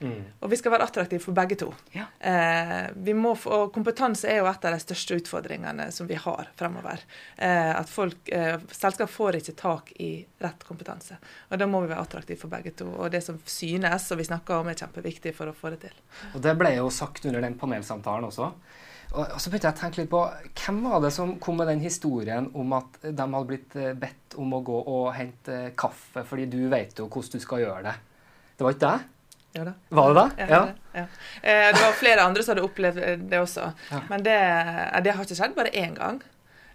Mm. 0.00 0.24
Og 0.40 0.50
vi 0.50 0.58
skal 0.58 0.72
være 0.74 0.86
attraktive 0.88 1.22
for 1.22 1.36
begge 1.36 1.56
to. 1.60 1.68
Eh, 1.94 2.88
vi 2.94 3.14
må 3.14 3.34
få, 3.38 3.66
og 3.66 3.72
kompetanse 3.74 4.28
er 4.30 4.40
jo 4.40 4.48
et 4.50 4.66
av 4.66 4.74
de 4.74 4.82
største 4.82 5.18
utfordringene 5.20 5.90
som 5.94 6.08
vi 6.10 6.18
har 6.18 6.50
fremover. 6.58 7.04
Eh, 7.36 7.70
at 7.76 7.90
folk, 7.90 8.28
eh, 8.34 8.58
Selskap 8.74 9.10
får 9.12 9.40
ikke 9.40 9.56
tak 9.60 9.92
i 10.02 10.10
rett 10.42 10.66
kompetanse. 10.66 11.20
Og 11.50 11.58
Da 11.60 11.66
må 11.70 11.82
vi 11.84 11.92
være 11.92 12.02
attraktive 12.02 12.40
for 12.40 12.52
begge 12.52 12.74
to. 12.76 12.88
Og 12.90 13.10
det 13.10 13.22
som 13.24 13.38
synes 13.44 14.10
og 14.10 14.18
vi 14.18 14.28
snakker 14.28 14.60
om, 14.60 14.68
er 14.68 14.78
kjempeviktig 14.80 15.34
for 15.36 15.46
å 15.50 15.56
få 15.56 15.70
det 15.70 15.82
til. 15.86 15.98
Og 16.34 16.42
det 16.42 16.56
ble 16.58 16.74
jo 16.76 16.90
sagt 16.90 17.26
under 17.26 17.40
den 17.40 17.58
panelsamtalen 17.58 18.30
også. 18.30 18.50
Og 18.50 18.54
og 19.10 19.40
så 19.42 19.50
begynte 19.50 19.66
jeg 19.66 19.74
å 19.74 19.80
tenke 19.80 19.98
litt 19.98 20.10
på 20.10 20.20
hvem 20.60 20.84
var 20.86 21.00
det 21.02 21.10
som 21.14 21.32
kom 21.42 21.56
med 21.58 21.66
den 21.66 21.80
historien 21.82 22.46
om 22.54 22.76
at 22.76 23.00
de 23.02 23.24
hadde 23.24 23.46
blitt 23.48 23.74
eh, 23.74 23.94
bedt 23.98 24.36
om 24.38 24.52
å 24.54 24.60
gå 24.62 24.76
og 24.86 25.08
hente 25.16 25.72
kaffe, 25.78 26.22
fordi 26.22 26.46
du 26.46 26.60
vet 26.70 26.94
jo 26.98 27.08
hvordan 27.08 27.34
du 27.34 27.42
skal 27.42 27.64
gjøre 27.64 27.82
det. 27.88 27.96
Det 28.54 28.66
var 28.66 28.76
ikke 28.76 28.92
deg? 28.92 29.08
Ja 29.52 29.64
da. 29.64 29.72
Var 29.88 30.14
det 30.14 30.20
det? 30.20 30.30
Ja, 30.38 30.46
Ja. 30.48 30.60
det, 30.66 30.74
ja. 30.92 31.06
Eh, 31.42 31.72
det 31.74 31.80
var 31.82 31.92
flere 31.98 32.22
andre 32.22 32.42
som 32.42 32.54
hadde 32.54 32.66
opplevd 32.68 32.98
eh, 33.02 33.16
det 33.16 33.40
også. 33.40 33.72
Ja. 33.90 34.00
Men 34.08 34.22
det, 34.22 34.36
eh, 34.36 35.00
det 35.02 35.14
har 35.16 35.24
ikke 35.24 35.38
skjedd 35.40 35.56
bare 35.56 35.72
én 35.74 35.96
gang. 35.98 36.22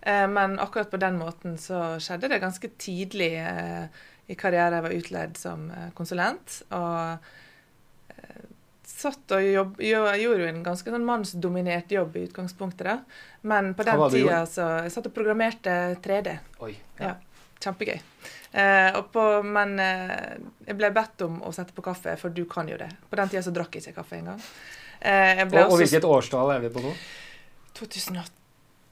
Men 0.05 0.59
akkurat 0.61 0.91
på 0.91 0.99
den 1.01 1.15
måten 1.17 1.55
så 1.57 1.95
skjedde 1.97 2.27
det 2.29 2.37
ganske 2.37 2.69
tidlig 2.77 3.31
i 4.29 4.35
karrieren. 4.37 4.75
Jeg 4.77 4.83
var 4.85 4.93
utleid 4.93 5.37
som 5.41 5.63
konsulent. 5.97 6.59
Og 6.77 7.17
satt 8.85 9.33
og 9.33 9.41
jobb, 9.41 9.79
gjorde 9.81 10.19
jo 10.21 10.45
en 10.45 10.61
ganske 10.63 10.93
sånn 10.93 11.07
mannsdominert 11.07 11.89
jobb 11.89 12.19
i 12.19 12.27
utgangspunktet. 12.27 12.85
da. 12.85 12.99
Men 13.41 13.73
på 13.73 13.83
den 13.83 14.03
tida 14.13 14.43
så 14.45 14.67
jeg 14.83 14.93
satt 14.93 15.09
og 15.09 15.15
programmerte 15.15 15.95
3D. 16.05 16.37
Oi. 16.61 16.75
Ja. 16.99 17.15
Kjempegøy. 17.65 17.97
Eh, 18.55 18.97
på, 19.11 19.23
men 19.43 19.73
eh, 19.83 20.37
jeg 20.69 20.77
ble 20.79 20.89
bedt 20.95 21.21
om 21.25 21.41
å 21.43 21.51
sette 21.51 21.75
på 21.75 21.83
kaffe, 21.83 22.13
for 22.21 22.31
du 22.31 22.45
kan 22.47 22.69
jo 22.71 22.77
det. 22.79 22.87
På 23.11 23.17
den 23.19 23.27
tida 23.33 23.41
så 23.43 23.51
drakk 23.51 23.75
jeg 23.75 23.83
ikke 23.83 23.97
kaffe 23.99 24.15
engang. 24.21 24.39
Eh, 25.01 25.41
Og, 25.43 25.57
og 25.73 25.77
hvilket 25.81 26.07
årstall 26.07 26.53
er 26.55 26.63
vi 26.63 26.69
på 26.71 26.83
nå? 26.85 26.93
2003, 27.75 28.23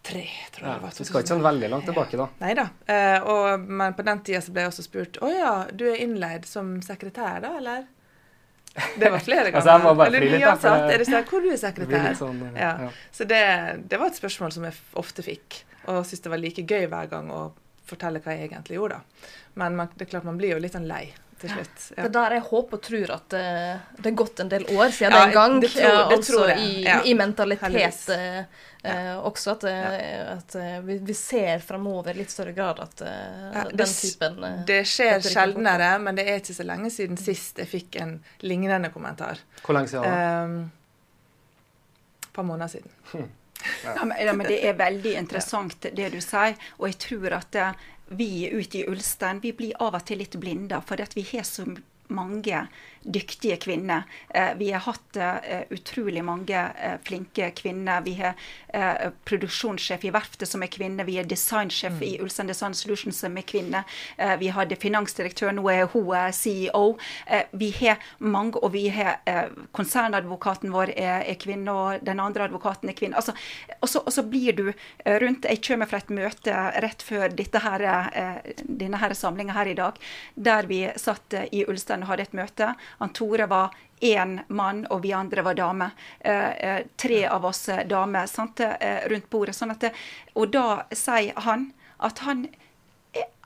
tror 0.03 0.19
jeg 0.19 0.27
Ja, 0.67 0.73
det 0.75 0.83
var. 0.83 0.93
vi 0.99 1.05
skal 1.07 1.23
ikke 1.23 1.31
sånn 1.31 1.45
veldig 1.45 1.69
langt 1.71 1.87
tilbake, 1.87 2.19
da. 2.19 2.27
Nei 2.43 2.53
da. 2.59 2.65
Eh, 2.91 3.23
og, 3.31 3.63
men 3.69 3.95
på 3.95 4.03
den 4.05 4.19
tida 4.27 4.41
så 4.43 4.51
ble 4.51 4.65
jeg 4.65 4.73
også 4.73 4.83
spurt 4.89 5.19
Å 5.23 5.31
ja, 5.31 5.53
du 5.71 5.85
er 5.89 6.01
innleid 6.03 6.45
som 6.49 6.75
sekretær, 6.83 7.39
da, 7.45 7.53
eller? 7.61 7.85
Det 8.99 9.09
var 9.13 9.21
flere 9.23 9.49
ganger. 9.53 9.69
Altså, 9.69 10.05
eller 10.09 10.27
nyansatt. 10.33 10.87
Er 10.91 10.97
det 11.03 11.07
sånn, 11.07 11.25
hvor 11.29 11.43
du 11.45 11.49
er 11.53 11.59
sekretær? 11.61 12.13
sånn, 12.19 12.39
ja. 12.57 12.71
ja. 12.87 12.91
Så 13.13 13.27
det, 13.29 13.41
det 13.87 13.99
var 14.01 14.11
et 14.11 14.17
spørsmål 14.19 14.51
som 14.55 14.67
jeg 14.67 14.75
ofte 14.99 15.23
fikk, 15.25 15.61
og 15.87 16.01
syntes 16.03 16.23
det 16.25 16.31
var 16.33 16.41
like 16.41 16.65
gøy 16.67 16.87
hver 16.91 17.11
gang 17.11 17.29
å 17.31 17.43
fortelle 17.85 18.19
hva 18.23 18.31
jeg 18.37 18.49
egentlig 18.51 18.75
gjorde. 18.79 19.01
da. 19.01 19.29
Men 19.59 19.75
man, 19.75 19.89
det 19.95 20.07
er 20.07 20.11
klart 20.15 20.23
man 20.25 20.37
blir 20.39 20.55
jo 20.55 20.59
litt 20.63 20.73
sånn 20.73 20.87
lei 20.87 21.05
til 21.43 21.49
slutt. 21.51 21.79
Det 21.97 22.03
er 22.05 22.11
der 22.15 22.31
jeg 22.37 22.43
håper 22.47 22.77
og 22.77 22.81
tror 22.85 23.09
at 23.11 23.33
eh, 23.35 23.79
det 23.99 24.07
er 24.07 24.15
gått 24.15 24.39
en 24.39 24.49
del 24.53 24.63
år 24.71 24.93
siden 24.95 25.11
Ja, 25.11 25.23
den 25.25 25.33
gang. 25.35 25.57
det 25.59 25.71
tror- 25.73 25.83
ja, 25.83 25.95
det 26.07 26.15
altså 26.17 26.31
tror 26.37 26.47
jeg. 26.53 26.59
i, 26.59 26.83
Ja. 26.85 27.01
i 27.03 27.13
mentalitet 27.19 28.09
eh, 28.15 28.37
eh, 28.83 29.17
også. 29.19 29.51
At, 29.57 29.63
eh, 29.67 30.31
at 30.37 30.55
vi, 30.87 30.97
vi 31.03 31.13
ser 31.13 31.59
fremover 31.59 32.13
i 32.13 32.21
litt 32.21 32.31
større 32.31 32.53
grad 32.55 32.79
at 32.79 33.03
Ja, 33.03 33.65
den 33.67 33.75
det, 33.75 33.89
typen 33.91 34.39
det 34.65 34.79
skjer 34.87 35.17
er 35.17 35.27
sjeldnere, 35.35 35.91
men 35.99 36.15
det 36.15 36.29
er 36.29 36.39
ikke 36.39 36.55
så 36.55 36.63
lenge 36.63 36.89
siden 36.95 37.17
sist 37.19 37.59
jeg 37.59 37.67
fikk 37.67 37.99
en 37.99 38.15
lignende 38.39 38.89
kommentar. 38.95 39.43
Hvor 39.65 39.75
lenge 39.75 39.91
siden? 39.91 40.05
Et 40.05 40.47
Um, 40.47 40.71
par 42.33 42.43
måneder 42.47 42.67
siden. 42.79 43.29
Ja, 43.83 44.05
men, 44.05 44.17
ja, 44.19 44.33
men 44.33 44.47
Det 44.47 44.59
er 44.67 44.77
veldig 44.79 45.15
interessant 45.19 45.89
det 45.91 46.11
du 46.13 46.19
sier. 46.23 46.55
Og 46.79 46.87
jeg 46.91 46.99
tror 47.03 47.37
at 47.39 47.55
eh, 47.59 47.81
vi 48.13 48.49
ute 48.51 48.81
i 48.81 48.85
Ulstein 48.89 49.41
vi 49.43 49.53
blir 49.57 49.75
av 49.83 49.97
og 49.97 50.05
til 50.07 50.21
litt 50.23 50.37
blinde. 50.39 50.79
For 50.87 51.01
at 51.01 51.15
vi 51.17 51.25
har 51.33 51.47
så 51.47 51.67
mange 52.07 52.67
dyktige 53.03 53.57
kvinner. 53.57 54.03
Eh, 54.29 54.55
vi 54.57 54.71
har 54.71 54.79
hatt 54.79 55.17
eh, 55.17 55.61
utrolig 55.69 56.23
mange 56.23 56.55
eh, 56.55 56.97
flinke 57.03 57.51
kvinner. 57.51 58.01
Vi 58.01 58.13
har 58.19 58.35
produksjonssjef 59.27 60.05
i 60.07 60.09
verftet 60.09 60.49
som 60.49 60.63
er 60.65 60.69
kvinne. 60.73 61.03
Vi 61.05 61.19
har 61.19 61.27
designsjef 61.29 61.93
mm. 61.99 62.05
i 62.07 62.11
Ulstein 62.23 62.47
Design 62.49 62.73
Solutions 62.73 63.19
som 63.21 63.35
er 63.37 63.45
kvinne. 63.45 63.83
vi 64.39 64.47
hadde 64.49 64.79
finansdirektør, 64.81 65.51
nå 65.53 65.67
er 65.69 65.83
hun 65.93 66.09
CEO. 66.33 66.97
vi 67.51 67.69
har 67.77 68.01
mange, 68.17 68.57
og 68.57 68.73
vi 68.73 68.87
har 68.89 69.21
konsernadvokaten 69.77 70.73
vår 70.73 70.93
er, 70.97 71.29
kvinne, 71.37 71.69
og 71.69 72.01
den 72.01 72.19
andre 72.19 72.47
advokaten 72.47 72.89
er 72.89 72.97
kvinne. 72.97 73.15
Altså, 73.21 73.35
og, 73.79 74.11
så, 74.13 74.23
blir 74.23 74.57
du 74.57 74.73
rundt 75.05 75.45
Jeg 75.45 75.61
kommer 75.67 75.85
fra 75.85 76.01
et 76.01 76.09
møte 76.09 76.57
rett 76.81 77.05
før 77.05 77.29
her, 77.67 77.85
denne 78.65 78.97
her 78.97 79.13
samlinga 79.13 79.53
her 79.53 79.69
i 79.69 79.77
dag, 79.77 80.01
der 80.33 80.65
vi 80.65 80.87
satt 80.97 81.37
i 81.51 81.61
Ulstein 81.69 82.02
og 82.03 82.11
hadde 82.11 82.27
et 82.27 82.37
møte. 82.37 82.73
Han 82.99 83.13
Tore 83.15 83.47
var 83.51 83.75
én 84.03 84.39
mann, 84.47 84.83
og 84.91 85.03
vi 85.05 85.13
andre 85.15 85.43
var 85.45 85.57
damer. 85.57 85.95
Eh, 86.19 86.51
eh, 86.51 86.81
tre 86.99 87.23
av 87.27 87.45
oss 87.47 87.67
eh, 87.69 87.85
damer 87.87 88.27
sant, 88.27 88.59
eh, 88.59 89.07
rundt 89.11 89.29
bordet. 89.31 89.55
Sånn 89.55 89.71
at, 89.71 89.87
og 90.35 90.51
da 90.53 90.83
sier 90.91 91.39
han 91.47 91.71
at 92.03 92.19
han, 92.27 92.47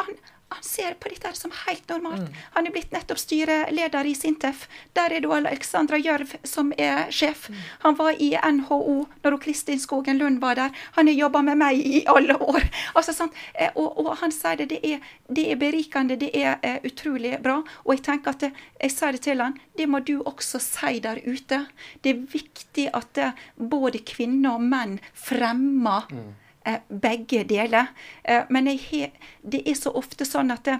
han 0.01 0.17
han 0.49 0.63
ser 0.63 0.93
på 0.93 1.09
dette 1.11 1.33
som 1.35 1.51
helt 1.65 1.89
normalt. 1.89 2.29
Mm. 2.29 2.35
Han 2.55 2.67
er 2.67 2.71
blitt 2.71 2.93
nettopp 2.95 3.19
styreleder 3.19 4.07
i 4.07 4.13
Sintef. 4.15 4.67
Der 4.95 5.11
er 5.11 5.23
det 5.23 5.31
Alexandra 5.35 5.99
Gjørv 5.99 6.37
som 6.47 6.71
er 6.79 7.11
sjef. 7.11 7.49
Mm. 7.49 7.57
Han 7.83 7.97
var 7.99 8.21
i 8.23 8.29
NHO 8.55 8.95
når 9.25 9.37
Kristin 9.43 9.81
Skogen 9.83 10.17
Lund 10.21 10.39
var 10.39 10.55
der. 10.55 10.71
Han 10.95 11.11
har 11.11 11.19
jobba 11.19 11.41
med 11.49 11.59
meg 11.59 11.83
i 11.83 12.05
alle 12.07 12.37
år. 12.39 12.63
Altså, 12.95 13.13
sånn, 13.13 13.33
og, 13.75 13.99
og, 13.99 14.13
han 14.21 14.31
sier 14.31 14.55
det, 14.61 14.69
det 14.71 14.79
er, 14.87 15.03
det 15.27 15.49
er 15.51 15.59
berikende, 15.59 16.17
det 16.19 16.31
er 16.31 16.57
uh, 16.63 16.79
utrolig 16.87 17.35
bra. 17.43 17.59
Og 17.83 17.97
jeg 17.97 18.05
tenker 18.07 18.33
at 18.33 18.47
det, 18.47 18.53
jeg 18.79 18.95
sier 18.95 19.17
det 19.17 19.23
til 19.27 19.43
han, 19.43 19.59
det 19.77 19.91
må 19.91 19.99
du 19.99 20.15
også 20.23 20.63
si 20.63 20.97
der 21.03 21.19
ute. 21.27 21.65
Det 22.01 22.15
er 22.15 22.25
viktig 22.31 22.89
at 22.95 23.23
uh, 23.23 23.47
både 23.59 24.01
kvinner 24.07 24.55
og 24.55 24.67
menn 24.71 24.99
fremmer 25.27 26.07
mm 26.07 26.27
Eh, 26.27 26.46
begge 26.87 27.43
deler. 27.47 27.91
Eh, 28.23 28.47
men 28.49 28.69
jeg, 28.71 29.11
det 29.41 29.63
er 29.67 29.77
så 29.79 29.93
ofte 29.95 30.27
sånn 30.27 30.51
at 30.53 30.65
det, 30.67 30.77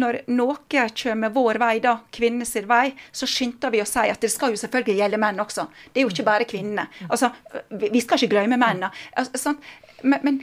når 0.00 0.20
noe 0.34 0.56
kommer 0.98 1.30
vår 1.30 1.60
vei, 1.62 1.74
da, 1.82 1.98
kvinnenes 2.10 2.56
vei, 2.66 2.88
så 3.12 3.28
skynder 3.30 3.70
vi 3.70 3.82
å 3.82 3.86
si 3.86 4.08
at 4.10 4.20
det 4.20 4.32
skal 4.32 4.54
jo 4.54 4.58
selvfølgelig 4.58 4.98
gjelde 4.98 5.20
menn 5.22 5.42
også. 5.44 5.68
Det 5.92 6.02
er 6.02 6.06
jo 6.06 6.12
ikke 6.12 6.26
bare 6.26 6.48
kvinnene. 6.50 6.88
Altså, 7.08 7.30
vi 7.70 8.02
skal 8.02 8.18
ikke 8.18 8.34
glemme 8.34 8.58
mennene. 8.58 8.90
Altså. 9.20 9.54
Men, 10.02 10.20
men 10.26 10.40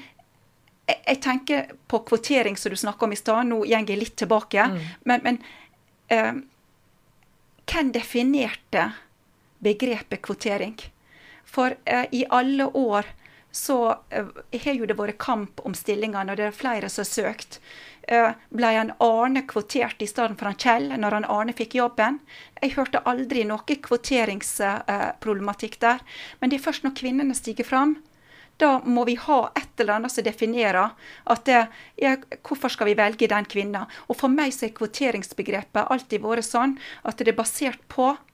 jeg 0.88 1.20
tenker 1.24 1.76
på 1.92 2.02
kvotering 2.08 2.58
som 2.58 2.72
du 2.72 2.80
snakka 2.80 3.06
om 3.06 3.14
i 3.14 3.20
stad. 3.20 3.50
Nå 3.50 3.62
går 3.66 3.92
jeg 3.92 4.00
litt 4.00 4.16
tilbake. 4.24 4.70
Mm. 4.72 4.80
Men, 5.12 5.26
men 5.28 5.42
eh, 6.08 6.34
hvem 7.72 7.92
definerte 7.96 8.88
begrepet 9.60 10.24
kvotering? 10.24 10.78
For 11.46 11.76
eh, 11.86 12.08
i 12.16 12.24
alle 12.32 12.72
år 12.72 13.08
så 13.52 13.78
uh, 13.92 14.28
har 14.64 14.74
jo 14.74 14.86
det 14.88 14.98
vært 15.00 15.18
kamp 15.22 15.60
om 15.68 15.74
stillingene, 15.76 16.32
og 16.32 16.38
det 16.40 16.46
er 16.48 16.56
flere 16.56 16.90
som 16.90 17.02
har 17.04 17.10
søkt. 17.10 17.60
Uh, 18.08 18.32
ble 18.56 18.68
han 18.76 18.94
Arne 19.04 19.42
kvotert 19.48 20.02
i 20.02 20.08
stedet 20.10 20.40
for 20.40 20.46
han 20.50 20.60
Kjell 20.60 20.88
når 20.98 21.12
han 21.20 21.30
Arne 21.30 21.54
fikk 21.56 21.76
jobben? 21.78 22.20
Jeg 22.62 22.76
hørte 22.78 23.04
aldri 23.08 23.44
noe 23.48 23.78
kvoteringsproblematikk 23.88 25.76
uh, 25.78 25.82
der. 25.88 26.00
Men 26.40 26.50
det 26.50 26.58
er 26.60 26.68
først 26.70 26.84
når 26.88 26.98
kvinnene 27.02 27.36
stiger 27.38 27.68
fram, 27.68 27.92
da 28.62 28.78
må 28.86 29.02
vi 29.10 29.16
ha 29.18 29.52
et 29.58 29.80
eller 29.82 29.94
annet 29.98 30.14
som 30.14 30.24
definerer 30.26 30.90
at 31.34 31.46
det, 31.48 31.62
ja, 31.98 32.12
hvorfor 32.46 32.70
skal 32.70 32.88
vi 32.92 33.00
velge 33.00 33.28
den 33.32 33.46
kvinna. 33.50 33.88
Og 34.08 34.16
for 34.20 34.30
meg 34.30 34.54
så 34.54 34.66
er 34.68 34.78
kvoteringsbegrepet 34.78 35.90
alltid 35.90 36.22
vært 36.22 36.46
sånn 36.46 36.78
at 37.02 37.18
det 37.18 37.34
er 37.34 37.42
basert 37.42 37.82
på 37.90 38.14
Eh, 38.14 38.31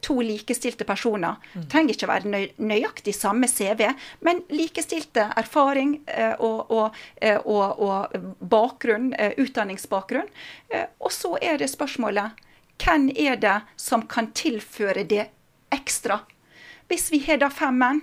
to 0.00 0.20
likestilte 0.20 0.84
personer. 0.84 1.36
Mm. 1.54 1.66
Trenger 1.68 1.94
ikke 1.94 2.08
være 2.08 2.30
nøy 2.32 2.46
nøyaktig 2.56 3.14
samme 3.14 3.48
CV, 3.50 3.84
men 4.24 4.42
likestilte 4.48 5.28
erfaring 5.36 5.98
eh, 6.06 6.34
og, 6.40 6.70
og, 6.72 6.96
eh, 7.20 7.38
og, 7.44 7.82
og, 7.84 8.16
bakgrunn, 8.40 9.12
utdanningsbakgrunn. 9.36 10.28
Og 11.00 11.12
så 11.12 11.36
er 11.42 11.60
det 11.60 11.70
spørsmålet 11.72 12.44
hvem 12.82 13.08
er 13.16 13.38
det 13.40 13.56
som 13.80 14.04
kan 14.08 14.32
tilføre 14.36 15.04
det 15.08 15.28
ekstra? 15.72 16.20
Hvis 16.88 17.10
vi 17.12 17.22
har 17.26 17.40
da 17.42 17.50
fem 17.50 17.78
menn 17.80 18.02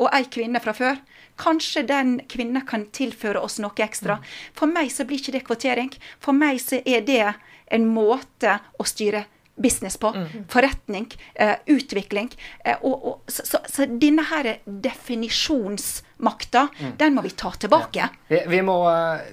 og 0.00 0.08
ei 0.14 0.24
kvinne 0.24 0.60
fra 0.62 0.74
før, 0.76 0.98
kanskje 1.40 1.84
den 1.88 2.16
kvinnen 2.28 2.64
kan 2.66 2.86
tilføre 2.94 3.40
oss 3.40 3.58
noe 3.62 3.74
ekstra. 3.84 4.18
Mm. 4.18 4.26
For 4.58 4.70
meg 4.70 4.90
så 4.92 5.06
blir 5.08 5.20
ikke 5.22 5.36
det 5.36 5.44
kvotering. 5.46 5.92
For 6.20 6.36
meg 6.36 6.60
så 6.62 6.82
er 6.84 7.04
det 7.06 7.34
en 7.72 7.86
måte 7.88 8.58
å 8.78 8.86
styre 8.88 9.24
business 9.54 9.96
på. 9.96 10.08
Mm. 10.08 10.26
Forretning. 10.48 11.14
eh, 11.34 11.54
utvikling. 11.66 12.30
Eh, 12.64 12.76
og, 12.82 13.06
og, 13.06 13.20
så, 13.26 13.46
så, 13.46 13.58
så, 13.66 13.86
denne 13.86 14.22
her 14.22 14.56
definisjonsmakta, 14.64 16.68
mm. 16.80 16.92
den 16.98 17.14
må 17.14 17.22
vi 17.22 17.30
ta 17.30 17.50
tilbake. 17.50 17.98
Ja. 17.98 18.08
Vi, 18.28 18.42
vi, 18.48 18.62
må, 18.62 18.90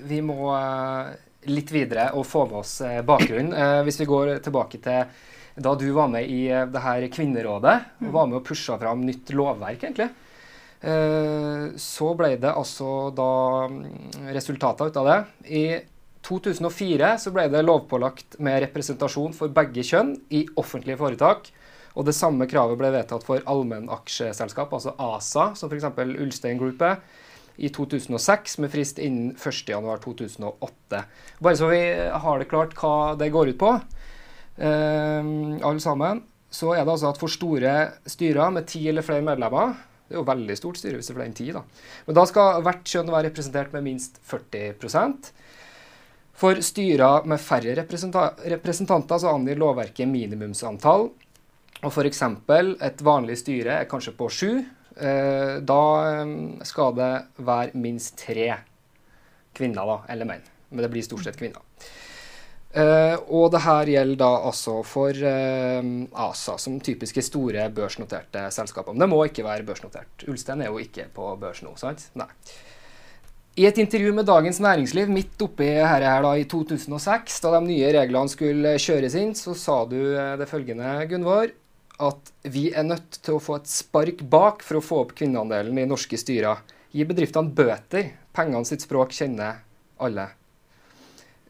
vi, 0.10 0.22
må, 0.26 0.54
litt 1.50 1.72
videre 1.72 2.12
og 2.20 2.26
få 2.28 2.46
med 2.50 2.58
oss 2.62 2.82
bakgrunnen. 3.08 3.54
Uh, 3.56 3.84
hvis 3.88 4.00
vi 4.02 4.06
går 4.10 4.40
tilbake 4.44 4.78
til 4.84 5.00
da 5.60 5.76
du 5.76 5.92
var 5.92 6.08
med 6.12 6.24
i 6.32 6.48
det 6.48 6.82
her 6.84 7.08
Kvinnerådet 7.12 7.78
og 8.00 8.08
mm. 8.08 8.14
var 8.16 8.28
med 8.30 8.38
og 8.40 8.46
pusha 8.48 8.78
fram 8.80 9.02
nytt 9.04 9.32
lovverk, 9.36 9.84
egentlig. 9.84 10.08
Så 11.84 12.14
ble 12.16 12.30
det 12.40 12.54
altså 12.56 13.12
da 13.12 13.68
mm, 13.68 14.32
resultater 14.32 14.88
ut 14.88 15.00
av 15.02 15.10
det. 15.10 15.18
I 15.52 15.64
2004 16.28 17.14
så 17.22 17.32
ble 17.34 17.48
det 17.52 17.64
lovpålagt 17.64 18.40
med 18.44 18.60
representasjon 18.66 19.34
for 19.38 19.52
begge 19.56 19.86
kjønn 19.86 20.14
i 20.36 20.44
offentlige 20.60 21.00
foretak. 21.00 21.50
Og 21.98 22.06
det 22.06 22.16
samme 22.16 22.48
kravet 22.50 22.78
ble 22.80 22.92
vedtatt 22.94 23.26
for 23.26 23.44
allmennaksjeselskap, 23.50 24.74
altså 24.76 24.94
ASA, 25.02 25.50
som 25.58 25.72
f.eks. 25.72 25.88
Ulstein 26.22 26.60
Groupet, 26.60 27.02
i 27.60 27.68
2006 27.76 28.60
med 28.64 28.72
frist 28.72 29.02
innen 29.04 29.34
1.1.2008. 29.36 31.02
Bare 31.44 31.60
så 31.60 31.68
vi 31.72 31.82
har 32.24 32.40
det 32.40 32.48
klart 32.52 32.76
hva 32.80 33.18
det 33.20 33.32
går 33.34 33.52
ut 33.52 33.60
på, 33.60 33.74
eh, 34.64 35.34
alle 35.60 35.84
sammen, 35.84 36.24
så 36.50 36.72
er 36.76 36.86
det 36.86 36.94
altså 36.94 37.12
at 37.12 37.20
for 37.20 37.32
store 37.32 37.76
styrer 38.08 38.54
med 38.56 38.70
ti 38.70 38.86
eller 38.90 39.06
flere 39.06 39.26
medlemmer 39.26 39.76
det 40.10 40.18
er 40.18 40.24
jo 40.24 40.26
veldig 40.26 40.56
stort 40.58 40.80
styre 40.80 40.98
hvis 40.98 41.06
det 41.06 41.14
er 41.14 41.18
flere 41.20 41.30
enn 41.30 41.38
ti. 41.38 41.52
da. 41.54 41.62
Men 42.08 42.16
da 42.18 42.24
skal 42.26 42.64
hvert 42.66 42.88
kjønn 42.90 43.12
være 43.14 43.28
representert 43.30 43.76
med 43.76 43.86
minst 43.86 44.18
40 44.26 44.72
for 46.40 46.60
styrer 46.64 47.26
med 47.28 47.42
færre 47.44 47.76
representanter 47.76 49.20
så 49.20 49.34
angir 49.34 49.60
lovverket 49.60 50.08
minimumsantall. 50.08 51.10
Og 51.80 51.92
f.eks. 51.94 52.22
et 52.24 53.02
vanlig 53.04 53.40
styre 53.40 53.82
er 53.82 53.90
kanskje 53.92 54.16
på 54.16 54.30
sju. 54.32 54.52
Eh, 55.00 55.56
da 55.64 55.82
eh, 56.10 56.32
skal 56.68 56.96
det 56.96 57.12
være 57.44 57.80
minst 57.80 58.18
tre 58.20 58.54
kvinner 59.56 59.88
da, 59.88 59.98
eller 60.12 60.28
menn. 60.28 60.46
Men 60.70 60.86
det 60.86 60.92
blir 60.94 61.04
stort 61.08 61.26
sett 61.28 61.40
kvinner. 61.40 61.64
Uh, 62.70 63.18
og 63.34 63.48
det 63.50 63.64
her 63.64 63.90
gjelder 63.90 64.20
da 64.22 64.28
altså 64.46 64.76
for 64.86 65.10
ASA, 65.18 66.54
som 66.62 66.76
typiske 66.86 67.24
store 67.26 67.64
børsnoterte 67.74 68.44
selskaper. 68.54 68.94
Men 68.94 69.02
det 69.02 69.10
må 69.10 69.24
ikke 69.26 69.48
være 69.48 69.66
børsnotert. 69.66 70.28
Ulstein 70.30 70.62
er 70.62 70.70
jo 70.70 70.78
ikke 70.78 71.08
på 71.16 71.32
børs 71.42 71.64
nå, 71.66 71.74
sant? 71.82 72.06
Nei. 72.20 72.30
I 73.58 73.66
et 73.66 73.80
intervju 73.82 74.12
med 74.14 74.28
Dagens 74.30 74.60
Næringsliv 74.62 75.10
midt 75.12 75.42
oppi 75.42 75.66
her, 75.66 76.04
her 76.06 76.22
da, 76.24 76.36
i 76.38 76.46
2006, 76.48 77.40
da 77.44 77.56
de 77.58 77.64
nye 77.66 77.90
reglene 77.96 78.32
skulle 78.32 78.76
kjøres 78.80 79.18
inn, 79.20 79.34
så 79.36 79.56
sa 79.58 79.82
du 79.90 79.98
eh, 80.14 80.36
det 80.40 80.48
følgende, 80.52 80.94
Gunvor, 81.10 81.52
at 82.00 82.32
vi 82.48 82.70
er 82.72 82.88
nødt 82.88 83.20
til 83.20 83.36
å 83.36 83.44
få 83.44 83.58
et 83.60 83.72
spark 83.72 84.24
bak 84.32 84.64
for 84.64 84.80
å 84.80 84.84
få 84.86 85.02
opp 85.04 85.16
kvinneandelen 85.20 85.82
i 85.82 85.88
norske 85.90 86.20
styrer. 86.20 86.62
Gi 86.96 87.06
bedriftene 87.10 87.52
bøter. 87.54 88.14
Pengene 88.34 88.66
sitt 88.70 88.86
språk 88.86 89.12
kjenner 89.18 89.60
alle. 90.00 90.30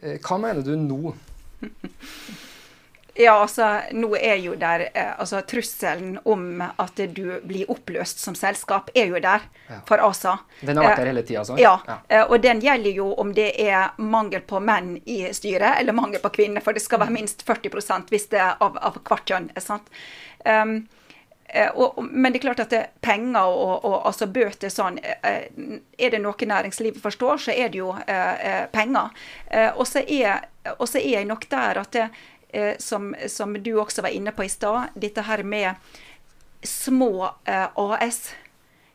Eh, 0.01 0.17
hva 0.23 0.39
mener 0.41 0.65
du 0.65 0.73
nå? 0.79 1.13
Ja, 3.19 3.33
altså, 3.41 3.81
nå 3.91 4.13
er 4.15 4.37
jo 4.39 4.53
der 4.55 4.85
eh, 4.93 5.09
altså 5.19 5.41
Trusselen 5.43 6.13
om 6.23 6.61
at 6.63 7.01
du 7.11 7.25
blir 7.43 7.67
oppløst 7.67 8.21
som 8.23 8.35
selskap, 8.37 8.87
er 8.95 9.09
jo 9.11 9.19
der 9.19 9.43
ja. 9.67 9.79
for 9.89 9.99
ASA. 10.05 10.37
Den 10.61 10.79
har 10.79 10.87
vært 10.87 11.01
der 11.01 11.11
hele 11.11 11.23
tida, 11.27 11.41
altså? 11.41 11.57
Ja. 11.59 11.73
ja. 11.87 11.97
Eh, 12.07 12.23
og 12.23 12.39
den 12.45 12.63
gjelder 12.63 12.95
jo 12.95 13.09
om 13.19 13.33
det 13.35 13.49
er 13.59 13.91
mangel 13.99 14.45
på 14.47 14.61
menn 14.63 14.95
i 15.03 15.17
styret, 15.35 15.81
eller 15.81 15.97
mangel 15.99 16.23
på 16.23 16.31
kvinner. 16.39 16.63
For 16.63 16.71
det 16.71 16.85
skal 16.85 17.03
være 17.03 17.11
mm. 17.11 17.19
minst 17.19 17.43
40 17.43 18.07
hvis 18.07 18.29
det 18.31 18.39
er 18.39 18.55
av, 18.63 18.79
av 18.79 19.01
hvert 19.03 19.27
kjønn. 19.27 19.51
sant? 19.59 19.91
Um, 20.47 20.79
og, 21.73 21.99
men 22.05 22.31
det 22.31 22.39
er 22.39 22.43
klart 22.45 22.59
at 22.63 22.71
det, 22.71 22.81
penger 23.01 23.41
og, 23.49 23.83
og 23.83 23.95
altså 24.05 24.27
bøter 24.29 24.69
sånn 24.69 24.99
Er 25.01 26.11
det 26.13 26.19
noe 26.21 26.47
næringslivet 26.51 27.01
forstår, 27.01 27.41
så 27.41 27.55
er 27.55 27.71
det 27.73 27.81
jo 27.81 27.89
eh, 28.05 28.67
penger. 28.71 29.09
Eh, 29.49 29.71
og 29.73 29.87
så 29.89 30.05
er, 30.05 30.45
er, 30.69 30.99
jeg 31.01 31.25
nok 31.25 31.49
der 31.49 31.81
at 31.81 31.91
det, 31.97 32.05
eh, 32.49 32.75
som, 32.79 33.15
som, 33.27 33.53
du 33.63 33.73
også 33.79 34.01
var 34.05 34.15
inne 34.15 34.33
på 34.35 34.45
i 34.45 34.51
stad, 34.51 34.95
dette 34.95 35.23
her 35.27 35.43
med 35.43 35.75
små 36.63 37.29
eh, 37.45 37.67
AS. 37.75 38.33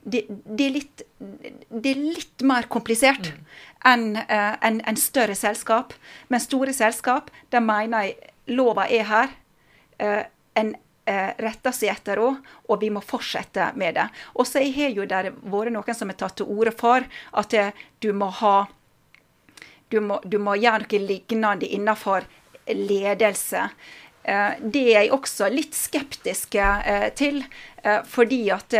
Det, 0.04 0.26
det, 0.28 0.64
er 0.66 0.72
det, 1.70 1.90
er 1.90 2.00
litt, 2.02 2.42
mer 2.44 2.68
komplisert 2.68 3.30
mm. 3.32 3.42
enn 3.88 4.06
eh, 4.20 4.52
en, 4.60 4.80
en 4.84 5.00
større 5.00 5.36
selskap. 5.38 5.94
Men 6.28 6.44
store 6.44 6.76
selskap, 6.76 7.32
der 7.50 7.64
mener 7.64 8.10
jeg 8.10 8.32
lova 8.52 8.88
er 8.92 9.08
her. 9.08 9.36
Eh, 9.98 10.22
en 10.60 10.74
eh, 11.08 11.32
retter 11.40 11.72
seg 11.72 11.94
etter 11.94 12.20
henne, 12.20 12.44
og 12.68 12.80
vi 12.84 12.92
må 12.92 13.00
fortsette 13.04 13.72
med 13.80 13.96
det. 13.96 14.08
Og 14.36 14.48
så 14.48 14.60
har 14.76 14.92
jo 14.92 15.08
der 15.08 15.32
vært 15.40 15.72
noen 15.72 15.96
som 15.96 16.12
har 16.12 16.20
tatt 16.20 16.36
til 16.42 16.52
orde 16.52 16.74
for 16.76 17.06
at 17.32 17.60
du 18.04 18.12
må 18.12 18.28
ha 18.42 18.56
du 19.92 20.00
må, 20.00 20.18
du 20.24 20.40
må 20.42 20.56
gjøre 20.58 20.86
noe 20.88 21.00
lignende 21.06 21.68
innenfor 21.70 22.24
ledelse. 22.66 23.68
Eh, 24.24 24.52
det 24.60 24.82
er 24.88 25.02
jeg 25.02 25.12
også 25.12 25.50
litt 25.52 25.76
skeptisk 25.76 26.56
eh, 26.56 27.08
til. 27.16 27.42
eh, 27.82 28.00
Fordi 28.08 28.40
at 28.54 28.76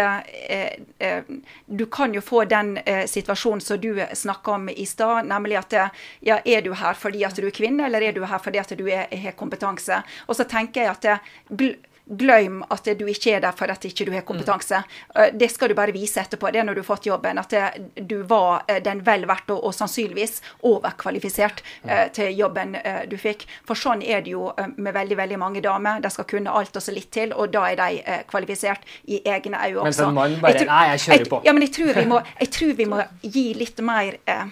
du 1.66 1.87
kan 1.93 2.14
jo 2.14 2.22
få 2.24 2.45
den 2.49 2.78
situasjonen 3.07 3.61
som 3.61 3.80
du 3.80 4.01
snakka 4.14 4.57
om 4.57 4.68
i 4.68 4.87
stad, 4.89 5.26
nemlig 5.28 5.59
at 5.61 5.76
ja, 6.24 6.41
er 6.45 6.62
du 6.64 6.72
her 6.72 6.95
fordi 6.95 7.24
at 7.24 7.37
du 7.37 7.47
er 7.47 7.53
kvinne, 7.55 7.87
eller 7.87 8.03
er 8.03 8.12
du 8.16 8.24
her 8.24 8.39
fordi 8.39 8.59
at 8.59 8.72
du 8.78 8.87
har 8.89 9.37
kompetanse? 9.37 10.03
Og 10.28 10.37
så 10.37 10.45
tenker 10.49 10.82
jeg 10.82 10.97
at 10.97 11.28
gl 11.51 11.74
Glem 12.05 12.59
at 12.69 12.85
du 12.99 13.07
ikke 13.09 13.33
er 13.37 13.41
der 13.41 13.55
for 13.57 13.71
at 13.73 13.85
ikke 13.89 14.05
du 14.05 14.13
har 14.13 14.25
kompetanse. 14.29 14.83
Mm. 15.15 15.39
Det 15.41 15.49
skal 15.51 15.71
du 15.73 15.75
bare 15.79 15.93
vise 15.95 16.21
etterpå. 16.21 16.51
Det 16.53 16.61
er 16.61 16.67
når 16.69 16.77
du 16.77 16.83
har 16.83 16.89
fått 16.91 17.07
jobben, 17.09 17.39
at 17.41 17.53
eh, 17.57 17.79
du 17.97 18.19
var 18.29 18.67
eh, 18.69 18.83
den 18.85 19.01
vel 19.07 19.25
verdt 19.31 19.49
og, 19.55 19.63
og 19.65 19.73
sannsynligvis 19.75 20.43
overkvalifisert 20.69 21.63
mm. 21.85 21.93
til 22.17 22.37
jobben 22.37 22.75
eh, 22.83 23.05
du 23.09 23.17
fikk. 23.21 23.47
For 23.65 23.79
sånn 23.79 24.03
er 24.05 24.21
det 24.27 24.35
jo 24.35 24.51
eh, 24.53 24.69
med 24.77 24.93
veldig 24.97 25.17
veldig 25.23 25.39
mange 25.41 25.63
damer. 25.65 26.03
De 26.05 26.11
skal 26.13 26.29
kunne 26.29 26.53
alt 26.53 26.77
og 26.77 26.85
så 26.85 26.93
litt 26.93 27.09
til, 27.15 27.33
og 27.33 27.55
da 27.55 27.65
er 27.71 27.81
de 27.81 28.03
eh, 28.05 28.21
kvalifisert 28.29 28.85
i 29.09 29.23
egne 29.25 29.63
øyne 29.65 29.87
også. 29.89 30.11
en 30.11 30.19
mann 30.19 30.37
bare, 30.43 30.59
tror- 30.61 30.73
«Nei, 30.75 30.83
jeg 30.93 31.05
kjører 31.07 31.31
på». 31.33 31.41
Ja, 31.49 31.57
men 31.57 31.65
jeg 31.65 31.73
tror 31.79 31.95
vi 32.03 32.05
må, 32.11 32.21
jeg 32.41 32.51
tror 32.59 32.75
vi 32.83 32.89
må 32.91 33.01
gi 33.23 33.47
litt 33.57 33.81
mer 33.85 34.19
eh, 34.29 34.45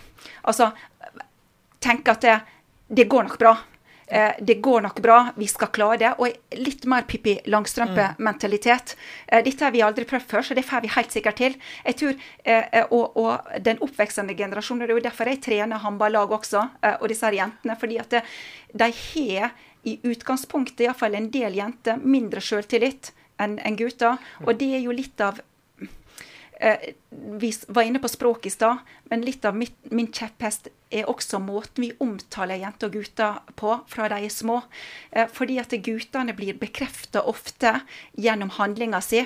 Altså 0.47 0.71
tenke 1.83 2.15
at 2.15 2.25
det, 2.25 2.39
det 2.89 3.09
går 3.11 3.29
nok 3.29 3.39
bra. 3.41 3.57
Eh, 4.13 4.33
det 4.41 4.55
går 4.61 4.81
nok 4.85 5.01
bra, 5.01 5.33
vi 5.37 5.47
skal 5.49 5.71
klare 5.73 5.97
det. 5.97 6.11
Og 6.21 6.59
litt 6.61 6.85
mer 6.91 7.07
Pippi 7.09 7.39
Langstrømpe-mentalitet. 7.49 8.95
Eh, 9.27 9.41
dette 9.45 9.65
har 9.65 9.73
vi 9.73 9.81
aldri 9.83 10.05
prøvd 10.05 10.27
før, 10.29 10.45
så 10.45 10.57
det 10.59 10.67
får 10.69 10.85
vi 10.85 10.93
helt 10.93 11.15
sikkert 11.15 11.41
til. 11.41 11.57
Jeg 11.87 11.97
tror, 11.97 12.19
eh, 12.45 12.67
eh, 12.73 12.85
og, 12.91 13.17
og 13.17 13.65
den 13.65 13.81
oppvekstende 13.81 14.37
generasjonen, 14.37 14.85
det 14.85 14.93
er 14.93 15.01
jo 15.01 15.07
derfor 15.09 15.33
jeg 15.33 15.41
trener 15.41 15.81
håndballag 15.81 16.37
også, 16.37 16.67
eh, 16.83 16.99
og 17.01 17.09
disse 17.09 17.25
her 17.25 17.39
jentene. 17.41 17.79
fordi 17.81 17.99
at 17.99 18.11
det, 18.11 18.23
de 18.75 18.91
har 18.93 19.51
i 19.85 19.99
utgangspunktet, 20.05 20.85
iallfall 20.85 21.17
en 21.17 21.31
del 21.33 21.57
jenter, 21.57 21.97
mindre 21.97 22.41
sjøltillit 22.41 23.15
enn 23.41 23.59
enn 23.65 23.77
gutter. 23.77 24.21
Og 24.45 24.59
det 24.59 24.75
er 24.77 24.85
jo 24.85 24.93
litt 24.93 25.21
av 25.21 25.41
eh, 26.63 26.95
Vi 27.41 27.51
var 27.69 27.83
inne 27.83 28.01
på 28.03 28.11
språk 28.11 28.47
i 28.47 28.53
stad, 28.55 28.79
men 29.11 29.25
litt 29.27 29.45
av 29.45 29.57
mitt, 29.57 29.77
min 29.91 30.11
kjepphest 30.13 30.71
er 30.93 31.09
også 31.11 31.41
måten 31.43 31.87
vi 31.87 31.93
omtaler 32.05 32.61
jenter 32.63 32.91
og 32.91 32.97
gutter 32.99 33.39
på 33.59 33.77
fra 33.91 34.09
de 34.13 34.23
er 34.27 34.33
små. 34.33 34.63
Eh, 35.11 35.29
fordi 35.33 35.59
at 35.63 35.75
guttene 35.85 36.35
blir 36.37 36.59
bekrefta 36.61 37.25
ofte 37.29 37.79
gjennom 38.17 38.53
handlinga 38.59 39.03
si. 39.05 39.25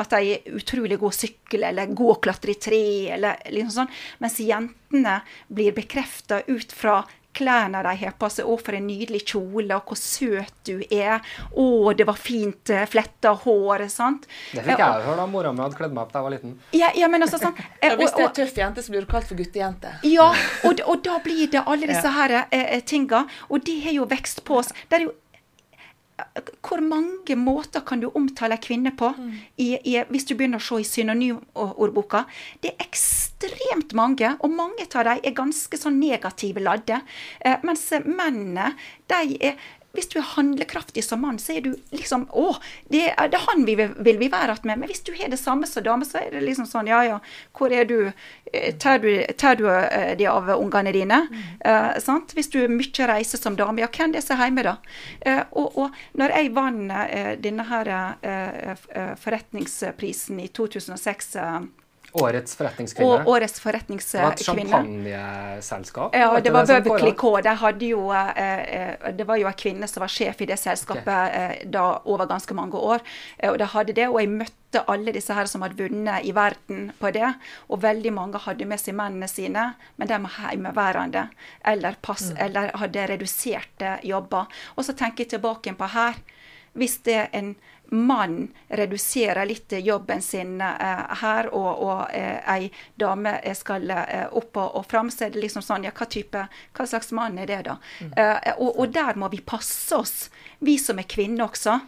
At 0.00 0.14
de 0.14 0.36
er 0.36 0.54
utrolig 0.56 0.96
gode 1.00 1.18
sykle 1.18 1.68
eller 1.68 1.90
gode 1.92 2.22
klatre 2.24 2.54
i 2.54 2.60
tre, 2.60 2.84
eller 3.12 3.42
liksom 3.52 3.74
sånn. 3.82 3.96
Mens 4.24 4.38
jentene 4.40 5.18
blir 5.52 5.74
bekrefta 5.76 6.40
ut 6.48 6.72
fra 6.72 7.02
klærne 7.34 7.82
de 7.82 7.96
har 8.04 8.12
på 8.18 8.28
seg. 8.30 8.44
'Å, 8.46 8.56
for 8.64 8.72
en 8.76 8.86
nydelig 8.86 9.22
kjole', 9.24 9.74
og 9.76 9.86
'hvor 9.86 9.96
søt 9.96 10.52
du 10.64 10.80
er'. 10.90 11.20
'Å, 11.56 11.96
det 11.96 12.06
var 12.06 12.14
fint 12.14 12.70
eh, 12.70 12.84
fletta 12.86 13.34
hår'. 13.44 13.88
sant? 13.90 14.26
Det 14.52 14.62
fikk 14.64 14.78
jeg 14.78 14.80
og- 14.80 14.96
jeg 15.00 15.06
høre 15.06 15.16
da 15.16 15.26
mora 15.26 15.52
mi 15.52 15.62
hadde 15.62 15.76
kledd 15.76 15.92
meg 15.92 16.02
opp 16.02 16.12
da 16.12 16.18
jeg 16.20 16.24
var 16.24 16.30
liten. 16.36 16.58
Ja, 16.72 16.90
ja, 16.94 17.08
men 17.08 17.22
altså 17.22 17.38
sånn 17.38 17.54
eh, 17.82 17.88
Ja, 17.90 17.96
hvis 17.96 18.10
og- 18.12 18.16
det 18.16 18.24
er 18.24 18.28
og- 18.28 18.34
tøff 18.34 18.54
jente, 18.56 18.82
så 18.82 18.90
blir 18.90 19.00
du 19.00 19.06
kalt 19.06 19.24
for 19.26 19.34
guttejente. 19.36 19.94
ja, 20.04 20.28
og, 20.64 20.80
og 20.86 21.02
da 21.02 21.18
blir 21.18 21.50
det 21.50 21.62
alle 21.66 21.86
disse 21.92 22.08
her 22.12 22.46
eh, 22.52 22.80
tinga. 22.80 23.26
Og 23.50 23.64
det 23.64 23.82
har 23.84 23.92
jo 23.92 24.04
vekst 24.06 24.44
på 24.44 24.58
oss. 24.58 24.72
Det 24.90 25.00
er 25.00 25.04
jo 25.06 25.12
hvor 26.62 26.80
mange 26.84 27.36
måter 27.36 27.82
kan 27.86 28.00
du 28.02 28.10
omtale 28.14 28.56
ei 28.58 28.62
kvinne 28.62 28.92
på 28.96 29.10
i, 29.56 29.74
i, 29.78 29.96
hvis 30.10 30.26
du 30.28 30.34
begynner 30.36 30.60
å 30.60 30.64
se 30.64 30.80
i 30.82 30.86
synonymordboka? 30.86 32.24
Det 32.62 32.72
er 32.72 32.86
ekstremt 32.86 33.94
mange, 33.98 34.34
og 34.40 34.54
mange 34.54 34.86
av 34.86 35.08
dem 35.08 35.22
er 35.22 35.36
ganske 35.36 35.80
sånn 35.80 36.00
negative 36.00 36.62
ladde. 36.62 37.00
Eh, 37.40 37.58
mens 37.66 37.88
mennene, 38.04 38.74
de 39.10 39.38
er 39.40 39.56
hvis 39.92 40.08
du 40.08 40.18
er 40.20 40.28
handlekraftig 40.34 41.04
som 41.04 41.20
mann, 41.20 41.38
så 41.38 41.56
er 41.56 41.66
du 41.66 41.72
liksom 41.92 42.26
Å, 42.32 42.54
det 42.92 43.02
er, 43.10 43.28
det 43.32 43.38
er 43.38 43.46
han 43.48 43.64
vi 43.68 43.74
vil, 43.76 43.92
vil 43.98 44.18
vi 44.20 44.28
være 44.32 44.52
att 44.52 44.64
med. 44.64 44.78
Men 44.78 44.88
hvis 44.88 45.02
du 45.04 45.12
har 45.18 45.28
det 45.28 45.40
samme 45.40 45.66
som 45.66 45.84
dame, 45.84 46.04
så 46.08 46.18
er 46.22 46.30
det 46.32 46.40
liksom 46.46 46.66
sånn 46.66 46.88
Ja, 46.88 47.02
ja, 47.04 47.18
hvor 47.52 47.72
er 47.72 47.84
du? 47.84 48.12
Eh, 48.52 48.74
Tar 48.78 48.98
du, 48.98 49.10
tar 49.38 49.56
du 49.56 49.66
eh, 49.70 50.16
de 50.18 50.26
av 50.26 50.48
ungene 50.56 50.92
dine? 50.92 51.20
Eh, 51.60 51.98
sant? 52.00 52.32
Hvis 52.36 52.50
du 52.52 52.62
er 52.64 52.72
mye 52.72 53.08
reiser 53.08 53.38
som 53.40 53.56
dame, 53.56 53.82
ja, 53.84 53.88
hvem 53.92 54.10
er 54.10 54.18
det 54.18 54.24
som 54.24 54.40
er 54.40 54.48
hjemme, 54.48 54.64
da? 54.66 54.76
Eh, 55.20 55.42
og, 55.52 55.76
og 55.76 56.00
når 56.18 56.36
jeg 56.38 56.54
vant 56.56 56.96
eh, 56.96 57.32
denne 57.42 57.68
her 57.68 57.92
forretningsprisen 59.20 60.40
i 60.40 60.48
2006 60.48 61.36
eh, 61.36 61.60
Årets 62.12 62.56
forretningskvinne. 62.58 63.22
og 63.22 63.28
årets 63.32 63.54
det 63.56 63.64
var 63.64 63.78
et 63.80 64.44
forretningskvinne 64.44 64.44
champagneselskap. 64.44 66.14
ja, 66.14 66.40
det 66.40 66.50
var 66.52 66.66
kåret? 66.68 67.00
Clicquot. 67.00 67.46
Jo 67.80 68.12
eh, 68.12 68.58
eh, 68.60 69.12
Det 69.16 69.24
var 69.24 69.40
jo 69.40 69.48
ei 69.48 69.56
kvinne 69.56 69.88
som 69.88 70.04
var 70.04 70.12
sjef 70.12 70.42
i 70.44 70.48
det 70.50 70.58
selskapet 70.60 71.08
okay. 71.08 71.62
da 71.64 72.02
over 72.04 72.28
ganske 72.28 72.54
mange 72.54 72.76
år. 72.76 73.00
Eh, 73.38 73.48
og 73.50 73.56
de 73.58 73.70
hadde 73.72 73.96
det, 73.96 74.08
og 74.08 74.20
jeg 74.20 74.28
møtte 74.28 74.84
alle 74.92 75.12
disse 75.16 75.32
her 75.32 75.48
som 75.48 75.64
hadde 75.64 75.80
vunnet 75.80 76.28
i 76.28 76.34
verden 76.36 76.92
på 77.00 77.14
det. 77.16 77.32
Og 77.72 77.80
veldig 77.82 78.12
mange 78.12 78.44
hadde 78.44 78.68
med 78.68 78.80
seg 78.80 78.98
mennene 78.98 79.28
sine, 79.28 79.70
men 79.96 80.08
de 80.08 80.20
var 80.26 80.38
hjemmeværende. 80.50 81.26
Eller, 81.64 81.96
pass, 82.02 82.28
eller 82.36 82.74
hadde 82.76 83.08
reduserte 83.08 83.98
jobber. 84.04 84.52
Og 84.76 84.84
så 84.84 84.92
tenker 84.92 85.24
jeg 85.24 85.38
tilbake 85.38 85.72
på 85.72 85.92
her. 85.96 86.20
Hvis 86.76 87.00
det 87.04 87.16
er 87.24 87.32
en 87.36 87.54
mann 87.92 88.48
reduserer 88.68 89.46
litt 89.46 89.72
jobben 89.72 90.22
sin 90.22 90.60
eh, 90.60 91.02
her, 91.22 91.48
og, 91.52 91.82
og 91.84 92.14
eh, 92.16 92.40
ei 92.54 92.70
dame 92.98 93.36
skal 93.54 93.90
eh, 93.92 94.26
opp 94.32 94.56
og, 94.56 94.78
og 94.80 94.86
fram, 94.88 95.10
så 95.12 95.26
er 95.26 95.34
det 95.34 95.42
liksom 95.44 95.64
sånn 95.64 95.84
Ja, 95.86 95.92
hva 95.96 96.06
type 96.08 96.46
Hva 96.72 96.86
slags 96.88 97.12
mann 97.12 97.38
er 97.42 97.50
det, 97.50 97.60
da? 97.68 97.76
Eh, 98.16 98.52
og, 98.56 98.78
og 98.80 98.94
der 98.94 99.18
må 99.20 99.28
vi 99.32 99.42
passe 99.44 99.96
oss, 99.96 100.30
vi 100.60 100.78
som 100.80 101.00
er 101.00 101.08
kvinner 101.10 101.50
også. 101.50 101.78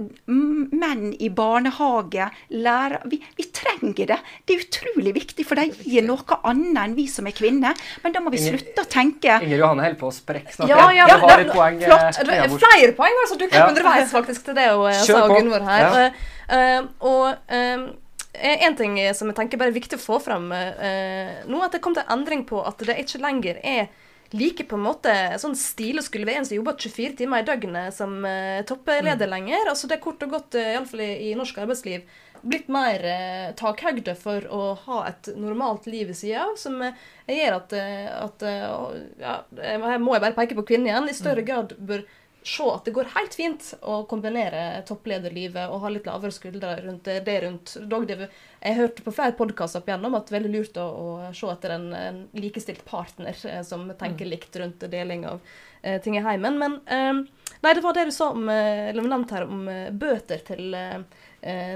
Menn 0.00 1.10
i 1.18 1.28
barnehage, 1.34 2.28
lærer 2.54 3.02
vi, 3.10 3.18
vi 3.36 3.44
trenger 3.52 4.12
det. 4.12 4.18
Det 4.46 4.54
er 4.54 4.62
utrolig 4.62 5.12
viktig, 5.16 5.44
for 5.44 5.58
de 5.58 5.66
gir 5.82 6.04
noe 6.06 6.38
annet 6.46 6.78
enn 6.84 6.94
vi 6.96 7.06
som 7.10 7.26
er 7.28 7.34
kvinner. 7.36 7.76
Men 8.04 8.14
da 8.14 8.22
må 8.22 8.32
vi 8.32 8.40
slutte 8.40 8.84
å 8.84 8.88
tenke 8.88 9.40
Inger 9.42 9.60
Johanne 9.60 9.84
holder 9.84 9.98
på 10.00 10.08
å 10.08 10.14
sprekke 10.14 10.54
snart. 10.54 10.70
Ja, 10.70 10.86
ja, 10.94 11.08
det 11.10 11.16
men- 11.18 11.26
var 11.26 11.42
litt 11.42 11.52
poeng. 11.52 11.80
Flott. 11.84 12.20
Det 12.30 12.38
er 12.38 12.54
flere 12.54 12.92
poeng 12.96 13.18
altså, 13.24 13.38
du 13.38 13.48
kan 13.48 13.60
Ja. 13.60 13.68
underveis 13.68 14.12
faktisk 14.14 14.44
til 14.44 14.54
det 14.54 14.68
hun 14.70 14.86
eh, 14.88 15.02
sa. 15.04 15.26
Gunvor 15.28 15.66
her. 15.68 15.98
Ja. 15.98 16.10
Eh, 16.50 16.82
og 17.00 17.36
um, 17.50 17.88
en 18.40 18.76
ting 18.76 18.96
som 19.14 19.28
jeg 19.28 19.36
tenker 19.36 19.58
bare 19.58 19.68
er 19.68 19.76
viktig 19.76 19.98
å 19.98 20.02
få 20.02 20.20
fram 20.22 20.52
uh, 20.52 21.44
nå, 21.50 21.60
at 21.62 21.72
det 21.72 21.82
kom 21.82 21.94
til 21.94 22.06
en 22.06 22.20
endring 22.20 22.46
på 22.46 22.62
at 22.66 22.78
det 22.78 22.96
ikke 23.04 23.20
lenger 23.20 23.58
er 23.62 23.90
like 24.32 24.64
på 24.70 24.76
en 24.78 24.84
måte 24.86 25.12
sånn 25.42 25.56
stil 25.58 25.98
å 25.98 26.04
skulle 26.06 26.26
være 26.28 26.42
en 26.42 26.48
som 26.48 26.56
jobber 26.56 26.76
24 26.78 27.16
timer 27.18 27.42
i 27.42 27.46
døgnet 27.48 27.94
som 27.96 28.18
uh, 28.24 28.60
toppleder 28.68 29.26
Mm. 29.26 29.30
lenger. 29.30 29.70
Altså 29.72 29.88
Det 29.90 29.96
er 29.98 30.04
kort 30.04 30.22
og 30.22 30.30
godt, 30.36 30.54
uh, 30.54 30.72
iallfall 30.76 31.00
i, 31.02 31.30
i 31.30 31.34
norsk 31.34 31.58
arbeidsliv, 31.58 32.04
blitt 32.42 32.68
mer 32.72 33.02
uh, 33.04 33.50
takhøyde 33.58 34.14
for 34.16 34.46
å 34.48 34.60
ha 34.86 35.00
et 35.10 35.28
normalt 35.36 35.86
liv 35.90 36.06
ved 36.08 36.16
sida 36.16 36.46
av, 36.46 36.54
som 36.56 36.78
uh, 36.80 36.92
gjør 37.28 37.56
at, 37.58 37.72
eh, 37.76 38.06
at 38.24 38.42
eh, 38.42 38.64
ja, 39.20 39.34
Her 39.60 39.98
må 40.02 40.14
jeg 40.16 40.24
bare 40.24 40.38
peke 40.38 40.56
på 40.58 40.64
kvinnen 40.70 40.88
igjen. 40.88 41.10
I 41.10 41.14
større 41.18 41.42
grad 41.46 41.74
bør 41.78 42.02
se 42.42 42.64
at 42.72 42.84
det 42.86 42.94
går 42.96 43.10
helt 43.14 43.34
fint 43.36 43.66
å 43.82 44.00
kombinere 44.08 44.82
topplederlivet 44.88 45.68
og 45.68 45.82
ha 45.84 45.90
litt 45.92 46.06
lavere 46.08 46.32
skuldre 46.32 46.76
rundt 46.84 47.04
det, 47.04 47.36
rundt 47.44 47.74
dog 47.90 48.06
det, 48.08 48.28
Jeg 48.60 48.78
hørte 48.78 49.04
på 49.04 49.12
flere 49.12 49.36
podkaster 49.36 49.82
opp 49.82 49.90
igjennom 49.90 50.16
at 50.16 50.26
det 50.28 50.34
er 50.34 50.38
veldig 50.40 50.52
lurt 50.54 50.78
å, 50.80 50.86
å 50.86 51.32
se 51.36 51.50
etter 51.52 51.74
en, 51.76 51.88
en 51.94 52.20
likestilt 52.32 52.84
partner 52.88 53.36
eh, 53.44 53.62
som 53.66 53.84
tenker 53.98 54.28
likt 54.28 54.56
rundt 54.56 54.86
deling 54.92 55.26
av 55.28 55.40
eh, 55.82 56.00
ting 56.00 56.16
i 56.16 56.24
heimen. 56.24 56.56
Men 56.60 56.78
eh, 56.86 57.20
nei, 57.60 57.74
det 57.74 57.84
var 57.84 57.96
det 57.96 58.06
du 58.08 58.14
sa 58.16 58.30
om, 58.32 58.48
eh, 58.48 58.88
eller 58.90 59.08
nevnte 59.08 59.36
her 59.36 59.48
om 59.48 59.68
eh, 59.68 59.90
bøter 59.92 60.44
til 60.46 60.72
eh, 60.74 61.02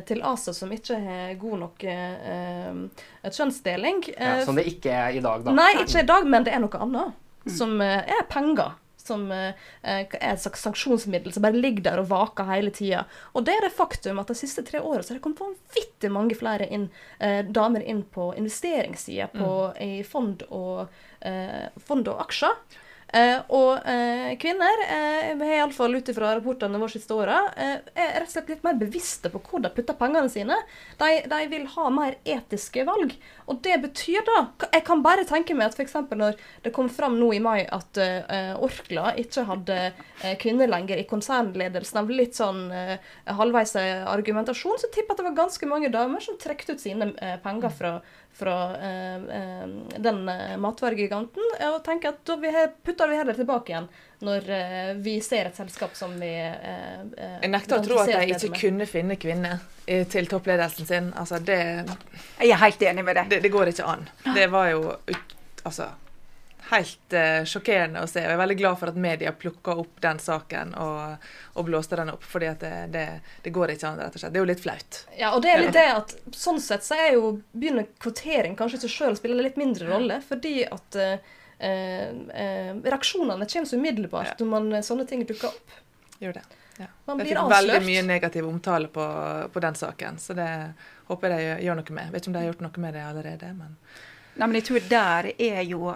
til 0.04 0.20
ASA 0.20 0.52
som 0.52 0.68
ikke 0.76 0.96
har 1.00 1.34
god 1.40 1.60
nok 1.62 1.84
eh, 1.88 2.32
eh, 2.34 3.30
kjønnsdeling. 3.32 4.02
Ja, 4.12 4.34
som 4.44 4.58
det 4.60 4.66
ikke 4.68 4.92
er 4.92 5.16
i 5.16 5.22
dag, 5.24 5.44
da. 5.46 5.54
Nei, 5.56 5.70
ikke 5.80 6.02
i 6.02 6.08
dag, 6.08 6.26
men 6.28 6.44
det 6.44 6.52
er 6.52 6.60
noe 6.60 6.80
annet. 6.84 7.14
Som 7.48 7.80
eh, 7.80 8.02
er 8.04 8.26
penger. 8.28 8.74
Som 9.04 9.26
eh, 9.34 9.52
er 9.82 10.06
et 10.08 10.42
slags 10.42 10.64
sanksjonsmiddel 10.64 11.34
som 11.34 11.44
bare 11.44 11.60
ligger 11.60 11.84
der 11.90 12.02
og 12.02 12.08
vaker 12.12 12.48
hele 12.48 12.72
tida. 12.74 13.04
Og 13.34 13.44
det 13.46 13.56
er 13.58 13.66
det 13.66 13.74
faktum 13.76 14.22
at 14.22 14.32
de 14.32 14.38
siste 14.38 14.64
tre 14.66 14.80
åra 14.80 15.02
har 15.02 15.18
det 15.18 15.22
kommet 15.24 15.42
vanvittig 15.44 16.12
mange 16.12 16.38
flere 16.38 16.68
inn, 16.72 16.88
eh, 17.18 17.42
damer 17.44 17.84
inn 17.84 18.02
på 18.14 18.30
investeringssida 18.38 19.28
på, 19.34 19.50
i 19.80 20.02
fond 20.08 20.46
og, 20.48 20.88
eh, 21.20 21.68
fond 21.84 22.08
og 22.08 22.24
aksjer. 22.24 22.56
Eh, 23.14 23.36
og 23.54 23.84
eh, 23.86 24.32
kvinner 24.42 24.80
eh, 24.88 25.28
har 25.38 25.52
iallfall 25.60 25.94
ut 25.94 26.08
ifra 26.10 26.32
rapportene 26.34 26.80
våre 26.82 26.90
siste 26.90 27.14
åra 27.14 27.44
eh, 27.54 27.76
er 27.94 28.16
rett 28.16 28.26
og 28.26 28.32
slett 28.32 28.50
litt 28.50 28.64
mer 28.66 28.74
bevisste 28.80 29.30
på 29.30 29.38
hvor 29.38 29.62
de 29.62 29.70
putter 29.70 29.94
pengene 29.98 30.30
sine. 30.32 30.56
De, 30.98 31.10
de, 31.30 31.38
vil 31.52 31.68
ha 31.76 31.84
mer 31.94 32.16
etiske 32.26 32.82
valg. 32.88 33.14
Og 33.46 33.60
det 33.62 33.76
betyr 33.84 34.24
da 34.26 34.38
Jeg 34.72 34.82
kan 34.88 35.04
bare 35.04 35.26
tenke 35.28 35.54
meg 35.54 35.70
at 35.70 35.78
f.eks. 35.78 35.94
når 36.10 36.40
det 36.64 36.72
kom 36.74 36.88
fram 36.90 37.18
nå 37.20 37.30
i 37.36 37.42
mai 37.44 37.62
at 37.62 37.98
Orkla 38.64 39.12
ikke 39.20 39.44
hadde 39.46 39.76
kvinner 40.40 40.70
lenger 40.70 40.98
i 40.98 41.06
konsernledelsen 41.08 42.00
av 42.00 42.10
litt 42.10 42.38
sånn 42.38 42.66
halvveis 43.28 43.74
argumentasjon, 43.76 44.80
så 44.80 44.88
tipper 44.88 45.12
jeg 45.12 45.18
at 45.18 45.20
det 45.20 45.28
var 45.28 45.36
ganske 45.42 45.68
mange 45.68 45.92
damer 45.92 46.24
som 46.24 46.38
trekte 46.40 46.74
ut 46.74 46.82
sine 46.82 47.12
penger 47.44 47.74
fra 47.76 47.92
fra 48.34 48.76
eh, 48.76 49.14
eh, 49.40 49.68
den 49.98 50.28
eh, 50.28 50.56
matvaregiganten. 50.58 51.42
Og 51.70 51.78
tenker 51.86 52.14
at 52.14 52.24
da 52.26 52.36
vi 52.36 52.50
putter 52.82 53.08
vi 53.08 53.18
heller 53.20 53.38
tilbake 53.38 53.72
igjen 53.72 53.88
når 54.24 54.50
eh, 54.56 54.92
vi 55.04 55.18
ser 55.20 55.50
et 55.50 55.56
selskap 55.58 55.94
som 55.96 56.14
vi 56.20 56.30
eh, 56.40 57.00
eh, 57.00 57.36
Jeg 57.42 57.52
nekter 57.52 57.78
å 57.78 57.84
tro 57.84 58.00
at 58.02 58.12
de 58.14 58.34
ikke 58.34 58.60
kunne 58.66 58.88
finne 58.90 59.18
kvinner 59.20 59.62
til 59.84 60.26
toppledelsen 60.30 60.88
sin. 60.88 61.10
Altså, 61.20 61.38
det 61.44 61.58
Jeg 62.40 62.54
er 62.54 62.62
helt 62.62 62.82
enig 62.88 63.04
med 63.04 63.20
deg. 63.20 63.28
Det, 63.34 63.42
det 63.44 63.52
går 63.52 63.74
ikke 63.74 63.90
an. 63.94 64.06
Det 64.34 64.46
var 64.52 64.70
jo 64.72 64.94
altså 65.64 65.90
helt 66.70 67.12
uh, 67.16 67.44
sjokkerende 67.48 68.02
å 68.04 68.08
se. 68.08 68.22
og 68.22 68.30
Jeg 68.30 68.36
er 68.36 68.40
veldig 68.40 68.56
glad 68.58 68.80
for 68.80 68.92
at 68.92 68.98
media 69.00 69.32
plukka 69.36 69.76
opp 69.82 70.00
den 70.04 70.20
saken 70.22 70.74
og, 70.80 71.28
og 71.54 71.68
blåste 71.68 71.98
den 72.00 72.12
opp. 72.14 72.24
fordi 72.24 72.50
det, 72.60 72.72
det, 72.94 73.04
det, 73.44 73.52
går 73.54 73.74
ikke 73.74 73.90
an, 73.90 74.00
rett 74.00 74.16
og 74.16 74.22
slett. 74.22 74.34
Det 74.34 74.40
er 74.40 74.44
jo 74.46 74.50
litt 74.52 74.64
flaut. 74.64 75.00
Ja, 75.18 75.34
og 75.36 75.44
det 75.44 75.52
er 75.52 75.62
litt 75.64 75.76
det 75.76 75.86
at 75.92 76.16
sånn 76.32 76.60
sett 76.62 76.86
så 76.86 76.98
er 76.98 77.14
jo 77.18 77.36
begynner 77.52 77.88
kvotering 78.00 78.56
kanskje 78.58 78.84
til 78.84 78.94
sjøl 78.96 79.16
å 79.16 79.20
spille 79.20 79.38
en 79.38 79.46
litt 79.46 79.60
mindre 79.60 79.88
rolle. 79.90 80.20
Fordi 80.24 80.56
at 80.66 81.00
uh, 81.00 81.32
uh, 81.60 82.10
reaksjonene 82.84 83.48
kommer 83.54 83.70
så 83.70 83.80
umiddelbart 83.80 84.40
når 84.40 84.52
man, 84.56 84.76
sånne 84.86 85.08
ting 85.10 85.26
dukker 85.28 85.52
opp. 85.52 85.80
Gjør 86.22 86.38
det. 86.38 86.46
Ja. 86.78 86.88
Man 87.06 87.20
blir 87.20 87.38
avslørt. 87.38 87.54
veldig 87.54 87.84
mye 87.86 88.02
negativ 88.02 88.48
omtale 88.48 88.88
på, 88.90 89.04
på, 89.52 89.60
den 89.62 89.76
saken, 89.78 90.18
så 90.18 90.34
det 90.34 90.48
håper 91.06 91.30
jeg 91.30 91.38
de 91.60 91.68
gjør 91.68 91.78
noe 91.78 91.94
med. 91.94 92.10
Vet 92.10 92.24
ikke 92.24 92.32
om 92.32 92.34
de 92.34 92.42
har 92.42 92.48
gjort 92.48 92.64
noe 92.66 92.82
med 92.82 92.96
det 92.98 93.04
allerede, 93.04 93.52
men 93.54 93.78
Nei, 94.34 94.48
men 94.48 94.56
jeg 94.58 94.66
tror 94.66 94.86
der 94.90 95.28
er 95.38 95.60
jo 95.62 95.92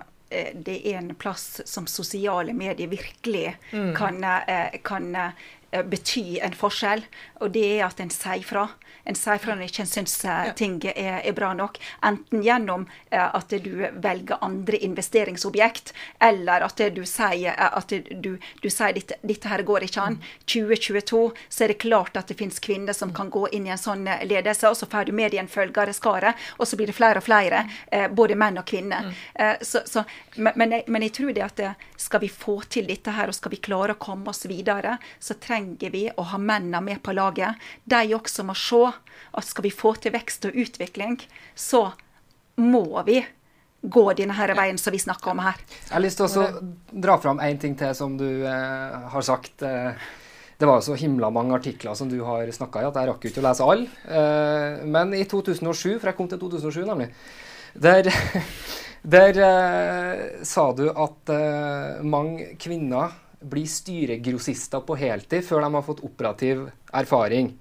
det 0.54 0.76
er 0.84 0.98
en 0.98 1.14
plass 1.14 1.60
som 1.64 1.86
sosiale 1.86 2.52
medier 2.52 2.88
virkelig 2.88 3.56
mm. 3.72 3.94
kan, 3.96 4.24
eh, 4.24 4.76
kan, 4.84 5.14
eh, 5.16 5.30
bety 5.70 6.38
en 6.42 6.56
forskjell. 6.56 7.04
Og 7.42 7.52
det 7.54 7.64
er 7.78 7.86
at 7.88 8.00
en 8.00 8.12
sier 8.12 8.46
fra 8.46 8.68
en 9.08 9.16
sier 9.16 9.40
fra 9.40 9.54
når 9.54 9.62
en 9.62 9.70
ikke 9.70 9.86
syns 9.88 10.16
eh, 10.28 10.50
ting 10.58 10.76
er, 10.84 11.22
er, 11.22 11.32
bra 11.36 11.54
nok. 11.56 11.78
Enten 12.04 12.42
gjennom 12.44 12.84
eh, 13.08 13.24
at 13.24 13.52
du 13.64 13.86
velger 14.04 14.42
andre 14.44 14.80
investeringsobjekt, 14.84 15.94
eller 16.24 16.66
at 16.66 16.82
du 16.92 17.00
sier 17.08 17.54
eh, 17.54 17.78
at 17.80 17.94
du, 17.94 18.34
du 18.36 18.68
sier 18.68 18.92
dette, 18.96 19.16
dette 19.24 19.48
her 19.48 19.64
går 19.68 19.86
ikke 19.88 20.04
an. 20.10 20.18
2022 20.44 21.22
mm. 21.24 21.40
så 21.48 21.64
er 21.64 21.72
det 21.72 21.78
klart 21.86 22.20
at 22.20 22.28
det 22.28 22.36
finnes 22.36 22.60
kvinner 22.60 22.96
som 22.96 23.14
kan 23.16 23.32
gå 23.32 23.46
inn 23.56 23.70
i 23.70 23.72
en 23.72 23.80
sånn 23.80 24.04
ledelse, 24.04 24.68
og 24.68 24.76
så 24.76 24.88
får 24.90 25.08
du 25.08 25.16
medienfølgere 25.16 25.96
skaret, 25.96 26.48
og 26.58 26.68
så 26.68 26.76
blir 26.76 26.92
det 26.92 26.96
flere 26.98 27.22
og 27.22 27.24
flere, 27.24 27.64
både 28.12 28.36
menn 28.38 28.60
og 28.60 28.66
kvinner. 28.68 29.08
Mm. 29.08 29.64
Så, 29.64 29.82
så, 29.88 30.04
men, 30.36 30.72
jeg, 30.74 30.84
men, 30.86 31.04
jeg, 31.06 31.14
tror 31.16 31.32
det 31.36 31.44
at 31.46 31.62
skal 32.00 32.22
vi 32.22 32.28
få 32.32 32.58
til 32.68 32.88
dette 32.90 33.12
her, 33.14 33.30
og 33.30 33.36
skal 33.36 33.52
vi 33.54 33.60
klare 33.62 33.96
å 33.96 34.00
komme 34.00 34.30
oss 34.32 34.44
videre, 34.50 34.96
så 35.20 35.38
trenger 35.40 35.57
vi 35.92 36.04
å 36.10 36.26
ha 36.32 36.38
mennene 36.38 36.80
med 36.84 37.02
på 37.02 37.14
laget. 37.16 37.58
De 37.84 38.14
også 38.14 38.44
må 38.46 38.56
se 38.58 38.84
at 38.88 39.44
skal 39.46 39.66
vi 39.66 39.74
få 39.74 39.94
til 40.00 40.14
vekst 40.14 40.48
og 40.48 40.56
utvikling, 40.56 41.18
så 41.54 41.90
må 42.58 43.02
vi 43.06 43.20
gå 43.82 44.04
denne 44.18 44.34
her 44.34 44.54
veien 44.58 44.78
som 44.80 44.94
vi 44.94 44.98
snakker 44.98 45.32
om 45.32 45.42
her. 45.44 45.58
Jeg 45.86 45.94
har 45.94 46.02
lyst 46.02 46.18
til 46.18 46.40
å 46.40 46.46
dra 46.90 47.18
fram 47.22 47.42
én 47.44 47.60
ting 47.62 47.76
til 47.78 47.94
som 47.94 48.16
du 48.18 48.26
eh, 48.42 48.96
har 49.12 49.26
sagt. 49.26 49.62
Eh, 49.62 50.08
det 50.58 50.66
var 50.66 50.80
jo 50.80 50.88
så 50.88 50.96
himla 50.98 51.30
mange 51.30 51.54
artikler 51.54 51.94
som 51.94 52.08
du 52.10 52.18
har 52.26 52.50
snakka 52.50 52.82
i, 52.82 52.88
at 52.88 52.98
jeg 52.98 53.10
rakk 53.12 53.28
ikke 53.28 53.42
å 53.42 53.46
lese 53.46 53.68
alle. 53.70 53.86
Eh, 54.10 54.82
men 54.90 55.14
i 55.14 55.22
2007, 55.30 56.00
for 56.00 56.10
jeg 56.10 56.18
kom 56.18 56.30
til 56.30 56.42
2007 56.42 56.82
nemlig, 56.88 57.12
der, 57.78 58.10
der 59.14 59.40
eh, 59.46 60.22
sa 60.42 60.72
du 60.74 60.88
at 60.90 61.34
eh, 61.34 62.02
mange 62.02 62.56
kvinner 62.58 63.14
blir 63.40 63.66
styregrossister 63.66 64.82
på 64.86 64.96
heltid 64.98 65.44
før 65.46 65.62
de 65.64 65.72
har 65.74 65.86
fått 65.86 66.04
operativ 66.06 66.68
erfaring. 66.96 67.52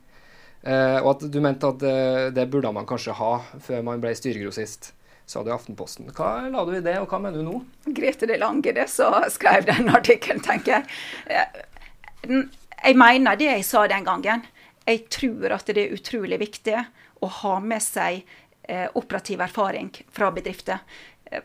Eh, 0.61 0.97
og 1.03 1.11
at 1.13 1.25
du 1.32 1.39
mente 1.43 1.69
at 1.69 1.84
eh, 1.86 2.28
det 2.34 2.47
burde 2.51 2.71
man 2.73 2.88
kanskje 2.89 3.15
ha 3.17 3.34
før 3.63 3.84
man 3.86 4.01
ble 4.03 4.13
styregrossist, 4.17 4.91
sa 5.30 5.43
du 5.43 5.51
i 5.51 5.55
Aftenposten. 5.55 6.09
Hva 6.17 6.47
la 6.51 6.65
du 6.65 6.73
i 6.75 6.84
det, 6.84 6.97
og 7.01 7.11
hva 7.11 7.21
mener 7.21 7.41
du 7.41 7.47
nå? 7.47 7.61
Grete 7.95 8.30
de 8.30 8.39
Lange 8.41 8.73
det 8.75 8.88
som 8.91 9.19
skrev 9.34 9.67
den 9.69 9.91
artikkelen, 9.93 10.41
tenker 10.43 10.80
jeg. 10.80 10.88
Uh, 11.30 12.41
jeg 12.78 12.97
mener 12.97 13.38
det 13.39 13.51
jeg 13.51 13.67
sa 13.67 13.86
den 13.89 14.07
gangen. 14.07 14.43
Jeg 14.88 15.05
tror 15.13 15.53
at 15.57 15.69
det 15.69 15.84
er 15.84 15.95
utrolig 15.95 16.39
viktig 16.41 16.78
å 17.21 17.30
ha 17.41 17.57
med 17.59 17.84
seg 17.84 18.28
operativ 18.99 19.39
erfaring 19.39 19.88
fra 20.11 20.28
bedrifter 20.36 20.82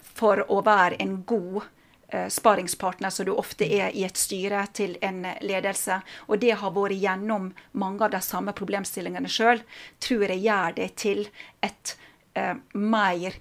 for 0.02 0.42
å 0.50 0.56
være 0.66 0.98
en 1.02 1.20
god 1.26 1.62
Eh, 1.62 1.81
sparingspartner 2.28 3.10
som 3.10 3.26
du 3.26 3.32
ofte 3.32 3.64
er 3.64 3.94
i 3.96 4.04
et 4.04 4.18
styre 4.20 4.66
til 4.76 4.98
en 5.04 5.24
ledelse. 5.40 6.00
Og 6.28 6.42
det 6.42 6.56
har 6.60 6.74
vært 6.76 6.98
gjennom 7.00 7.50
mange 7.72 8.04
av 8.04 8.12
de 8.14 8.20
samme 8.24 8.54
problemstillingene 8.56 9.30
sjøl, 9.32 9.64
tror 10.02 10.28
jeg 10.28 10.44
gjør 10.44 10.76
det 10.76 10.90
til 11.00 11.26
et 11.64 11.96
eh, 12.36 12.54
mer 12.74 13.40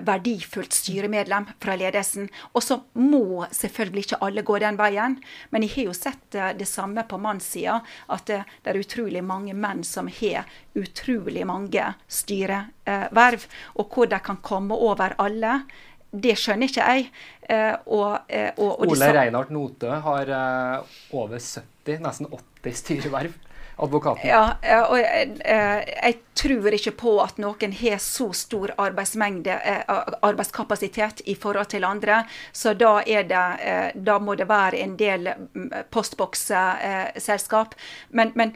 verdifullt 0.00 0.72
styremedlem 0.72 1.46
fra 1.60 1.76
ledelsen. 1.76 2.28
Og 2.52 2.62
så 2.62 2.80
må 2.98 3.46
selvfølgelig 3.50 4.06
ikke 4.06 4.20
alle 4.24 4.44
gå 4.46 4.58
den 4.62 4.78
veien, 4.80 5.16
men 5.50 5.66
jeg 5.66 5.74
har 5.76 5.88
jo 5.90 5.96
sett 5.96 6.38
eh, 6.38 6.52
det 6.58 6.68
samme 6.68 7.04
på 7.08 7.18
mannssida. 7.20 7.80
At 8.12 8.26
det, 8.30 8.42
er 8.64 8.80
utrolig 8.80 9.24
mange 9.24 9.54
menn 9.54 9.84
som 9.86 10.08
har 10.08 10.48
utrolig 10.74 11.44
mange 11.46 11.90
styreverv. 12.08 13.48
Og 13.78 13.90
hvor 13.94 14.10
de 14.10 14.20
kan 14.24 14.40
komme 14.42 14.74
over 14.74 15.16
alle 15.18 15.60
det 16.14 16.36
skjønner 16.38 16.70
ikke 16.70 16.90
jeg. 16.90 17.08
Eh, 17.48 17.72
og, 17.86 18.20
eh, 18.28 18.50
og, 18.56 18.78
og 18.80 18.92
Ole 18.94 19.10
Reinhardt 19.16 19.50
Notø 19.54 19.90
har 20.04 20.30
eh, 20.30 21.00
over 21.16 21.40
70, 21.40 21.98
nesten 22.04 22.30
80 22.30 22.78
styreverv. 22.84 23.40
Advokaten. 23.74 24.28
Ja, 24.28 24.52
og 24.86 25.00
jeg, 25.00 25.32
jeg, 25.42 26.18
tror 26.38 26.76
ikke 26.76 26.92
på 26.94 27.14
at 27.18 27.40
noen 27.42 27.72
har 27.74 27.96
så 27.98 28.28
stor 28.30 28.70
arbeidsmengde, 28.78 29.56
arbeidskapasitet 30.22 31.24
i 31.26 31.34
forhold 31.34 31.72
til 31.72 31.82
andre. 31.88 32.20
Så 32.54 32.76
da, 32.78 33.00
det, 33.02 33.42
da 33.98 34.18
må 34.22 34.38
det 34.38 34.46
være 34.46 34.78
en 34.78 34.94
del 34.94 35.26
postbokseselskap. 35.90 37.74
Men, 38.14 38.30
men 38.38 38.54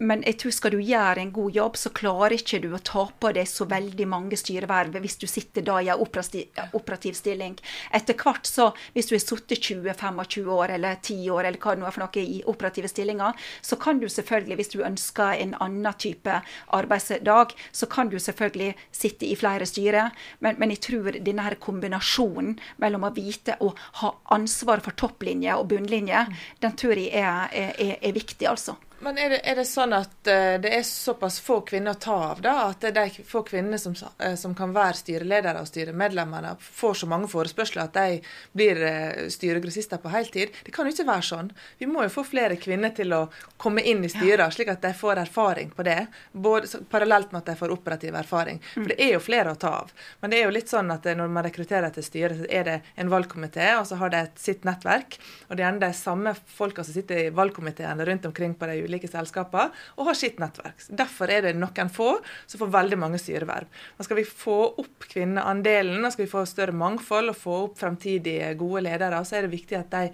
men 0.00 0.22
jeg 0.24 0.38
tror 0.40 0.54
skal 0.56 0.72
du 0.72 0.80
gjøre 0.80 1.20
en 1.20 1.32
god 1.34 1.52
jobb, 1.52 1.76
så 1.76 1.92
klarer 1.92 2.34
ikke 2.38 2.60
du 2.62 2.70
å 2.72 2.80
ta 2.80 3.02
på 3.20 3.32
deg 3.36 3.48
så 3.48 3.66
veldig 3.68 4.06
mange 4.08 4.38
styreverv 4.40 4.96
hvis 5.02 5.18
du 5.20 5.26
sitter 5.28 5.64
da 5.66 5.76
i 5.82 5.90
en 5.92 6.00
operativ, 6.00 7.16
stilling. 7.18 7.58
Etter 7.92 8.16
hvert 8.16 8.48
så, 8.48 8.70
hvis 8.94 9.10
du 9.10 9.14
har 9.16 9.22
sittet 9.22 9.60
20-25 9.60 10.48
år 10.56 10.74
eller 10.78 10.96
10 11.02 11.28
år 11.36 11.50
eller 11.50 11.60
hva 11.60 11.76
det 11.76 11.82
nå 11.82 11.90
er 11.90 11.96
for 11.96 12.04
noe 12.06 12.24
i 12.24 12.40
operative 12.48 12.88
stillinger, 12.88 13.36
så 13.60 13.76
kan 13.80 14.00
du 14.00 14.08
selvfølgelig, 14.08 14.60
hvis 14.62 14.72
du 14.72 14.80
ønsker 14.86 15.36
en 15.36 15.54
annen 15.60 16.00
type 16.00 16.40
arbeidsdag, 16.80 17.52
så 17.72 17.88
kan 17.90 18.08
du 18.08 18.16
selvfølgelig 18.16 18.72
sitte 18.96 19.28
i 19.28 19.36
flere 19.36 19.68
styrer. 19.68 20.16
Men, 20.40 20.56
men 20.56 20.72
jeg 20.72 20.84
tror 20.88 21.20
denne 21.20 21.44
her 21.44 21.60
kombinasjonen 21.60 22.56
mellom 22.80 23.04
å 23.04 23.14
vite 23.16 23.58
og 23.60 23.76
ha 24.00 24.14
ansvar 24.32 24.80
for 24.84 24.96
topplinje 24.96 25.60
og 25.60 25.68
bunnlinje, 25.74 26.24
den 26.64 26.78
tror 26.80 26.96
jeg 26.96 27.12
er, 27.20 27.50
er, 27.52 27.98
er 28.00 28.16
viktig, 28.16 28.48
altså. 28.48 28.80
Men 29.00 29.18
er 29.18 29.30
det, 29.32 29.40
er 29.48 29.56
det, 29.56 29.64
sånn 29.64 29.94
at 29.96 30.12
uh, 30.28 30.58
det 30.60 30.70
er 30.76 30.82
såpass 30.84 31.38
få 31.40 31.62
kvinner 31.64 31.96
å 31.96 32.00
ta 32.00 32.16
av, 32.34 32.40
da? 32.44 32.54
At 32.68 32.82
det 32.84 32.90
er 32.90 32.96
de 32.98 33.24
få 33.24 33.40
kvinnene 33.48 33.78
som, 33.80 33.94
uh, 33.96 34.34
som 34.36 34.52
kan 34.56 34.74
være 34.76 34.98
styreledere 34.98 35.62
og 35.62 35.68
styremedlemmene, 35.70 36.52
får 36.60 36.98
så 37.00 37.08
mange 37.08 37.30
forespørsler 37.32 37.86
at 37.86 37.96
de 37.96 38.18
blir 38.52 38.82
uh, 38.84 39.22
styregrossister 39.32 40.02
på 40.02 40.12
heltid? 40.12 40.52
Det 40.66 40.74
kan 40.76 40.84
jo 40.84 40.92
ikke 40.92 41.08
være 41.08 41.26
sånn. 41.30 41.48
Vi 41.80 41.88
må 41.88 42.04
jo 42.04 42.12
få 42.12 42.26
flere 42.28 42.58
kvinner 42.60 42.92
til 42.96 43.14
å 43.16 43.22
komme 43.60 43.80
inn 43.88 44.04
i 44.04 44.10
styrer, 44.12 44.52
slik 44.52 44.68
at 44.74 44.84
de 44.84 44.92
får 44.96 45.22
erfaring 45.24 45.72
på 45.72 45.86
det. 45.88 46.04
Både, 46.32 46.68
parallelt 46.92 47.32
med 47.32 47.40
at 47.40 47.54
de 47.54 47.56
får 47.62 47.72
operativ 47.72 48.20
erfaring. 48.20 48.60
For 48.74 48.92
det 48.92 48.98
er 49.00 49.14
jo 49.14 49.24
flere 49.24 49.56
å 49.56 49.60
ta 49.60 49.72
av. 49.80 49.96
Men 50.20 50.34
det 50.34 50.42
er 50.42 50.48
jo 50.48 50.54
litt 50.58 50.72
sånn 50.72 50.92
at 50.92 51.08
når 51.08 51.32
man 51.32 51.48
rekrutterer 51.48 51.96
til 51.96 52.04
styret, 52.04 52.44
så 52.44 52.52
er 52.52 52.68
det 52.68 52.76
en 53.00 53.12
valgkomité, 53.12 53.72
og 53.80 53.88
så 53.88 53.96
har 54.02 54.12
de 54.12 54.22
sitt 54.40 54.68
nettverk. 54.68 55.16
Og 55.48 55.56
det 55.56 55.64
er 55.64 55.70
gjerne 55.70 55.86
de 55.88 55.92
samme 55.96 56.36
folka 56.52 56.84
som 56.84 56.96
sitter 56.96 57.24
i 57.24 57.34
valgkomiteene 57.34 58.04
rundt 58.04 58.28
omkring 58.28 58.56
på 58.60 58.68
de 58.68 58.80
ulike 58.84 58.89
selskaper 58.98 59.70
og 59.96 60.10
har 60.10 60.18
sitt 60.18 60.40
nettverk. 60.42 60.82
Derfor 60.88 61.30
er 61.30 61.46
det 61.46 61.54
noen 61.58 61.90
få 61.92 62.10
som 62.46 62.60
får 62.60 62.74
veldig 62.74 62.98
mange 62.98 63.20
styreverv. 63.22 63.66
Nå 63.96 64.06
skal 64.06 64.20
vi 64.20 64.26
få 64.26 64.58
opp 64.82 65.08
kvinneandelen, 65.10 66.04
og 66.04 66.12
skal 66.12 66.26
vi 66.26 66.32
få 66.32 66.44
større 66.48 66.76
mangfold 66.76 67.32
og 67.32 67.38
få 67.38 67.58
opp 67.66 67.78
fremtidige 67.80 68.54
gode 68.60 68.84
ledere, 68.88 69.24
så 69.24 69.38
er 69.38 69.46
det 69.46 69.54
viktig 69.54 69.78
at 69.78 69.92
de 69.94 70.06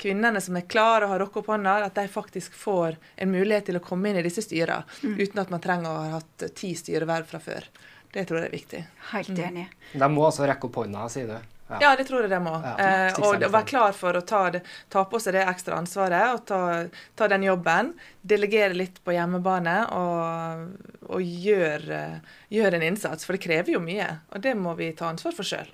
kvinnene 0.00 0.40
som 0.40 0.56
er 0.56 0.68
klare 0.70 1.04
og 1.04 1.14
har 1.14 1.20
rocka 1.20 1.42
opp 1.42 1.50
hånda, 1.52 1.76
at 1.84 1.98
de 1.98 2.06
faktisk 2.08 2.54
får 2.56 2.96
en 3.20 3.32
mulighet 3.32 3.68
til 3.68 3.80
å 3.80 3.84
komme 3.84 4.10
inn 4.10 4.20
i 4.20 4.24
disse 4.24 4.44
styrene, 4.44 4.84
mm. 5.02 5.16
uten 5.20 5.42
at 5.42 5.52
man 5.52 5.62
trenger 5.64 5.90
å 5.90 6.02
ha 6.04 6.18
hatt 6.18 6.46
ti 6.56 6.72
styreverv 6.78 7.28
fra 7.28 7.40
før. 7.42 7.68
Det 8.10 8.24
tror 8.26 8.40
jeg 8.40 8.48
er 8.48 8.54
viktig. 8.54 8.82
Helt 9.12 9.34
mm. 9.36 9.42
enig. 9.46 9.66
Mm. 9.92 10.00
De 10.02 10.08
må 10.14 10.24
altså 10.26 10.48
rekke 10.48 10.70
opp 10.70 10.80
hånda, 10.82 11.06
sier 11.12 11.30
du? 11.30 11.56
Ja, 11.80 11.92
det 11.96 12.04
tror 12.08 12.24
jeg 12.24 12.30
det 12.32 12.40
må. 12.42 12.54
Eh, 12.82 13.18
og 13.22 13.36
være 13.52 13.68
klar 13.68 13.92
for 13.94 14.16
å 14.18 14.22
ta, 14.26 14.40
det, 14.50 14.62
ta 14.90 15.04
på 15.06 15.20
seg 15.22 15.36
det 15.36 15.44
ekstra 15.46 15.76
ansvaret 15.78 16.34
og 16.34 16.44
ta, 16.48 16.60
ta 17.14 17.28
den 17.30 17.44
jobben. 17.46 17.92
Delegere 18.22 18.74
litt 18.74 18.98
på 19.04 19.14
hjemmebane 19.14 19.76
og, 19.94 20.64
og 21.06 21.22
gjøre 21.22 22.00
gjør 22.50 22.74
en 22.78 22.86
innsats. 22.88 23.24
For 23.26 23.36
det 23.38 23.44
krever 23.44 23.76
jo 23.76 23.82
mye, 23.84 24.08
og 24.34 24.42
det 24.42 24.56
må 24.58 24.74
vi 24.80 24.90
ta 24.98 25.12
ansvar 25.12 25.36
for 25.36 25.46
sjøl. 25.46 25.70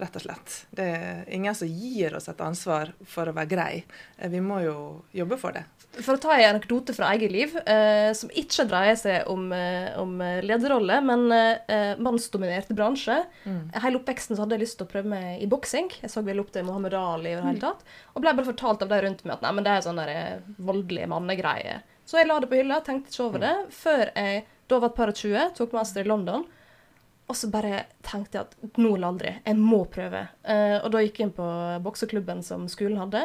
Rett 0.00 0.16
og 0.16 0.22
slett. 0.24 0.54
Det 0.72 0.84
er 0.96 1.24
ingen 1.28 1.54
som 1.54 1.68
gir 1.68 2.14
oss 2.16 2.30
et 2.32 2.40
ansvar 2.40 2.94
for 3.06 3.28
å 3.28 3.36
være 3.36 3.50
grei. 3.52 3.84
Eh, 4.18 4.30
Vi 4.32 4.40
må 4.40 4.62
jo 4.64 4.76
jobbe 5.12 5.38
for 5.38 5.52
det. 5.52 5.66
For 5.90 6.14
å 6.14 6.20
ta 6.22 6.36
en 6.36 6.52
anekdote 6.54 6.94
fra 6.94 7.08
eget 7.16 7.32
liv, 7.34 7.54
eh, 7.66 8.12
som 8.14 8.30
ikke 8.30 8.66
dreier 8.70 8.98
seg 8.98 9.26
om, 9.30 9.48
eh, 9.52 9.90
om 9.98 10.12
eh, 10.22 10.38
lederrolle, 10.46 11.00
men 11.02 11.24
eh, 11.34 11.98
mannsdominerte 11.98 12.76
bransje. 12.78 13.16
Mm. 13.42 13.72
Hele 13.74 13.98
oppveksten 13.98 14.38
så 14.38 14.44
hadde 14.44 14.54
jeg 14.54 14.64
lyst 14.64 14.78
til 14.78 14.86
å 14.86 14.92
prøve 14.92 15.10
meg 15.10 15.42
i 15.42 15.48
boksing. 15.50 15.90
Jeg 16.04 16.12
så 16.12 16.22
vel 16.26 16.42
opp 16.42 16.52
til 16.54 16.68
Mohammed 16.68 16.94
Ali 16.94 17.34
og 17.34 17.42
det 17.42 17.48
hele 17.48 17.64
tatt. 17.64 17.82
Og 18.14 18.22
ble 18.22 18.36
bare 18.38 18.50
fortalt 18.52 18.86
av 18.86 18.92
de 18.94 19.02
rundt 19.02 19.26
meg 19.26 19.34
at 19.36 19.44
nei, 19.44 19.52
men 19.58 19.66
det 19.66 19.74
er 19.74 19.84
sånn 19.88 20.00
voldelige 20.70 21.10
mannegreier. 21.10 21.82
Så 22.06 22.18
jeg 22.20 22.30
la 22.30 22.38
det 22.42 22.48
på 22.50 22.58
hylla, 22.58 22.80
tenkte 22.86 23.10
ikke 23.12 23.26
over 23.26 23.42
det, 23.42 23.54
før 23.74 24.08
jeg 24.14 24.46
da 24.70 24.78
var 24.78 24.92
et 24.92 24.96
par 24.96 25.10
og 25.10 25.18
20, 25.18 25.52
tok 25.58 25.74
master 25.74 26.06
i 26.06 26.10
London. 26.10 26.46
Og 27.30 27.36
så 27.38 27.46
bare 27.50 27.84
tenkte 28.06 28.38
jeg 28.38 28.48
at 28.48 28.78
nå 28.78 28.96
eller 28.96 29.12
aldri, 29.12 29.32
jeg 29.44 29.58
må 29.58 29.84
prøve. 29.90 30.24
Eh, 30.42 30.76
og 30.80 30.90
da 30.94 31.02
gikk 31.04 31.20
jeg 31.20 31.28
inn 31.28 31.36
på 31.36 31.46
bokseklubben 31.84 32.42
som 32.46 32.66
skolen 32.70 32.98
hadde. 32.98 33.22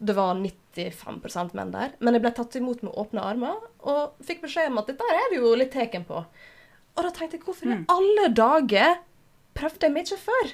Det 0.00 0.14
var 0.16 0.34
95% 0.34 1.54
menn 1.58 1.70
der. 1.74 1.92
Men 2.00 2.16
jeg 2.16 2.22
ble 2.24 2.32
tatt 2.36 2.56
imot 2.56 2.82
med 2.86 2.94
åpne 2.96 3.20
armer 3.20 3.58
og 3.84 4.14
fikk 4.24 4.40
beskjed 4.46 4.70
om 4.72 4.80
at 4.80 4.88
dette 4.88 5.04
er 5.12 5.26
det 5.32 5.40
jo 5.42 5.52
litt 5.60 5.72
teken 5.74 6.06
på. 6.08 6.22
Og 6.96 7.04
da 7.04 7.10
tenkte 7.14 7.36
jeg 7.38 7.44
hvorfor 7.44 7.68
i 7.68 7.78
alle 7.92 8.28
dager 8.34 8.94
prøvde 9.56 9.86
jeg 9.86 9.92
meg 9.94 10.06
ikke 10.08 10.22
før? 10.24 10.52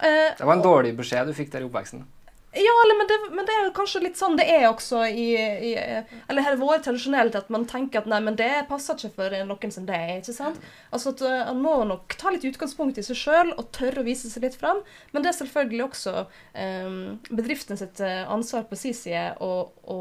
Eh, 0.00 0.32
Det 0.38 0.46
var 0.48 0.56
en 0.56 0.64
dårlig 0.64 0.94
beskjed 0.96 1.28
du 1.28 1.34
fikk 1.36 1.52
der 1.52 1.64
i 1.64 1.68
oppveksten. 1.68 2.06
Ja, 2.52 2.72
eller, 2.84 2.98
men, 2.98 3.06
det, 3.06 3.36
men 3.36 3.46
det 3.46 3.52
er 3.52 3.64
jo 3.66 3.72
kanskje 3.76 4.00
litt 4.00 4.16
sånn 4.16 4.36
det 4.38 4.46
er 4.48 4.64
også 4.70 5.02
i, 5.10 5.26
i 5.36 5.72
Eller 5.76 6.44
har 6.46 6.56
vært 6.60 6.86
tradisjonelt 6.86 7.36
at 7.36 7.50
man 7.52 7.66
tenker 7.68 8.00
at 8.00 8.08
nei, 8.08 8.20
men 8.24 8.38
det 8.38 8.48
passer 8.70 8.96
ikke 8.96 9.12
for 9.18 9.36
noen 9.50 9.74
som 9.74 9.84
det 9.88 9.98
er. 9.98 10.12
ikke 10.22 10.36
sant? 10.36 10.62
Altså 10.94 11.12
at 11.12 11.24
uh, 11.26 11.50
Man 11.50 11.60
må 11.66 11.74
nok 11.90 12.16
ta 12.16 12.32
litt 12.32 12.46
utgangspunkt 12.48 12.96
i 12.96 13.04
seg 13.04 13.18
sjøl 13.20 13.52
og 13.58 13.68
tørre 13.76 14.00
å 14.00 14.06
vise 14.06 14.30
seg 14.32 14.46
litt 14.46 14.56
fram. 14.56 14.80
Men 15.12 15.26
det 15.26 15.32
er 15.32 15.38
selvfølgelig 15.42 15.84
også 15.88 16.14
um, 16.24 16.98
bedriften 17.28 17.80
sitt 17.80 18.00
uh, 18.00 18.24
ansvar 18.32 18.64
på 18.70 18.80
sin 18.80 18.96
side 18.96 19.26
å, 19.44 19.52
å, 19.92 20.00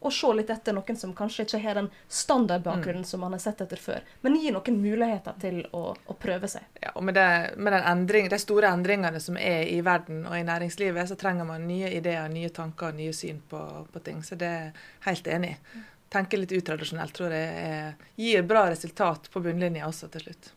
å 0.00 0.10
se 0.14 0.30
litt 0.36 0.50
etter 0.50 0.76
noen 0.76 0.96
som 0.96 1.14
kanskje 1.16 1.44
ikke 1.46 1.60
har 1.62 1.78
den 1.80 1.88
standardbakgrunnen 2.08 3.04
som 3.04 3.20
man 3.24 3.34
har 3.34 3.42
sett 3.42 3.60
etter 3.64 3.80
før. 3.82 4.04
Men 4.22 4.36
gi 4.38 4.52
noen 4.54 4.78
muligheter 4.78 5.34
til 5.42 5.60
å, 5.74 5.82
å 5.94 6.16
prøve 6.22 6.50
seg. 6.50 6.66
Ja, 6.82 6.92
og 6.94 7.02
med, 7.08 7.18
det, 7.18 7.56
med 7.56 7.74
den 7.74 7.86
endring, 7.92 8.30
de 8.30 8.38
store 8.38 8.70
endringene 8.70 9.20
som 9.22 9.38
er 9.40 9.66
i 9.66 9.80
verden 9.84 10.24
og 10.28 10.38
i 10.38 10.44
næringslivet, 10.46 11.10
så 11.10 11.18
trenger 11.18 11.48
man 11.48 11.66
nye 11.66 11.90
ideer, 11.98 12.28
nye 12.30 12.52
tanker 12.54 12.92
og 12.92 13.00
nye 13.00 13.14
syn 13.16 13.42
på, 13.50 13.62
på 13.92 14.04
ting. 14.06 14.22
Så 14.22 14.38
det 14.38 14.52
er 14.52 14.68
jeg 14.68 15.08
helt 15.08 15.32
enig 15.38 15.54
i. 15.54 15.82
Tenke 16.08 16.38
litt 16.40 16.54
utradisjonelt 16.56 17.12
tror 17.12 17.34
jeg 17.36 17.48
er, 17.68 18.06
gir 18.16 18.46
bra 18.48 18.68
resultat 18.70 19.28
på 19.32 19.42
bunnlinja 19.44 19.90
også 19.90 20.08
til 20.14 20.28
slutt. 20.28 20.54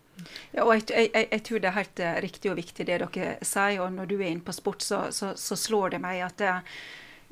Ja, 0.53 0.63
og 0.63 0.75
jeg, 0.75 0.85
jeg, 0.91 1.27
jeg, 1.31 1.41
tror 1.47 1.61
det 1.61 1.69
er 1.69 1.77
helt 1.79 2.01
eh, 2.03 2.17
riktig 2.23 2.51
og 2.51 2.57
viktig 2.59 2.85
det 2.87 2.99
dere 3.01 3.35
sier. 3.41 3.81
og 3.81 3.93
Når 3.95 4.09
du 4.11 4.17
er 4.19 4.29
inne 4.29 4.45
på 4.45 4.55
sport, 4.55 4.85
så, 4.85 5.03
så, 5.15 5.33
så 5.39 5.57
slår 5.57 5.95
det 5.95 6.01
meg 6.03 6.21
at 6.25 6.37
det, 6.41 6.53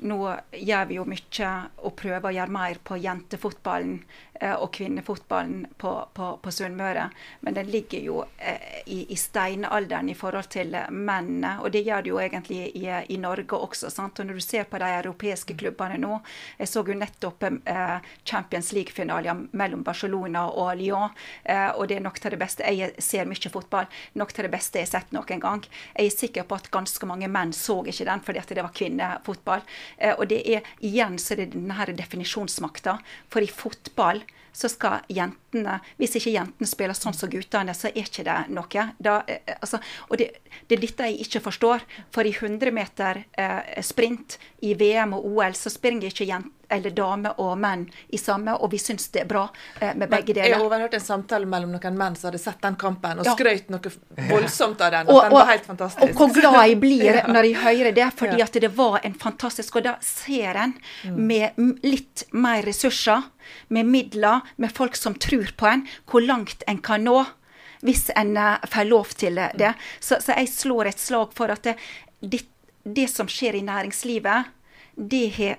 nå 0.01 0.17
gjør 0.55 0.89
vi 0.89 0.97
jo 0.99 1.05
mye 1.09 1.51
og 1.83 1.95
prøver 1.99 2.29
å 2.29 2.35
gjøre 2.35 2.55
mer 2.55 2.79
på 2.85 2.99
jentefotballen 3.03 3.99
og 4.39 4.71
kvinnefotballen 4.75 5.65
på, 5.77 5.91
på, 6.13 6.29
på 6.41 6.51
Sunnmøre. 6.51 7.09
Men 7.43 7.55
den 7.57 7.69
ligger 7.71 7.99
jo 7.99 8.21
eh, 8.37 8.79
i, 8.85 8.99
i, 9.11 9.15
steinalderen 9.19 10.09
i 10.09 10.15
forhold 10.15 10.49
til 10.53 10.75
mennene. 10.89 11.57
Og 11.63 11.71
det 11.73 11.83
gjør 11.87 12.05
det 12.05 12.13
jo 12.13 12.19
egentlig 12.21 12.61
i, 12.77 12.85
i 12.87 13.17
Norge 13.19 13.57
også. 13.57 13.91
Sant? 13.91 14.19
Og 14.19 14.29
når 14.29 14.39
du 14.39 14.45
ser 14.45 14.69
på 14.69 14.79
de 14.79 14.89
europeiske 14.99 15.57
klubbene 15.59 15.99
nå 15.99 16.19
Jeg 16.59 16.69
så 16.71 16.83
jo 16.87 16.95
nettopp 16.95 17.43
eh, 17.43 17.97
Champions 18.23 18.71
League-finalen 18.75 19.47
mellom 19.51 19.83
Barcelona 19.83 20.45
og 20.49 20.71
Lyon. 20.79 21.15
Eh, 21.43 21.69
og 21.75 21.89
det 21.89 21.99
er 21.99 22.05
nok 22.05 22.19
til 22.19 22.35
det 22.35 22.41
beste. 22.41 22.63
Jeg 22.63 22.95
ser 23.03 23.27
mye 23.29 23.51
fotball. 23.51 23.89
Nok 24.19 24.33
til 24.33 24.47
det 24.47 24.53
beste 24.55 24.79
jeg 24.79 24.87
har 24.89 24.93
sett 24.99 25.13
noen 25.15 25.43
gang. 25.43 25.63
Jeg 25.95 26.11
er 26.11 26.15
sikker 26.15 26.47
på 26.47 26.59
at 26.59 26.71
ganske 26.71 27.09
mange 27.09 27.29
menn 27.31 27.53
så 27.55 27.81
ikke 27.83 28.07
den 28.07 28.23
fordi 28.25 28.41
at 28.41 28.55
det 28.55 28.63
var 28.63 28.75
kvinnefotball. 28.75 29.65
Eh, 29.97 30.15
og 30.15 30.27
det 30.31 30.41
er 30.47 30.73
igjen 30.79 31.19
så 31.19 31.35
det 31.35 31.49
er 31.49 31.55
denne 31.57 31.97
definisjonsmakta. 31.99 32.99
For 33.29 33.43
i 33.43 33.51
fotball 33.51 34.23
så 34.53 34.69
skal 34.71 35.05
jentene 35.09 35.79
Hvis 35.97 36.15
ikke 36.19 36.33
jentene 36.33 36.67
spiller 36.69 36.97
sånn 36.97 37.15
som 37.17 37.29
guttene, 37.31 37.73
så 37.73 37.89
er 37.89 38.03
ikke 38.03 38.25
det 38.27 38.37
noe. 38.53 38.83
Da, 39.01 39.15
eh, 39.27 39.55
altså, 39.59 39.79
og 40.09 40.19
det, 40.21 40.29
det, 40.67 40.77
er 40.77 40.83
dette 40.83 41.09
jeg 41.09 41.25
ikke 41.25 41.41
forstår. 41.47 41.85
For 42.13 42.27
i 42.27 42.35
100 42.35 42.73
meter 42.75 43.23
eh, 43.33 43.81
sprint 43.85 44.37
i 44.61 44.75
VM 44.77 45.17
og 45.17 45.25
OL 45.31 45.57
så 45.57 45.73
springer 45.73 46.11
ikke 46.11 46.29
jenter 46.29 46.58
eller 46.69 46.89
damer 46.95 47.33
og 47.41 47.57
menn 47.57 47.87
i 48.09 48.17
samme, 48.17 48.53
og 48.61 48.71
vi 48.71 48.77
syns 48.77 49.07
det 49.11 49.21
er 49.23 49.25
bra 49.29 49.47
eh, 49.81 49.93
med 49.95 50.09
begge 50.09 50.33
deler. 50.33 50.49
Jeg 50.53 50.61
overhørte 50.61 50.99
en 50.99 51.05
samtale 51.05 51.45
mellom 51.49 51.71
noen 51.73 51.97
menn 51.97 52.15
som 52.15 52.29
hadde 52.29 52.39
sett 52.43 52.61
den 52.61 52.75
kampen, 52.75 53.19
og 53.19 53.25
Ja. 53.25 53.33
skrøt 53.35 53.69
noe 53.69 53.91
voldsomt 54.29 54.81
av 54.81 54.91
den. 54.91 55.07
Og, 55.09 55.21
den 55.23 55.31
var 55.31 55.45
helt 55.45 55.65
fantastisk. 55.65 56.07
og 56.07 56.15
hvor 56.15 56.33
glad 56.41 56.59
jeg 56.69 56.79
blir 56.79 57.05
Ja. 57.19 57.25
når 57.27 57.43
jeg 57.49 57.55
hører 57.63 57.91
det, 57.95 58.07
fordi 58.19 58.37
Ja. 58.37 58.45
at 58.45 58.53
det 58.61 58.71
var 58.77 58.99
en 59.03 59.13
fantastisk 59.13 59.75
Og 59.75 59.83
da 59.83 59.95
ser 60.01 60.55
en 60.57 60.73
Mm. 61.03 61.15
med 61.27 61.51
litt 61.83 62.23
mer 62.33 62.61
ressurser, 62.63 63.23
med 63.69 63.85
midler, 63.85 64.41
med 64.57 64.71
folk 64.71 64.95
som 64.95 65.13
tror 65.15 65.51
på 65.57 65.65
en, 65.67 65.87
hvor 66.07 66.21
langt 66.25 66.63
en 66.67 66.77
kan 66.77 67.03
nå. 67.03 67.25
Hvis 67.81 68.09
en 68.15 68.35
eh, 68.37 68.57
får 68.67 68.89
lov 68.89 69.05
til 69.15 69.33
Mm. 69.35 69.57
det. 69.57 69.73
Så, 69.99 70.19
så 70.21 70.35
jeg 70.35 70.47
slår 70.47 70.87
et 70.87 70.99
slag 70.99 71.33
for 71.33 71.49
at 71.49 71.63
det, 71.63 71.75
det, 72.21 72.41
det 72.85 73.09
som 73.09 73.27
skjer 73.27 73.55
i 73.55 73.61
næringslivet, 73.61 74.45
det 74.97 75.29
har 75.37 75.55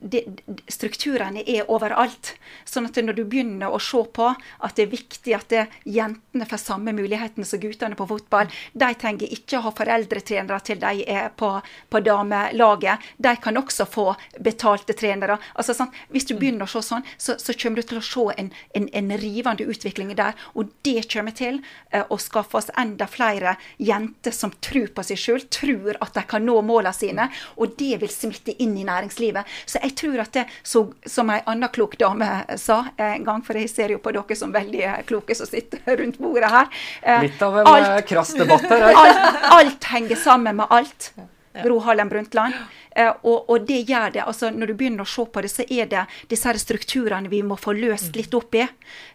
st- 0.00 0.86
strukturene 0.86 1.42
er 1.46 1.68
overalt. 1.70 2.34
Sånn 2.68 2.86
at 2.88 2.96
når 3.02 3.16
du 3.18 3.24
begynner 3.24 3.72
å 3.72 3.80
se 3.82 4.02
på 4.14 4.28
at 4.28 4.76
det 4.76 4.86
er 4.86 4.92
viktig 4.92 5.34
at 5.36 5.48
det, 5.52 5.66
jentene 5.84 6.46
får 6.48 6.62
samme 6.62 6.92
mulighetene 6.96 7.46
som 7.46 7.60
guttene 7.62 7.96
på 7.96 8.06
fotball 8.08 8.48
De 8.72 8.88
trenger 8.98 9.32
ikke 9.32 9.58
å 9.58 9.64
ha 9.66 9.72
foreldretrenere 9.76 10.58
til 10.66 10.80
de 10.82 11.04
er 11.08 11.28
på, 11.36 11.50
på 11.90 12.00
damelaget. 12.04 12.98
De 13.16 13.34
kan 13.42 13.56
også 13.58 13.86
få 13.88 14.06
betalte 14.40 14.94
trenere. 14.96 15.38
Altså, 15.54 15.74
sånn, 15.76 15.92
hvis 16.12 16.26
du 16.28 16.34
begynner 16.38 16.66
å 16.66 16.70
se 16.70 16.82
sånn, 16.86 17.04
så, 17.16 17.36
så 17.40 17.54
kommer 17.56 17.80
du 17.80 17.88
til 17.88 18.00
å 18.00 18.04
se 18.04 18.26
en, 18.40 18.50
en, 18.78 18.88
en 18.92 19.12
rivende 19.20 19.66
utvikling 19.66 20.12
der. 20.18 20.36
Og 20.54 20.70
det 20.86 21.06
kommer 21.12 21.34
til 21.36 21.60
eh, 21.90 22.04
å 22.08 22.18
skaffe 22.20 22.58
oss 22.60 22.70
enda 22.78 23.08
flere 23.10 23.56
jenter 23.78 24.34
som 24.34 24.52
tror 24.64 24.90
på 24.96 25.04
seg 25.06 25.20
sjøl, 25.20 25.46
tror 25.52 25.98
at 26.02 26.14
de 26.16 26.24
kan 26.28 26.44
nå 26.46 26.58
målene 26.66 26.94
sine. 26.96 27.28
Og 27.56 27.76
det 27.80 27.94
vil 28.02 28.12
smitte 28.12 28.54
inn 28.62 28.76
i 28.78 28.84
næringslivet. 28.86 29.46
Så 29.66 29.80
jeg 29.82 29.85
tror 29.94 30.20
at 30.24 30.32
det, 30.32 30.46
så, 30.62 30.86
som 31.06 31.30
ei 31.30 31.40
anna 31.46 31.68
klok 31.68 31.98
dame 32.00 32.28
sa 32.58 32.84
en 32.96 33.24
gang, 33.24 33.44
for 33.44 33.58
jeg 33.60 33.70
ser 33.70 33.94
jo 33.94 34.00
på 34.02 34.12
dere 34.16 34.36
som 34.38 34.52
veldig 34.54 34.82
eh, 34.82 34.98
kloke 35.06 35.34
som 35.34 35.46
sitter 35.46 35.84
rundt 36.00 36.18
bordet 36.18 36.50
her 36.50 36.66
eh, 37.02 37.22
Litt 37.28 37.42
av 37.42 37.58
en 37.62 37.70
alt, 37.70 38.06
krass 38.08 38.34
debatt 38.34 38.66
her. 38.70 38.88
eh. 38.90 39.00
alt, 39.04 39.40
alt 39.60 39.90
henger 39.94 40.16
sammen 40.16 40.56
med 40.56 40.66
alt. 40.70 41.12
Gro 41.56 41.78
Harlem 41.80 42.08
Brundtland. 42.08 42.54
Eh, 42.90 43.12
og, 43.22 43.50
og 43.50 43.66
det 43.68 43.78
gjør 43.88 44.10
det. 44.12 44.22
altså 44.24 44.50
Når 44.52 44.72
du 44.72 44.74
begynner 44.74 45.04
å 45.06 45.08
se 45.08 45.24
på 45.24 45.40
det, 45.44 45.50
så 45.52 45.64
er 45.68 45.88
det 45.88 46.02
disse 46.28 46.48
her 46.48 46.58
strukturene 46.60 47.30
vi 47.32 47.42
må 47.44 47.56
få 47.60 47.72
løst 47.76 48.16
litt 48.16 48.34
opp 48.36 48.56
i. 48.56 48.66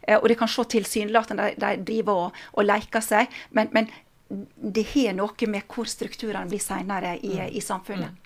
Eh, 0.01 0.17
og 0.17 0.27
det 0.29 0.37
kan 0.39 0.49
se 0.49 0.65
tilsynelatende 0.75 1.51
de, 1.51 1.59
de 1.61 1.83
driver 1.91 2.27
og, 2.27 2.41
og 2.55 2.65
leker 2.69 3.05
seg, 3.05 3.29
men, 3.57 3.69
men 3.75 3.89
det 4.31 4.85
har 4.93 5.15
noe 5.17 5.47
med 5.51 5.65
hvor 5.67 5.89
strukturene 5.89 6.47
blir 6.49 6.61
senere 6.63 7.17
i, 7.19 7.35
i 7.51 7.61
samfunnet. 7.61 8.20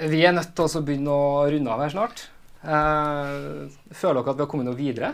Vi 0.00 0.20
er 0.24 0.32
nødt 0.32 0.54
til 0.56 0.64
å 0.64 0.84
begynne 0.84 1.12
å 1.12 1.48
runde 1.52 1.72
av 1.72 1.82
her 1.84 1.90
snart. 1.92 2.22
Eh, 2.60 3.66
føler 3.92 4.22
dere 4.22 4.32
at 4.32 4.38
vi 4.38 4.44
har 4.46 4.48
kommet 4.48 4.68
noe 4.68 4.78
videre? 4.78 5.10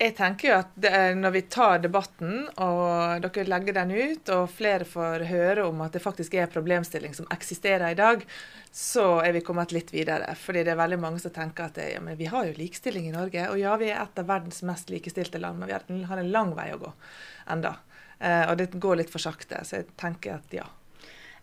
Jeg 0.00 0.14
tenker 0.16 0.48
jo 0.48 0.54
at 0.56 0.86
er 0.88 1.10
når 1.18 1.34
vi 1.34 1.42
tar 1.52 1.82
debatten, 1.84 2.46
og 2.64 3.20
dere 3.26 3.44
legger 3.44 3.76
den 3.76 3.92
ut, 3.92 4.30
og 4.32 4.48
flere 4.56 4.86
får 4.88 5.26
høre 5.28 5.66
om 5.68 5.82
at 5.84 5.92
det 5.92 6.00
faktisk 6.00 6.38
er 6.38 6.46
en 6.46 6.54
problemstilling 6.54 7.12
som 7.18 7.28
eksisterer 7.34 7.92
i 7.92 7.98
dag, 7.98 8.24
så 8.72 9.18
er 9.20 9.36
vi 9.36 9.44
kommet 9.44 9.76
litt 9.76 9.92
videre. 9.92 10.32
Fordi 10.40 10.64
det 10.64 10.72
er 10.72 10.80
veldig 10.80 11.00
mange 11.02 11.20
som 11.20 11.36
tenker 11.36 11.68
at 11.68 11.82
ja, 11.84 12.00
vi 12.00 12.32
har 12.32 12.48
jo 12.48 12.56
likestilling 12.56 13.10
i 13.10 13.14
Norge. 13.18 13.50
Og 13.52 13.60
ja, 13.60 13.76
vi 13.76 13.92
er 13.92 14.00
et 14.00 14.24
av 14.24 14.32
verdens 14.32 14.64
mest 14.64 14.88
likestilte 14.88 15.42
land, 15.42 15.60
men 15.60 15.68
vi 15.68 16.08
har 16.08 16.24
en 16.24 16.32
lang 16.32 16.56
vei 16.56 16.70
å 16.72 16.80
gå 16.80 16.96
enda. 17.52 17.76
Eh, 18.16 18.46
og 18.48 18.56
det 18.56 18.72
går 18.80 19.02
litt 19.02 19.12
for 19.12 19.20
sakte. 19.20 19.60
Så 19.68 19.82
jeg 19.82 19.92
tenker 20.00 20.38
at 20.40 20.56
ja. 20.56 20.64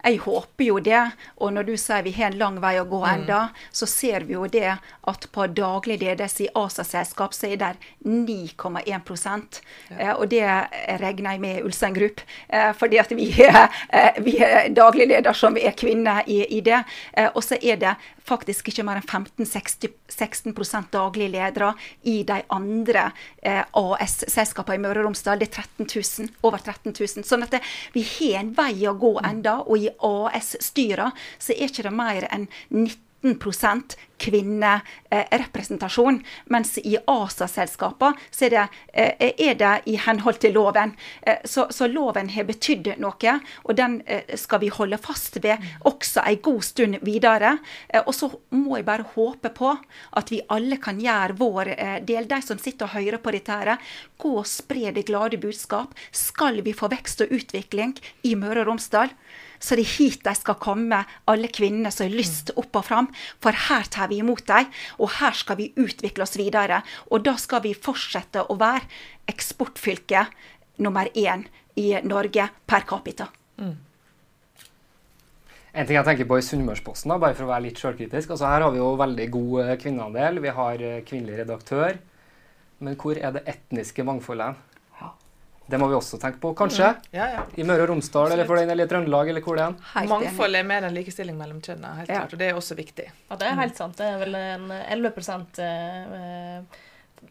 Jeg 0.07 0.21
håper 0.23 0.67
jo 0.67 0.79
det. 0.83 1.01
Og 1.37 1.53
når 1.53 1.67
du 1.67 1.73
sier 1.77 2.05
vi 2.05 2.15
har 2.17 2.31
en 2.31 2.39
lang 2.39 2.59
vei 2.63 2.75
å 2.79 2.85
gå 2.87 3.01
Mm. 3.03 3.13
enda, 3.13 3.49
så 3.71 3.85
ser 3.87 4.25
vi 4.27 4.33
jo 4.33 4.47
det 4.47 4.77
at 5.07 5.27
på 5.31 5.47
daglig 5.47 5.99
ledelse 6.01 6.43
i 6.43 6.49
ASA-selskap 6.55 7.33
så 7.33 7.47
er 7.51 7.57
det 7.57 7.75
9,1 8.05 9.61
eh, 9.97 10.13
Og 10.13 10.27
det 10.29 10.43
regner 10.99 11.31
jeg 11.31 11.39
med 11.39 11.63
Ulstein 11.65 11.93
Group, 11.93 12.21
eh, 12.49 12.73
fordi 12.73 12.99
at 12.99 13.11
vi 13.11 13.29
er, 13.43 13.69
eh, 13.89 14.19
vi 14.23 14.37
er 14.43 14.69
daglig 14.69 15.07
leder 15.07 15.33
som 15.33 15.57
er 15.57 15.71
kvinner 15.71 16.23
i, 16.27 16.43
i 16.57 16.61
det. 16.61 16.83
Eh, 17.13 17.29
og 17.33 17.43
så 17.43 17.57
er 17.61 17.77
det 17.77 17.95
faktisk 18.27 18.67
ikke 18.67 18.83
mer 18.83 18.99
enn 18.99 19.07
15-16 19.07 20.89
daglige 20.91 21.31
ledere 21.31 21.73
i 22.03 22.23
de 22.27 22.41
andre 22.53 23.11
eh, 23.41 23.63
AS-selskapene 23.73 24.75
i 24.75 24.83
Møre 24.83 24.99
og 24.99 25.07
Romsdal. 25.07 25.39
Det 25.39 25.49
er 25.49 25.63
13 25.63 25.87
000, 25.87 26.33
over 26.43 26.59
13 26.59 26.91
000. 26.91 27.23
Sånn 27.27 27.45
at 27.45 27.55
det, 27.55 27.61
vi 27.95 28.03
har 28.03 28.41
en 28.41 28.53
vei 28.57 28.73
å 28.89 28.95
gå 28.99 29.13
enda, 29.23 29.61
og 29.63 29.79
i 29.79 29.89
AS-styra 29.99 31.11
så 31.39 31.53
er 31.53 31.67
ikke 31.69 31.83
det 31.87 31.93
mer 31.93 32.27
enn 32.31 32.47
19% 33.23 33.95
kvinnerepresentasjon. 34.17 36.23
Mens 36.45 36.77
i 36.77 36.97
ASA-selskapene 37.07 38.13
er 38.41 38.49
det, 38.49 38.67
eh, 38.93 39.33
er 39.37 39.55
det 39.55 39.81
i 39.85 39.95
henhold 39.97 40.39
til 40.39 40.53
loven. 40.53 40.95
Eh, 41.21 41.35
Så, 41.45 41.67
så 41.69 41.87
loven 41.87 42.29
har 42.29 42.43
betydd 42.43 42.97
noe, 42.99 43.39
og 43.63 43.75
den 43.75 44.01
eh, 44.05 44.35
skal 44.35 44.59
vi 44.59 44.67
holde 44.69 44.97
fast 44.97 45.37
ved 45.43 45.57
også 45.85 46.21
en 46.25 46.41
god 46.41 46.61
stund 46.63 46.97
videre. 47.01 47.57
Eh, 47.89 48.01
Og 48.05 48.13
så 48.15 48.31
må 48.51 48.75
jeg 48.77 48.85
bare 48.85 49.05
håpe 49.15 49.49
på 49.49 49.77
at 50.13 50.31
vi 50.31 50.41
alle 50.49 50.77
kan 50.77 50.99
gjøre 50.99 51.37
vår 51.37 51.67
eh, 51.77 51.99
del. 52.01 52.27
De 52.27 52.41
som 52.41 52.57
sitter 52.57 52.85
og 52.85 52.91
hører 52.95 53.17
på 53.17 53.31
dette, 53.31 53.51
her, 53.51 53.77
gå 54.17 54.37
og 54.39 54.47
spre 54.47 54.91
det 54.91 55.05
glade 55.05 55.37
budskap. 55.37 55.93
Skal 56.11 56.61
vi 56.61 56.73
få 56.73 56.87
vekst 56.89 57.21
og 57.21 57.31
utvikling 57.31 57.97
i 58.23 58.35
Møre 58.35 58.59
og 58.61 58.67
Romsdal, 58.67 59.09
så 59.59 59.77
det 59.77 59.85
er 59.85 59.95
hit 59.97 60.23
de 60.25 60.33
skal 60.37 60.59
komme, 60.61 61.03
alle 61.29 61.51
kvinnene 61.53 61.91
som 61.93 62.07
har 62.07 62.15
lyst 62.15 62.53
opp 62.55 62.79
og 62.79 62.85
fram. 62.87 63.09
For 63.43 63.55
her 63.67 63.89
tar 63.93 64.11
vi 64.11 64.21
imot 64.21 64.45
dem, 64.49 64.69
og 65.01 65.15
her 65.19 65.37
skal 65.37 65.59
vi 65.61 65.71
utvikle 65.77 66.25
oss 66.27 66.37
videre. 66.39 66.83
Og 67.11 67.25
da 67.25 67.37
skal 67.41 67.63
vi 67.65 67.73
fortsette 67.77 68.45
å 68.47 68.59
være 68.59 68.85
eksportfylke 69.31 70.27
nummer 70.83 71.09
én 71.17 71.47
i 71.77 71.91
Norge 72.05 72.49
per 72.65 72.85
capita. 72.89 73.29
En 75.77 75.85
ting 75.85 75.97
jeg 75.99 76.07
tenker 76.07 76.25
på 76.25 76.39
i 76.39 76.45
Sunnmørsposten, 76.45 77.11
bare 77.21 77.35
for 77.37 77.45
å 77.45 77.51
være 77.51 77.67
litt 77.67 77.77
sjølkritisk. 77.81 78.31
Altså, 78.33 78.47
her 78.49 78.63
har 78.65 78.71
vi 78.73 78.79
jo 78.81 78.95
veldig 78.97 79.27
god 79.33 79.57
eh, 79.61 79.75
kvinneandel. 79.77 80.39
Vi 80.41 80.53
har 80.57 80.81
eh, 80.81 81.03
kvinnelig 81.05 81.43
redaktør. 81.43 81.99
Men 82.81 82.97
hvor 82.97 83.19
er 83.19 83.35
det 83.35 83.43
etniske 83.49 84.05
mangfoldet? 84.05 84.57
Det 85.68 85.78
må 85.80 85.88
vi 85.91 85.95
også 85.97 86.15
tenke 86.22 86.39
på, 86.39 86.53
kanskje. 86.55 86.93
Mm. 86.95 87.07
Ja, 87.18 87.26
ja. 87.34 87.45
I 87.59 87.63
Møre 87.68 87.84
og 87.84 87.89
Romsdal 87.91 88.32
eller 88.32 88.47
for 88.47 88.55
den 88.59 88.70
eller 88.72 88.88
i 88.88 88.91
Trøndelag 88.91 89.32
eller 89.34 89.43
hvor 89.43 89.57
det 89.59 89.65
er. 89.68 90.05
Mangfold 90.07 90.55
er 90.55 90.68
mer 90.68 90.88
enn 90.88 90.95
likestilling 90.95 91.36
mellom 91.39 91.59
kjønnene, 91.63 91.95
helt 92.01 92.09
Ja. 92.13 92.22
klart. 92.22 92.34
Og 92.38 92.39
det 92.39 92.49
er 92.49 92.59
også 92.59 92.78
viktig. 92.80 93.07
Ja, 93.30 93.36
det 93.36 93.47
er 93.49 93.57
helt 93.59 93.76
sant. 93.76 93.97
Det 93.99 94.05
er 94.07 94.22
vel 94.22 94.36
en 94.39 94.72
11 94.72 95.11
eh, 95.59 96.78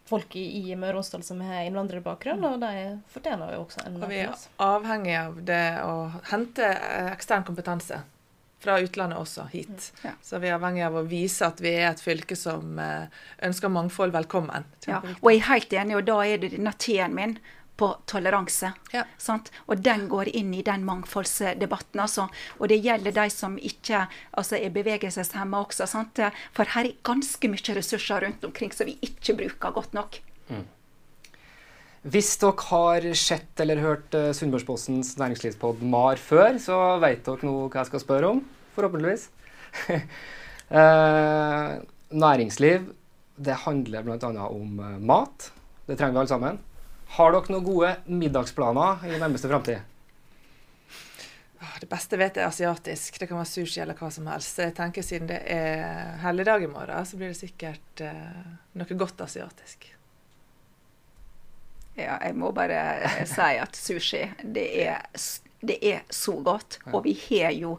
folk 0.05 0.37
i, 0.37 0.45
i 0.71 0.77
Møre 0.77 0.97
og 0.97 1.01
Romsdal 1.01 1.25
som 1.25 1.41
har 1.41 1.65
innvandrerbakgrunn, 1.65 2.45
og 2.45 2.61
de 2.61 2.75
fortjener 3.15 3.55
jo 3.57 3.65
også 3.65 3.87
en 3.87 4.03
Og 4.03 4.11
vi 4.13 4.21
er 4.27 4.37
avhengig 4.59 5.17
av 5.23 5.41
det 5.49 5.65
å 5.87 5.97
hente 6.31 6.69
eh, 6.77 7.09
ekstern 7.15 7.47
kompetanse 7.47 8.03
fra 8.67 8.79
utlandet 8.83 9.19
også 9.21 9.45
hit. 9.53 9.93
Så 10.25 10.39
vi 10.43 10.49
er 10.49 10.57
avhengig 10.57 10.85
av 10.87 10.97
å 10.97 11.05
vise 11.07 11.47
at 11.47 11.61
vi 11.63 11.75
er 11.77 11.91
et 11.91 12.01
fylke 12.03 12.37
som 12.37 12.79
eh, 12.83 13.07
ønsker 13.49 13.73
mangfold 13.73 14.13
velkommen. 14.13 14.65
Ja, 14.89 15.01
og 15.21 15.31
jeg 15.33 15.43
er 15.43 15.49
helt 15.53 15.77
enig, 15.85 15.97
og 16.01 16.09
da 16.09 16.21
er 16.27 16.41
det 16.43 16.53
denne 16.57 16.73
T-en 16.77 17.15
min 17.17 17.39
på 17.77 17.91
toleranse. 18.09 18.73
Sant? 19.21 19.51
Og 19.69 19.83
den 19.85 20.07
går 20.13 20.31
inn 20.37 20.55
i 20.57 20.65
den 20.67 20.85
mangfoldsdebatten. 20.89 22.01
Altså. 22.01 22.29
Og 22.61 22.71
det 22.73 22.81
gjelder 22.85 23.15
de 23.17 23.27
som 23.33 23.59
ikke 23.59 24.07
altså, 24.33 24.57
er 24.57 24.73
bevegelseshemma 24.75 25.65
også. 25.67 25.89
Sant? 25.91 26.23
For 26.57 26.77
her 26.77 26.89
er 26.89 27.03
ganske 27.07 27.51
mye 27.53 27.77
ressurser 27.77 28.25
rundt 28.25 28.45
omkring 28.49 28.73
som 28.73 28.89
vi 28.89 28.97
ikke 29.05 29.37
bruker 29.43 29.77
godt 29.77 29.97
nok. 29.97 30.21
Hvis 32.07 32.37
dere 32.39 32.63
har 32.69 33.05
sett 33.19 33.61
eller 33.65 33.81
hørt 33.83 34.15
uh, 34.15 34.31
Sunnmørspostens 34.37 35.17
næringslivspod 35.19 35.81
MAR 35.83 36.21
før, 36.23 36.55
så 36.63 36.77
vet 37.03 37.25
dere 37.27 37.49
nå 37.49 37.55
hva 37.67 37.81
jeg 37.81 37.89
skal 37.89 38.03
spørre 38.05 38.31
om, 38.37 38.43
forhåpentligvis. 38.79 39.31
Eh, 40.67 41.73
næringsliv, 42.11 42.89
det 43.39 43.55
handler 43.63 44.03
bl.a. 44.03 44.47
om 44.49 44.81
eh, 44.83 44.97
mat. 44.99 45.53
Det 45.87 45.95
trenger 45.95 46.17
vi 46.17 46.19
alle 46.25 46.33
sammen. 46.33 46.59
Har 47.15 47.33
dere 47.33 47.53
noen 47.55 47.65
gode 47.65 47.93
middagsplaner 48.07 49.05
i 49.07 49.19
nærmeste 49.21 49.49
framtid? 49.49 49.79
Åh, 51.63 51.77
Det 51.81 51.89
beste 51.89 52.19
vet 52.21 52.37
jeg 52.37 52.45
er 52.45 52.51
asiatisk. 52.51 53.19
Det 53.21 53.29
kan 53.29 53.39
være 53.41 53.53
sushi 53.53 53.81
eller 53.81 53.97
hva 53.97 54.11
som 54.13 54.27
helst. 54.29 54.59
Jeg 54.59 54.75
tenker 54.77 55.07
Siden 55.07 55.31
det 55.31 55.43
er 55.53 56.17
helligdag 56.25 56.67
i 56.67 56.73
morgen, 56.73 57.07
så 57.07 57.17
blir 57.17 57.33
det 57.33 57.39
sikkert 57.41 58.03
eh, 58.05 58.51
noe 58.77 58.99
godt 58.99 59.23
asiatisk. 59.25 59.89
Ja, 61.97 62.19
jeg 62.21 62.37
må 62.37 62.53
bare 62.53 62.83
eh, 63.01 63.23
si 63.29 63.55
at 63.63 63.79
sushi, 63.79 64.27
det 64.45 64.67
er, 64.85 65.07
det 65.65 65.79
er 65.81 66.05
så 66.13 66.37
godt. 66.45 66.79
Og 66.93 67.07
vi 67.07 67.17
har 67.29 67.57
jo 67.57 67.79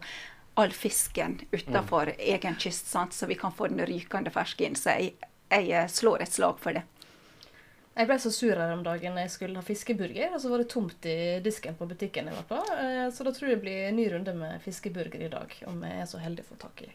all 0.57 0.73
fisken 0.73 1.37
utafor 1.53 2.15
egen 2.17 2.55
kyst, 2.57 2.89
sant? 2.89 3.13
så 3.13 3.29
vi 3.29 3.37
kan 3.37 3.53
få 3.53 3.69
den 3.69 3.85
rykende 3.85 4.33
ferske 4.33 4.65
inn. 4.65 4.75
Så 4.75 4.97
jeg, 4.97 5.13
jeg 5.53 5.69
eh, 5.69 5.89
slår 5.91 6.25
et 6.25 6.33
slag 6.33 6.57
for 6.63 6.73
det. 6.73 6.87
Jeg 7.97 8.05
ble 8.11 8.15
så 8.21 8.29
sur 8.29 8.53
her 8.53 8.71
om 8.75 8.83
dagen 8.85 9.15
jeg 9.17 9.29
skulle 9.33 9.57
ha 9.57 9.65
fiskeburger, 9.65 10.29
og 10.35 10.41
så 10.41 10.51
var 10.51 10.61
det 10.61 10.67
tomt 10.69 11.05
i 11.09 11.15
disken 11.41 11.73
på 11.79 11.87
butikken 11.89 12.27
jeg 12.29 12.35
var 12.37 12.45
på. 12.51 12.59
Eh, 12.77 13.07
Så 13.09 13.25
da 13.25 13.31
tror 13.33 13.49
jeg 13.49 13.57
det 13.57 13.63
blir 13.63 13.87
en 13.87 13.95
ny 13.97 14.05
runde 14.13 14.33
med 14.37 14.61
fiskeburger 14.61 15.23
i 15.25 15.29
dag, 15.33 15.55
om 15.65 15.81
jeg 15.81 16.03
er 16.03 16.05
så 16.05 16.21
heldig 16.21 16.45
å 16.45 16.49
få 16.51 16.57
tak 16.61 16.83
i, 16.85 16.91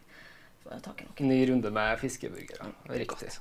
tak 0.84 1.02
i 1.02 1.08
noe. 1.08 1.26
Ny 1.26 1.40
runde 1.50 1.72
med 1.74 1.98
fiskeburgere. 1.98 2.70
Riktig. 2.94 3.32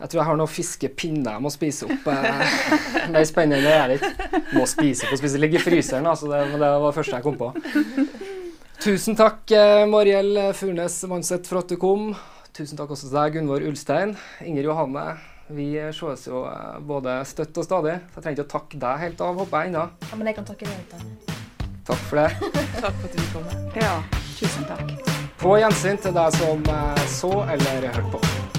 Jeg 0.00 0.10
tror 0.10 0.18
jeg 0.18 0.26
har 0.26 0.38
noen 0.40 0.50
fiskepinner 0.50 1.36
jeg 1.36 1.44
må 1.44 1.50
spise 1.54 1.86
opp. 1.86 2.06
det 2.10 3.06
Mer 3.14 3.26
spennende 3.28 3.70
er 3.70 3.92
det 3.92 4.00
ikke. 4.00 4.42
Må 4.56 4.66
spise 4.66 5.06
og 5.12 5.20
spise. 5.20 5.38
Ligger 5.38 5.60
i 5.60 5.62
fryseren, 5.62 6.08
altså. 6.10 6.26
Det, 6.32 6.42
det 6.56 6.58
var 6.58 6.88
det 6.88 6.96
første 6.98 7.20
jeg 7.20 7.26
kom 7.28 7.38
på. 7.38 7.52
Tusen 8.82 9.14
takk, 9.14 9.44
eh, 9.54 9.84
Mariell 9.86 10.48
Furnes 10.58 11.04
Manseth, 11.06 11.46
for 11.46 11.62
at 11.62 11.70
du 11.70 11.78
kom. 11.78 12.16
Tusen 12.56 12.74
takk 12.80 12.90
også 12.90 13.12
til 13.12 13.20
deg, 13.20 13.36
Gunvor 13.38 13.62
Ulstein. 13.68 14.16
Inger 14.42 14.72
Johanne. 14.72 15.06
Vi 15.52 15.68
ses 15.92 16.26
jo 16.26 16.44
eh, 16.48 16.78
både 16.80 17.18
støtt 17.28 17.58
og 17.60 17.66
stadig. 17.66 17.98
Så 18.12 18.20
jeg 18.20 18.24
trenger 18.24 18.38
ikke 18.40 18.48
å 18.48 18.52
takke 18.54 18.80
deg 18.86 19.02
helt 19.04 19.24
av, 19.26 19.42
håper 19.42 19.66
jeg 19.66 19.72
ennå. 19.72 19.84
Ja, 20.08 20.16
men 20.16 20.30
jeg 20.30 20.38
kan 20.38 20.48
takke 20.48 20.70
deg. 20.70 20.94
da. 20.94 21.36
Takk 21.92 22.06
for 22.08 22.22
det. 22.22 22.52
Takk 22.84 22.96
for 23.02 23.10
at 23.10 23.18
du 23.18 23.28
kom. 23.34 23.52
Ja, 23.76 23.94
tusen 24.38 24.66
takk. 24.70 24.96
På 25.42 25.58
gjensyn 25.58 26.00
til 26.00 26.16
deg 26.16 26.40
som 26.40 26.66
eh, 26.78 27.06
så 27.18 27.36
eller 27.52 27.88
hørte 27.90 28.10
på. 28.16 28.51